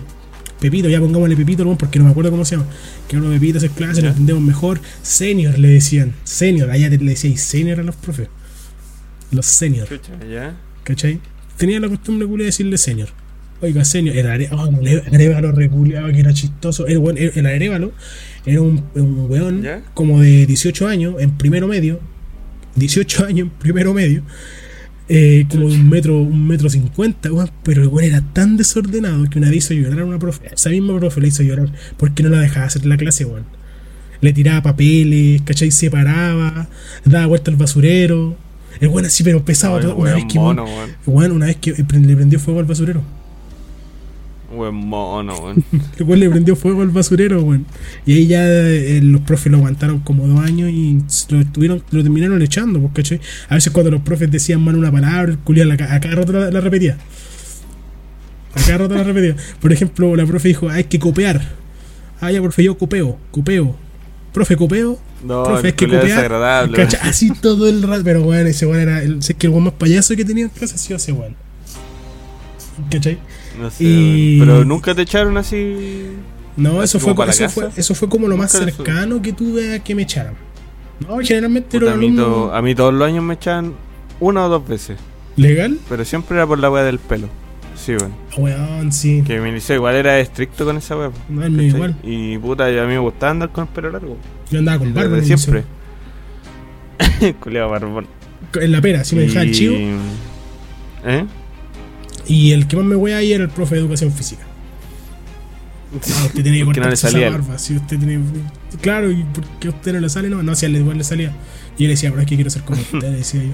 [0.59, 2.67] Pepito, ya pongámosle Pepito, weón, porque no me acuerdo cómo se llama.
[3.07, 4.79] Que vuelva Pepito hacer clase, lo entendemos mejor.
[5.01, 6.13] Senior le decían.
[6.23, 8.27] Senior, allá le decíais senior a los profes.
[9.31, 9.87] los senior,
[10.29, 10.55] ¿ya?
[10.83, 11.19] ¿cachai?
[11.57, 13.09] Tenía la costumbre culia de decirle senior.
[13.61, 16.85] Oiga, senior, el oh, el arévalo reculeado que era chistoso.
[16.85, 17.91] El, el, el arévalo
[18.45, 19.81] era un, un weón ¿Ya?
[19.93, 21.99] como de 18 años en primero medio.
[22.75, 24.23] 18 años en primero medio.
[25.09, 29.29] Eh, como de un metro, un metro cincuenta, weón, pero el weón era tan desordenado
[29.29, 30.53] que una vez hizo llorar a una profe.
[30.53, 33.45] Esa misma profe le hizo llorar porque no la dejaba hacer la clase, weón.
[34.19, 35.71] Le tiraba papeles, ¿cachai?
[35.71, 36.67] Se paraba,
[37.05, 38.35] daba vuelta al basurero.
[38.79, 39.77] El weón así, pero pesado.
[39.77, 39.95] Ay, todo.
[39.95, 40.89] una, vez que, mono, weón.
[41.05, 43.03] weón, una vez que le prendió fuego al basurero.
[44.49, 45.63] Weón mono, weón.
[45.97, 47.65] El weón le prendió fuego al basurero, weón.
[48.05, 52.01] Y ahí ya eh, los profes lo aguantaron como dos años y lo, estuvieron, lo
[52.01, 53.19] terminaron echando, pues, ¿cachai?
[53.49, 56.49] A veces cuando los profes decían mal una palabra, el ca- a cada rato la,
[56.51, 56.97] la repetía.
[58.55, 59.35] A cada rato la repetía.
[59.59, 61.41] Por ejemplo, la profe dijo, hay que copiar.
[62.21, 63.75] Ah, ya, profe, yo copeo, copeo.
[64.33, 64.99] Profe, copeo.
[65.25, 66.31] No, profe, hay que copiar.
[67.01, 68.03] Así todo el rato.
[68.03, 69.01] Pero, weón, ese weón era.
[69.03, 71.35] El, sé que el weón más payaso que tenía en clase sido ese weón.
[72.91, 73.17] ¿Cachai?
[73.59, 74.39] No sé, Y-.
[74.39, 76.07] Pero nunca te echaron así.
[76.55, 79.93] No, eso fue, eso, fue, eso fue como lo más cercano que tuve a que
[79.93, 80.33] me echaran.
[81.07, 82.07] No, generalmente Puta, era a, mí
[82.53, 83.73] a mí todos los años me echaban
[84.19, 84.97] una o dos veces.
[85.35, 85.77] legal.
[85.87, 87.27] Pero siempre era por la weá del pelo.
[87.75, 88.11] Sí, weón.
[88.35, 89.21] Weón, sí.
[89.25, 91.11] Que mi liceo igual era estricto con esa weá.
[91.29, 91.95] No, el mío igual.
[92.01, 94.17] Y puta, a mí me gustaba andar con el pelo largo.
[94.49, 95.17] Yo andaba con barba.
[95.17, 95.63] Desde siempre.
[97.39, 98.07] Culeado barbón.
[98.55, 99.75] En la pera, sí me dejaba el Y- chivo.
[101.05, 101.25] ¿Eh?
[102.27, 104.43] Y el que más me wea ahí era el profe de educación física.
[105.93, 107.57] Ah, usted tiene que no salía esa barba.
[107.57, 108.19] Si usted tiene.
[108.81, 110.29] Claro, ¿y por qué a usted no le sale?
[110.29, 111.31] No, no, si a él igual le salía.
[111.77, 113.53] Y yo le decía, pero es que quiero ser como usted, le decía yo.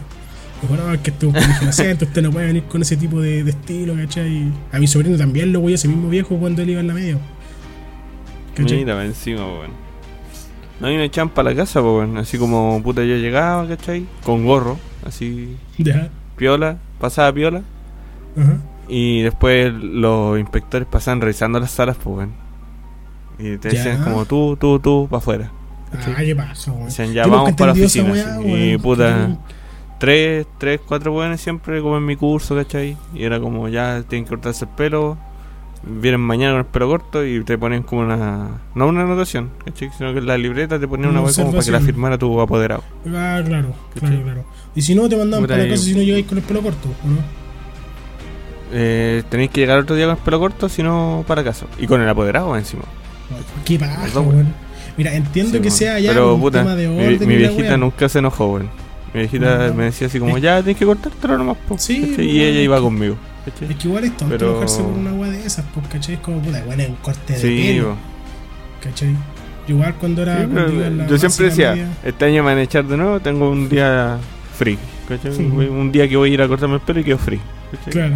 [0.61, 3.19] Dijo, no, es que esto es un inocente, usted no puede venir con ese tipo
[3.21, 4.49] de, de estilo, ¿cachai?
[4.71, 6.93] A mi sobrino también lo voy a ese mismo viejo cuando él iba en la
[6.93, 7.17] media.
[8.55, 8.77] ¿Cachai?
[8.77, 9.71] Mira, encima, weón.
[10.79, 12.17] No hay una champa a la casa, weón.
[12.17, 14.05] Así como puta yo llegaba, ¿cachai?
[14.23, 16.09] Con gorro, así, Ya.
[16.37, 17.61] piola, pasaba piola.
[18.87, 22.27] Y después los inspectores pasaban revisando las salas, pues.
[23.39, 23.77] Y te Ya.
[23.83, 25.51] decían como tú, tú, tú, para afuera.
[25.93, 26.35] Ah, ¿qué?
[26.85, 28.11] Decían ya vamos para la oficina.
[28.11, 29.37] weá, y puta,
[29.99, 32.97] tres, tres, cuatro weones siempre como en mi curso, ¿cachai?
[33.13, 35.17] Y era como ya tienen que cortarse el pelo.
[35.85, 38.61] Vienen mañana con el pelo corto y te ponen como una.
[38.73, 39.89] No una anotación, ¿cachai?
[39.97, 42.83] Sino que en la libreta te ponían Una como para que la firmara tu apoderado.
[43.07, 44.09] Ah, claro, ¿Cachai?
[44.09, 44.45] claro, claro.
[44.75, 46.87] Y si no, te mandaban para la casa si no llegáis con el pelo corto,
[47.03, 47.42] ¿o no?
[48.75, 51.67] Eh, tenéis que llegar otro día con el pelo corto, si no para casa.
[51.79, 52.83] Y con el apoderado encima.
[53.65, 54.53] ¿Qué Perdón, weón?
[54.97, 57.77] Mira, entiendo Sí, que sea ya Pero un puta, tema de mi, orden mi viejita
[57.77, 58.69] nunca se enojó, weón.
[59.13, 59.73] Mi viejita No.
[59.75, 62.25] me decía así como, ya tienes que cortártelo nomás, po, Sí, ¿cachai?
[62.29, 63.15] Y ella iba conmigo.
[63.45, 63.69] ¿cachai?
[63.71, 66.15] Es que igual es tonto Pero- enojarse por una weá de esas, pues, ¿cachai?
[66.15, 67.95] Es como, puta, weón, es un corte de Sí, pelo.
[69.67, 70.37] Igual cuando era.
[70.39, 73.19] Sí, en la yo siempre decía, media- este año me van a echar de nuevo,
[73.19, 74.17] tengo un día
[74.57, 74.77] free.
[75.07, 75.37] ¿cachai?
[75.45, 77.39] Un día que voy a ir a cortarme el pelo y quedo free.
[77.71, 77.93] ¿cachai?
[77.93, 78.15] Claro.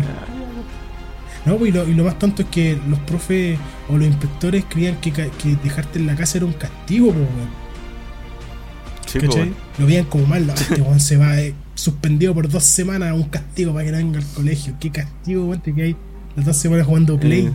[1.47, 4.65] No, pues, y lo, y lo más tonto es que los profes o los inspectores
[4.67, 7.67] creían que, que dejarte en la casa era un castigo, pues, weón.
[9.05, 9.53] Sí, ¿Cachai?
[9.77, 13.71] Lo veían como mal, este weón se va eh, suspendido por dos semanas, un castigo
[13.71, 14.73] para que no venga al colegio.
[14.77, 15.61] ¿Qué castigo, weón?
[15.61, 15.95] Te quedáis
[16.35, 17.45] las dos semanas jugando play.
[17.45, 17.53] Eh.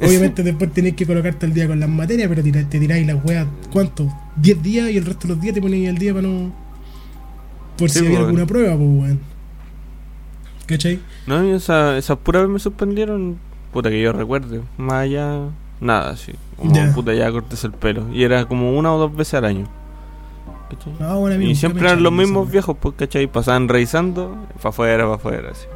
[0.06, 3.48] Obviamente después tenés que colocarte al día con las materias, pero te tiráis las weas,
[3.72, 4.08] ¿cuánto?
[4.36, 6.54] 10 días y el resto de los días te ponéis al día para no.
[7.76, 9.20] Por Sí, si había alguna prueba, pues weón.
[10.68, 11.00] ¿Cachai?
[11.26, 13.38] No, esa, esas puras veces me suspendieron,
[13.72, 15.48] puta que yo recuerde, más allá,
[15.80, 16.32] nada, así.
[16.56, 16.92] Como Ya.
[16.94, 18.06] puta ya cortes el pelo.
[18.12, 19.66] Y era como una o dos veces al año.
[20.70, 20.92] ¿cachai?
[21.00, 23.26] No, bueno, a mí y siempre eran los mismos esa viejos, pues, ¿cachai?
[23.26, 25.66] Pasaban revisando, para afuera, para afuera, así.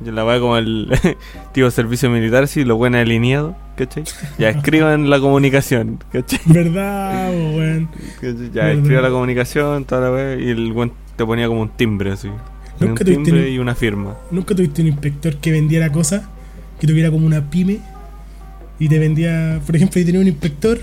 [0.00, 0.92] Yo la voy como el
[1.52, 4.04] tío servicio militar, así, lo buen alineado, ¿cachai?
[4.38, 6.40] Ya escriban la comunicación, ¿cachai?
[6.44, 7.88] ¿Verdad, weón?
[8.52, 8.70] Ya Verdad.
[8.72, 12.28] escriba la comunicación, toda la vez, y el buen te ponía como un timbre, así.
[12.80, 14.16] Un Nunca timbre y una firma.
[14.30, 16.22] ¿Nunca tuviste un inspector que vendiera cosas?
[16.80, 17.80] Que tuviera como una pyme
[18.78, 19.60] y te vendía.
[19.66, 20.78] Por ejemplo, yo tenía un inspector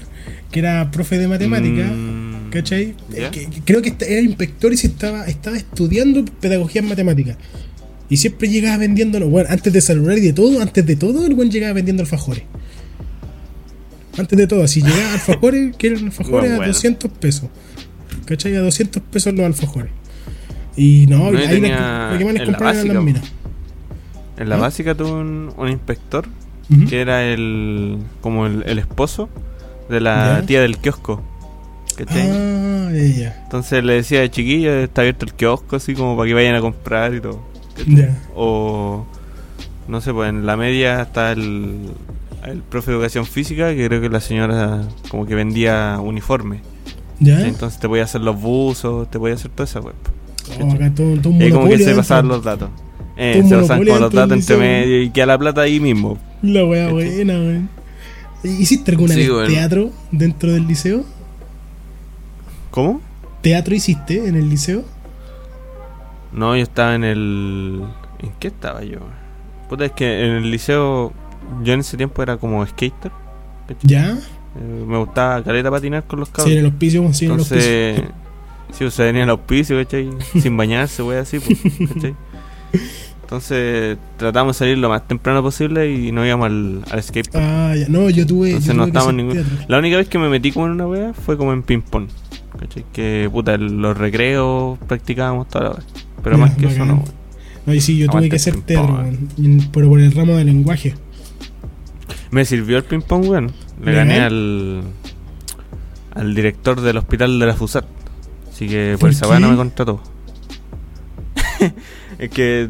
[0.52, 1.86] que era profe de matemática.
[1.86, 2.96] Mm, ¿Cachai?
[3.32, 7.38] que creo que era inspector y se estaba, estaba estudiando pedagogía en matemáticas.
[8.10, 11.34] Y siempre llegaba vendiendo, bueno, antes de celular y de todo, antes de todo, el
[11.34, 12.44] buen llegaba vendiendo alfajores.
[14.18, 16.74] Antes de todo, así llegaba alfajores, que eran alfajores Bueno, a bueno.
[16.74, 17.50] 200 pesos.
[18.26, 18.56] ¿Cachai?
[18.56, 19.92] A 200 pesos los alfajores.
[20.78, 23.32] Y no, No, ahí tenía que les en la compraban eran las básica, minas.
[24.38, 24.60] En la ¿Ah?
[24.60, 26.26] básica tuve un, un inspector
[26.90, 29.30] que era el como el, el esposo
[29.90, 30.46] de la Ya.
[30.46, 31.22] tía del kiosco.
[31.96, 32.30] ¿cachai?
[32.30, 33.42] Ah, ya.
[33.44, 37.14] Entonces le decía, chiquilla, está abierto el kiosco, así como para que vayan a comprar
[37.14, 37.40] y todo.
[38.36, 39.06] O,
[39.88, 41.92] no sé, pues en la media está el,
[42.46, 46.62] el profe de educación física, que creo que la señora como que vendía uniforme.
[47.20, 47.48] ¿Ya?
[47.48, 49.96] Entonces te voy a hacer los buzos, te voy a hacer toda esa web.
[50.62, 52.70] Oh, acá todo, todo un Y como que se pasaban los datos.
[53.18, 56.18] Eh, se pasaban como los datos entre medio y que a la plata ahí mismo.
[56.42, 57.16] La wea ¿Cachai?
[57.16, 57.70] buena, weón.
[58.44, 61.04] ¿Hiciste alguna Sí, vez teatro dentro del liceo?
[62.72, 63.02] ¿Cómo?
[63.42, 64.84] ¿Teatro hiciste en el liceo?
[66.32, 67.82] No, yo estaba en el.
[68.20, 69.00] ¿En qué estaba yo?
[69.70, 71.14] Puta, es que en el liceo.
[71.64, 73.12] Yo en ese tiempo era como skater.
[73.84, 74.12] ¿Ya?
[74.12, 76.46] Eh, me gustaba caleta patinar con los cabros.
[76.48, 78.25] Sí, en el auspicio, weón, sí, en el auspicio.
[78.72, 80.10] Sí, o sea, venía al auspicio, ¿cachai?
[80.42, 81.60] Sin bañarse, wey, así, pues,
[81.94, 82.16] ¿cachai?
[83.22, 87.04] Entonces, tratamos de salir lo más temprano posible y no íbamos al, al.
[87.34, 87.88] Ah, ya.
[87.90, 88.50] No, yo tuve.
[88.50, 89.44] Entonces yo tuve ningún-.
[89.68, 92.08] La única vez que me metí como en una wea fue como en ping-pong,
[92.60, 92.86] ¿cachai?
[92.94, 95.86] Que, puta, los recreos practicábamos toda la vez.
[96.24, 97.04] Pero más que eso, no, wey.
[97.66, 100.94] No, y sí, yo tuve que hacer en- pero por el ramo de lenguaje.
[102.30, 103.52] Me sirvió el ping-pong, weón.
[103.84, 104.08] Le ¿Legal?
[104.08, 104.82] gané al,
[106.14, 107.86] al director del hospital de la FUSAT.
[108.56, 110.02] Así que por ¿Por esa weá no me contrató.
[112.20, 112.70] es que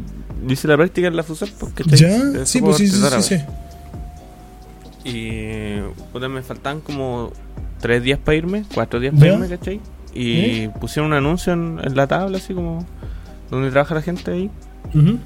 [0.50, 2.44] hice la práctica en la FUSAT porque ¿Ya?
[2.44, 3.42] Sí, pues sí, sí, sí, sí.
[5.04, 5.80] Y
[6.12, 7.32] puta, me faltaban como
[7.80, 9.34] tres días para irme, cuatro días para ¿Ya?
[9.34, 9.80] irme, ¿cachai?
[10.16, 12.84] Y pusieron un anuncio en, en la tabla, así como
[13.52, 14.50] donde trabaja la gente ahí.
[14.96, 15.20] Ujú.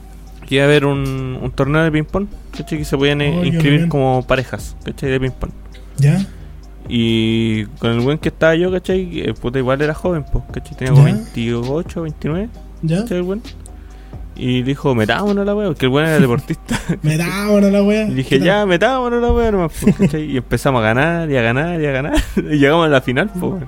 [0.46, 2.80] Que iba a haber un, un torneo de ping-pong, ¿cachai?
[2.80, 5.10] Que se podían eh, Oh, inscribir como parejas, ¿cachai?
[5.10, 5.52] De ping-pong.
[6.00, 6.28] ¿Ya?
[6.92, 9.22] Y con el buen que estaba yo, ¿cachai?
[9.22, 10.76] Eh, puta, igual era joven, pues, ¿cachai?
[10.76, 11.14] Tenía como Ya.
[11.14, 12.50] 28, 29,
[12.82, 13.02] ¿Ya?
[13.04, 13.18] ¿cachai?
[13.18, 13.42] El buen.
[14.36, 16.80] Y dijo, metámonos a la wea, porque el buen era deportista.
[17.04, 18.08] Me da bueno la wea.
[18.08, 20.24] y dije, ya, metámonos a la wea nomás, pues, ¿cachai?
[20.32, 22.14] Y empezamos a ganar, y a ganar, y a ganar.
[22.38, 23.68] y llegamos a la final, pues, weón.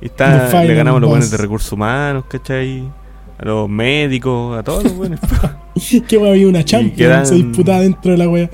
[0.00, 2.84] Y está, le ganamos a los buenos de recursos humanos, ¿cachai?
[3.38, 5.18] A los médicos, a todos los buenos.
[6.06, 8.48] que wea había una champion, quedan- se disputada dentro de la wea.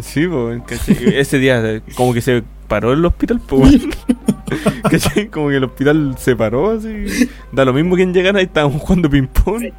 [0.00, 1.16] Sí, pues, ¿cachai?
[1.16, 3.82] Ese día como que se paró el hospital, pues.
[4.90, 5.26] ¿cachai?
[5.28, 7.28] Como que el hospital se paró, así.
[7.50, 9.72] Da lo mismo quien llegara y estábamos jugando ping-pong.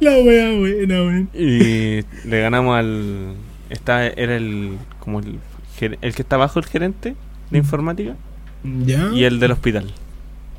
[0.00, 1.30] La wea buena, weón.
[1.32, 3.34] Y le ganamos al...
[3.70, 4.76] Está, era el...
[5.00, 5.38] Como el,
[5.80, 7.16] el que está abajo el gerente
[7.50, 8.16] de informática
[8.84, 9.08] ¿Ya?
[9.14, 9.92] y el del hospital.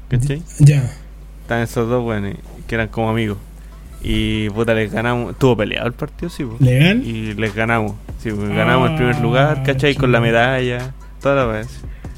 [0.10, 0.41] ¿Cachai?
[0.60, 0.91] Ya.
[1.43, 2.38] Estaban esos dos, weones,
[2.68, 3.38] que eran como amigos.
[4.10, 5.32] Y puta, les ganamos.
[5.34, 6.62] Estuvo peleado el partido, sí, pues.
[6.62, 7.03] ¿Legal?
[7.05, 7.93] Y les ganamos.
[8.24, 9.95] Sí, pues, ganamos el primer Ah, lugar, ¿cachai?
[9.95, 11.68] Con la medalla, toda la vez.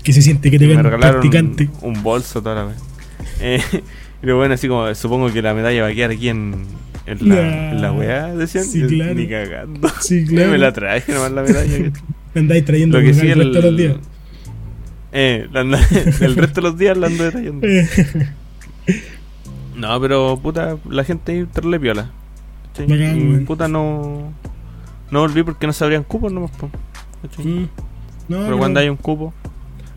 [0.04, 1.70] Que se siente que te me regalaron practicante.
[1.82, 2.78] un, un bolso toda la vez.
[3.42, 3.62] Eh,
[4.22, 6.66] lo bueno, así como, supongo que la medalla va a quedar aquí en,
[7.06, 7.72] en la, Nah.
[7.72, 8.66] en la weá, decían.
[8.66, 9.16] Sí, Yo, claro.
[9.16, 9.90] Ni cagando.
[10.02, 10.52] Sí, claro.
[10.52, 11.78] me la traje nomás la medalla.
[11.78, 11.92] ¿cachai?
[12.36, 13.96] Andáis trayendo Lo que sí, el el, resto de los días.
[15.12, 17.68] Eh, la el resto de los días la ando detallando.
[19.80, 22.12] No, pero puta, la gente le piola.
[22.78, 24.32] Bacán, Y puta, no.
[25.12, 26.70] No volví porque no se abrían cupos nomás, po.
[27.44, 27.64] Mm.
[28.28, 29.34] No, Pero cuando hay un cupo,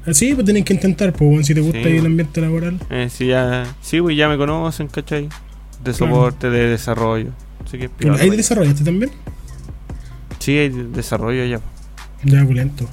[0.06, 2.80] Ah, Sí, pues tenés que intentar, pues, si te gusta Sí, el ambiente laboral.
[2.90, 3.64] eh, si ya.
[3.82, 5.28] Sí, güey, ya me conocen, ¿cachai?
[5.84, 7.30] De soporte, de desarrollo.
[7.64, 8.36] Así que piola, ¿Ahí güey.
[8.36, 9.12] desarrollaste también?
[10.40, 11.60] Sí, hay desarrollo ya.
[12.24, 12.86] Ya, pulento.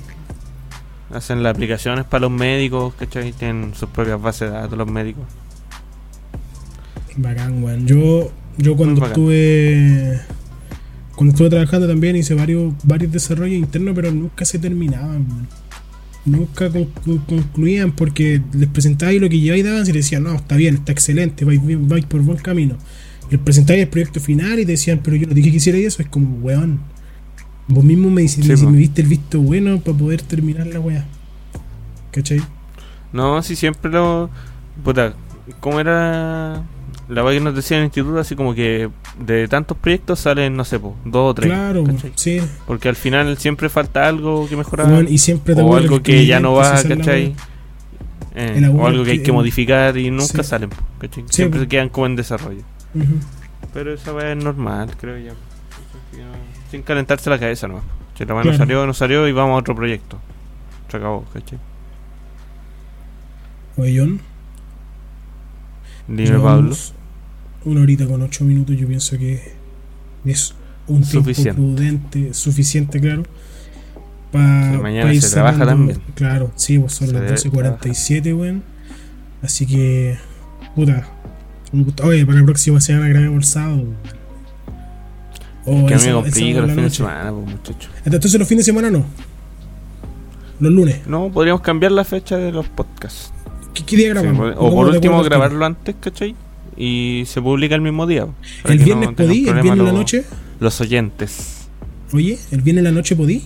[1.12, 3.32] Hacen las aplicaciones para los médicos, ¿cachai?
[3.32, 5.24] Tienen sus propias bases de datos los médicos.
[7.22, 7.86] Bacán, weón.
[7.88, 10.20] Yo, yo cuando estuve.
[11.16, 15.48] Cuando estuve trabajando también hice varios, varios desarrollos internos, pero nunca se terminaban, weón.
[16.26, 20.34] Nunca con- con- concluían porque les presentabais lo que lleváis daban y te decían, no,
[20.36, 22.76] está bien, está excelente, vais, vais por buen camino.
[23.32, 26.02] Les presentabais el proyecto final y te decían, pero yo no dije que hiciera eso.
[26.02, 26.80] Es como, weón.
[27.68, 31.06] Vos mismo me, dice- Sí, me, diste el visto bueno para poder terminar la weá.
[32.12, 32.42] ¿Cachai?
[33.14, 34.30] No, sí, siempre lo.
[34.84, 35.14] Puta,
[35.60, 36.64] ¿cómo era
[37.10, 38.20] la weá que nos decía en el instituto?
[38.20, 41.50] Así como que de tantos proyectos salen, no sé, po, dos o tres.
[41.52, 42.12] Claro, ¿cachai?
[42.16, 42.42] sí.
[42.68, 45.06] Porque al final siempre falta algo que mejorar.
[45.10, 47.36] Y siempre o algo que ya no va, ¿cachai?
[48.36, 50.50] Eh, o algo que hay que- que modificar y nunca Sí.
[50.50, 50.70] salen,
[51.00, 51.26] ¿cachai?
[51.30, 52.62] Siempre se quedan como en desarrollo.
[53.74, 55.34] Pero esa weá es normal, creo no-
[56.72, 57.82] Sin calentarse la cabeza, no.
[58.18, 58.58] Si la weá Claro.
[58.58, 60.20] no salió, no salió y vamos a otro proyecto.
[60.90, 61.58] Se acabó, ¿cachai?
[63.78, 64.20] Oye, John,
[66.08, 66.76] Dime, Pablo.
[67.66, 69.54] Una horita con ocho minutos, yo pienso que
[70.26, 70.54] es
[70.88, 73.24] un tiempo prudente, suficiente, claro.
[74.32, 76.00] Para Sí, mañana se trabaja también.
[76.16, 78.64] Claro, sí, pues son Se las debe 12.47, weón.
[79.42, 80.18] Así que,
[80.76, 81.08] puta.
[82.04, 83.76] Oye, para la próxima semana grabemos el sábado.
[83.78, 83.98] weón.
[85.66, 87.92] O Que a mí el me complica los fines de semana, pues, muchachos.
[88.06, 89.06] Entonces los fines de semana no.
[90.60, 91.06] Los lunes.
[91.08, 93.32] No, podríamos cambiar la fecha de los podcasts.
[93.74, 94.52] ¿Qué, qué día Sí, grabamos?
[94.56, 96.36] o ¿Cómo por último, grabarlo antes, ¿cachai?
[96.80, 98.26] Y se publica el mismo día.
[98.64, 99.40] para ¿El viernes no podí?
[99.50, 100.24] ¿El viernes en la noche?
[100.62, 101.68] Los oyentes.
[102.14, 103.44] Oye, ¿el viernes en la noche podí?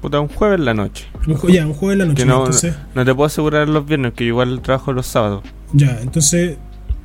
[0.00, 1.06] Puta, un jueves en la noche.
[1.26, 2.24] Un ya, un jueves en la noche.
[2.26, 2.74] No, entonces.
[2.94, 5.42] no te puedo asegurar los viernes, que igual trabajo los sábados.
[5.72, 6.58] Ya, entonces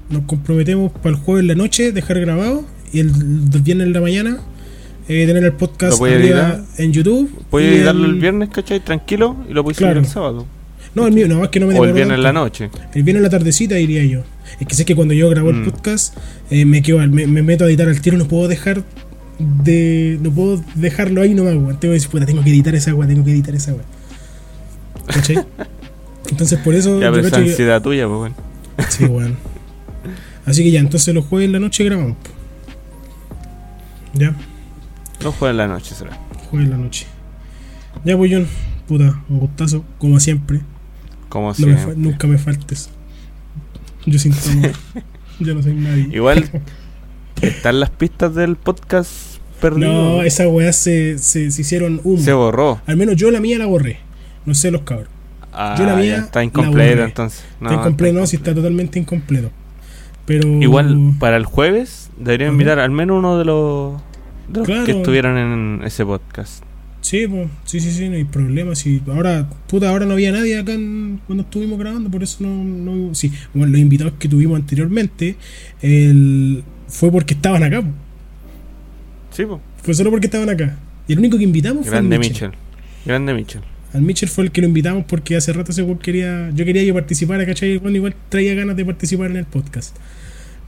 [0.10, 3.10] nos comprometemos para el jueves en la noche, dejar grabado, y el
[3.64, 4.38] viernes en la mañana
[5.08, 6.00] eh, tener el podcast
[6.78, 7.32] en YouTube.
[7.50, 8.82] Puedes editarlo el el- viernes, ¿cachai?
[8.82, 9.94] Tranquilo y lo puedes Claro.
[9.96, 10.46] subir el sábado.
[10.94, 12.70] No, el mío, no, es que no me O el viernes en la noche.
[12.94, 14.24] El viernes en la tardecita diría yo.
[14.60, 15.66] Es que sé que cuando yo grabo el Mm.
[15.66, 16.18] podcast,
[16.50, 18.84] eh, me, quedo, me, me meto a editar al tiro, no puedo dejar
[19.40, 20.20] de.
[20.22, 21.80] No puedo dejarlo ahí nomás, weón.
[21.80, 23.86] Tengo que decir, puta, tengo que editar esa weá, tengo que editar esa weá.
[25.08, 25.38] ¿Cachai?
[26.30, 28.36] Entonces por eso Ya, pero esa que- ansiedad tuya, pues bueno.
[28.90, 29.38] Sí, weón.
[30.46, 32.18] Así que ya, entonces los jueves en la noche grabamos.
[34.14, 34.36] Ya,
[35.24, 36.18] No juega en la noche, será.
[36.50, 37.06] jueves en la noche.
[38.04, 38.48] Ya, pues John,
[38.88, 40.62] puta, un gustazo, como siempre.
[41.32, 41.96] Como No me fa- siempre.
[41.96, 42.90] nunca me faltes.
[44.06, 44.72] Yo siento amor.
[45.40, 46.10] Yo no soy nadie.
[46.12, 46.50] Igual
[47.42, 49.10] están las pistas del podcast
[49.60, 49.92] perdido.
[50.18, 52.22] No, esas weas se, se, se hicieron humo.
[52.22, 52.82] Se borró.
[52.86, 54.00] Al menos yo la mía la borré.
[54.46, 55.08] No sé los cabros.
[55.54, 57.44] Ah, Yo la mía está incompleta entonces.
[57.60, 59.52] No, está incompleto, no, si está totalmente incompleto.
[60.26, 60.48] Pero.
[60.62, 62.54] Igual para el jueves debería Ajá.
[62.54, 64.02] invitar al menos uno de los,
[64.48, 64.86] de los Claro.
[64.86, 66.64] que estuvieron en ese podcast.
[67.02, 68.76] Sí, pues, sí, sí, sí, no hay problema.
[68.76, 72.64] Si ahora, puta, ahora no había nadie acá en- cuando estuvimos grabando, por eso no,
[72.64, 73.16] no.
[73.16, 75.36] Sí, bueno, los invitados que tuvimos anteriormente
[75.82, 77.82] el, fue porque estaban acá.
[77.82, 77.88] po.
[79.32, 79.60] Sí, pues.
[79.82, 80.78] Fue solo porque estaban acá.
[81.08, 82.52] Y el único que invitamos fue Grande Mitchell.
[83.06, 83.62] Grande Mitchell.
[83.94, 86.52] Al Mitchell fue el que lo invitamos porque hace rato ese quería.
[86.54, 87.78] Yo quería que participara, ¿cachai?
[87.78, 89.98] Weón igual traía ganas de participar en el podcast.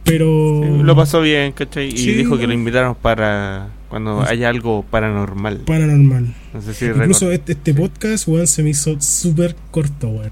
[0.03, 0.61] Pero.
[0.63, 1.87] Sí, lo pasó bien, ¿cachai?
[1.89, 1.97] Y.
[1.97, 5.57] Sí, dijo que lo invitaron para cuando Pues- haya algo paranormal.
[5.59, 6.33] Paranormal.
[6.51, 10.31] No sé si Incluso este, este podcast, weón, se me hizo súper corto, weón.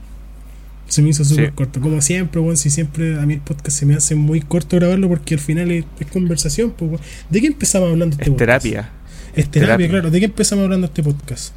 [0.87, 1.51] Se me hizo súper Sí.
[1.53, 1.79] corto.
[1.79, 5.07] Como siempre, weón, si siempre a mí el podcast se me hace muy corto grabarlo
[5.09, 7.03] porque al final es, es conversación, pues, weón.
[7.29, 8.63] ¿De qué empezamos hablando este Es podcast?
[8.63, 8.89] terapia.
[9.35, 9.89] Es terapia, terapia.
[9.89, 10.09] claro.
[10.09, 11.53] ¿De qué empezamos hablando este podcast?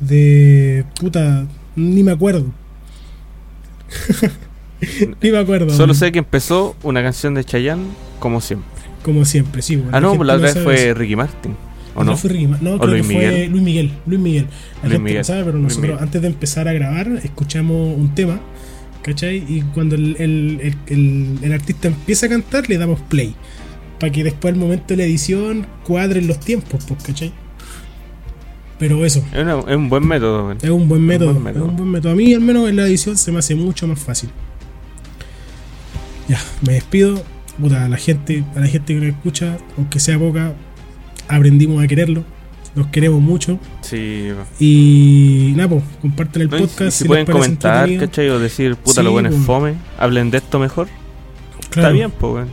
[0.00, 0.86] De.
[0.98, 1.46] puta.
[1.76, 2.46] Ni me acuerdo.
[5.22, 5.68] ni me acuerdo.
[5.70, 7.84] Solo sé que empezó una canción de Chayanne,
[8.18, 8.81] como siempre.
[9.02, 9.82] Como siempre, sí.
[9.92, 10.94] Ah, no, la otra vez fue.
[10.94, 11.56] Ricky Martin.
[11.94, 12.16] ¿O no?
[12.16, 13.50] fue Ricky Ma- no, ¿O creo Luis que fue Miguel?
[13.50, 13.92] Luis Miguel.
[14.06, 14.44] Luis Miguel.
[14.44, 15.18] La Luis gente Miguel.
[15.18, 18.40] no sabe, pero nosotros antes de empezar a grabar escuchamos un tema,
[19.02, 19.36] ¿cachai?
[19.48, 23.34] Y cuando el, el- el- el- artista empieza a cantar, le damos play.
[24.00, 27.32] Para que después al momento de la edición cuadren los tiempos, pues, ¿cachai?
[28.78, 30.52] Pero eso, Es, una- es un buen método.
[30.52, 31.32] es un buen método.
[31.32, 31.64] buen método.
[31.64, 32.12] Es un buen método.
[32.12, 34.30] A mí, al menos en la edición, se me hace mucho más fácil.
[36.28, 37.22] Ya, me despido.
[37.60, 40.54] Puta, a la gente, a la gente que nos escucha, aunque sea poca,
[41.28, 42.24] aprendimos a quererlo.
[42.74, 43.58] Los queremos mucho.
[43.82, 44.28] Sí.
[44.58, 46.96] Y nada, pues, compartan el No, y si- podcast.
[46.96, 47.96] si, les pueden comentar.
[47.98, 48.30] ¿cachai?
[48.30, 49.42] O decir, puta, Sí, lo bueno es po.
[49.42, 49.74] fome.
[49.98, 50.88] Hablen de esto mejor.
[51.68, 51.88] Claro.
[51.88, 52.46] Está bien, pues.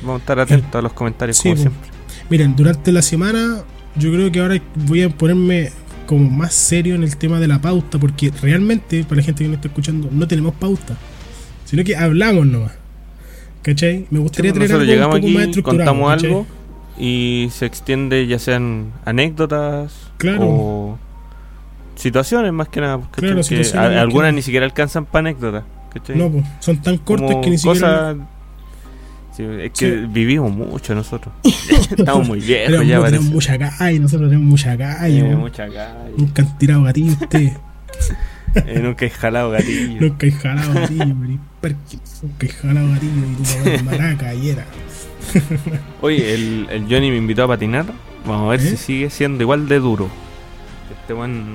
[0.00, 1.60] Vamos a estar atentos a los comentarios, Sí, como po.
[1.60, 1.90] siempre.
[2.30, 3.58] Miren, durante la semana,
[3.96, 5.70] yo creo que ahora voy a ponerme
[6.06, 9.48] como más serio en el tema de la pauta, porque realmente, para la gente que
[9.48, 10.96] no está escuchando, no tenemos pauta,
[11.66, 12.72] sino que hablamos nomás.
[13.66, 14.06] ¿Cachai?
[14.10, 15.78] Me gustaría Sí, tener algo un llegamos poco aquí, más estructurado.
[15.78, 16.28] contamos ¿cachai?
[16.30, 16.46] algo
[16.98, 20.38] y se extiende ya sean anécdotas Claro.
[20.48, 20.98] o
[21.96, 23.00] situaciones más que nada.
[23.10, 25.64] Claro, Que situaciones a- más que algunas ni siquiera alcanzan para anécdotas.
[25.92, 26.16] ¿cachai?
[26.16, 28.14] No, pues, son tan cortas Como que ni siquiera.
[29.36, 30.06] Sí, es que Sí.
[30.10, 31.34] vivimos mucho nosotros.
[31.96, 35.22] Estamos muy viejos Tenemos, ya tenemos mucha calle, nosotros tenemos mucha calle.
[35.24, 35.40] Weón.
[35.40, 36.12] mucha calle.
[36.16, 37.52] Nunca han tirado gatillo ustedes.
[38.54, 40.00] Eh, nunca he jalado gatillo.
[40.00, 41.04] Nunca he jalado gatillo,
[42.40, 44.66] He jalado gatillo y tu es maraca y era.
[46.00, 47.86] Oye, el, el Johnny me invitó a patinar.
[48.26, 48.70] Vamos a ver ¿Eh?
[48.70, 50.08] si sigue siendo igual de duro.
[51.00, 51.44] Este buen.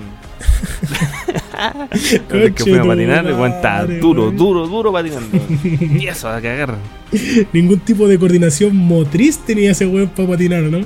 [2.29, 4.38] Que fuimos a patinar, el buen está duro, weón.
[4.38, 5.38] duro, duro patinando.
[5.63, 6.77] y eso, a cagar.
[7.53, 10.79] Ningún tipo de coordinación motriz tenía ese weón para patinar, ¿no?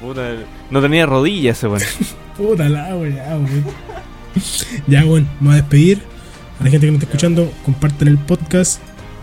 [0.00, 0.34] Puta,
[0.70, 1.82] no tenía rodillas ese weón.
[2.36, 3.64] Puta la weá, weón.
[4.86, 6.02] Ya, bueno, me voy a despedir.
[6.60, 8.80] A la gente que no está escuchando, compartan el podcast.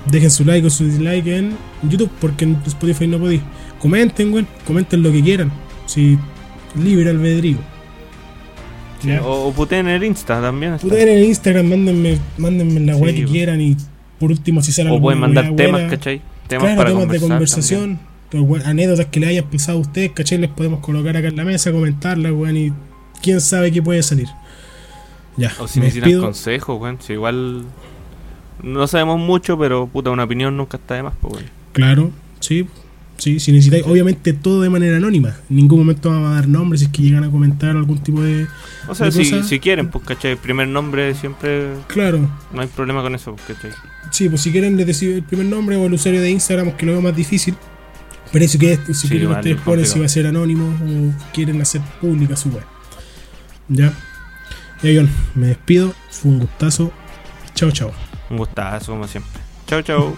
[0.10, 3.42] Dejen su like o su dislike en YouTube, porque en Spotify no podéis.
[3.80, 4.48] Comenten, weón.
[4.66, 5.52] Comenten lo que quieran.
[5.86, 6.18] Si
[6.76, 7.58] libre albedrío.
[9.24, 10.78] O, o puteen en el Insta también.
[10.80, 13.78] Pueden en el Instagram, mándenme, mándenme la weá Sí, que quieran y
[14.20, 16.22] por último si salen O pueden mandar temas, ¿cachai?
[16.48, 18.00] Temas claro, para temas de conversación,
[18.64, 20.38] anécdotas que le hayan pasado a ustedes, ¿cachai?
[20.40, 22.74] Les podemos colocar acá en la mesa, comentarlas, weón, y
[23.22, 24.28] quién sabe qué puede salir.
[25.38, 25.52] Ya.
[25.60, 26.98] O si necesitan consejos, weón.
[27.02, 27.64] Si igual.
[28.64, 31.46] No sabemos mucho, pero puta, una opinión nunca está de más, pues, weón.
[31.74, 32.66] Claro, sí,
[33.18, 35.36] sí, si necesitáis, obviamente todo de manera anónima.
[35.50, 38.22] En ningún momento vamos a dar nombres si es que llegan a comentar algún tipo
[38.22, 38.48] de.
[38.88, 39.44] O sea, ¿De si, cosa?
[39.44, 40.32] si quieren, pues, ¿cachai?
[40.32, 41.74] El primer nombre siempre.
[41.88, 42.20] Claro,
[42.54, 43.72] No hay problema con eso, pues, ¿cachai?
[44.12, 46.86] sí, pues si quieren les decir el primer nombre o el usuario de Instagram, que
[46.86, 47.56] lo veo más difícil.
[48.32, 51.34] Pero si, quieren- si Sí, quieren vale, ustedes ponen si va a ser anónimo o
[51.34, 52.64] quieren hacer pública su web.
[53.68, 53.94] Ya.
[55.34, 55.94] Me despido.
[56.12, 56.92] Fue un gustazo.
[57.56, 57.92] Chao, chao.
[58.30, 59.42] Un gustazo, como siempre.
[59.66, 60.16] Chau, chau.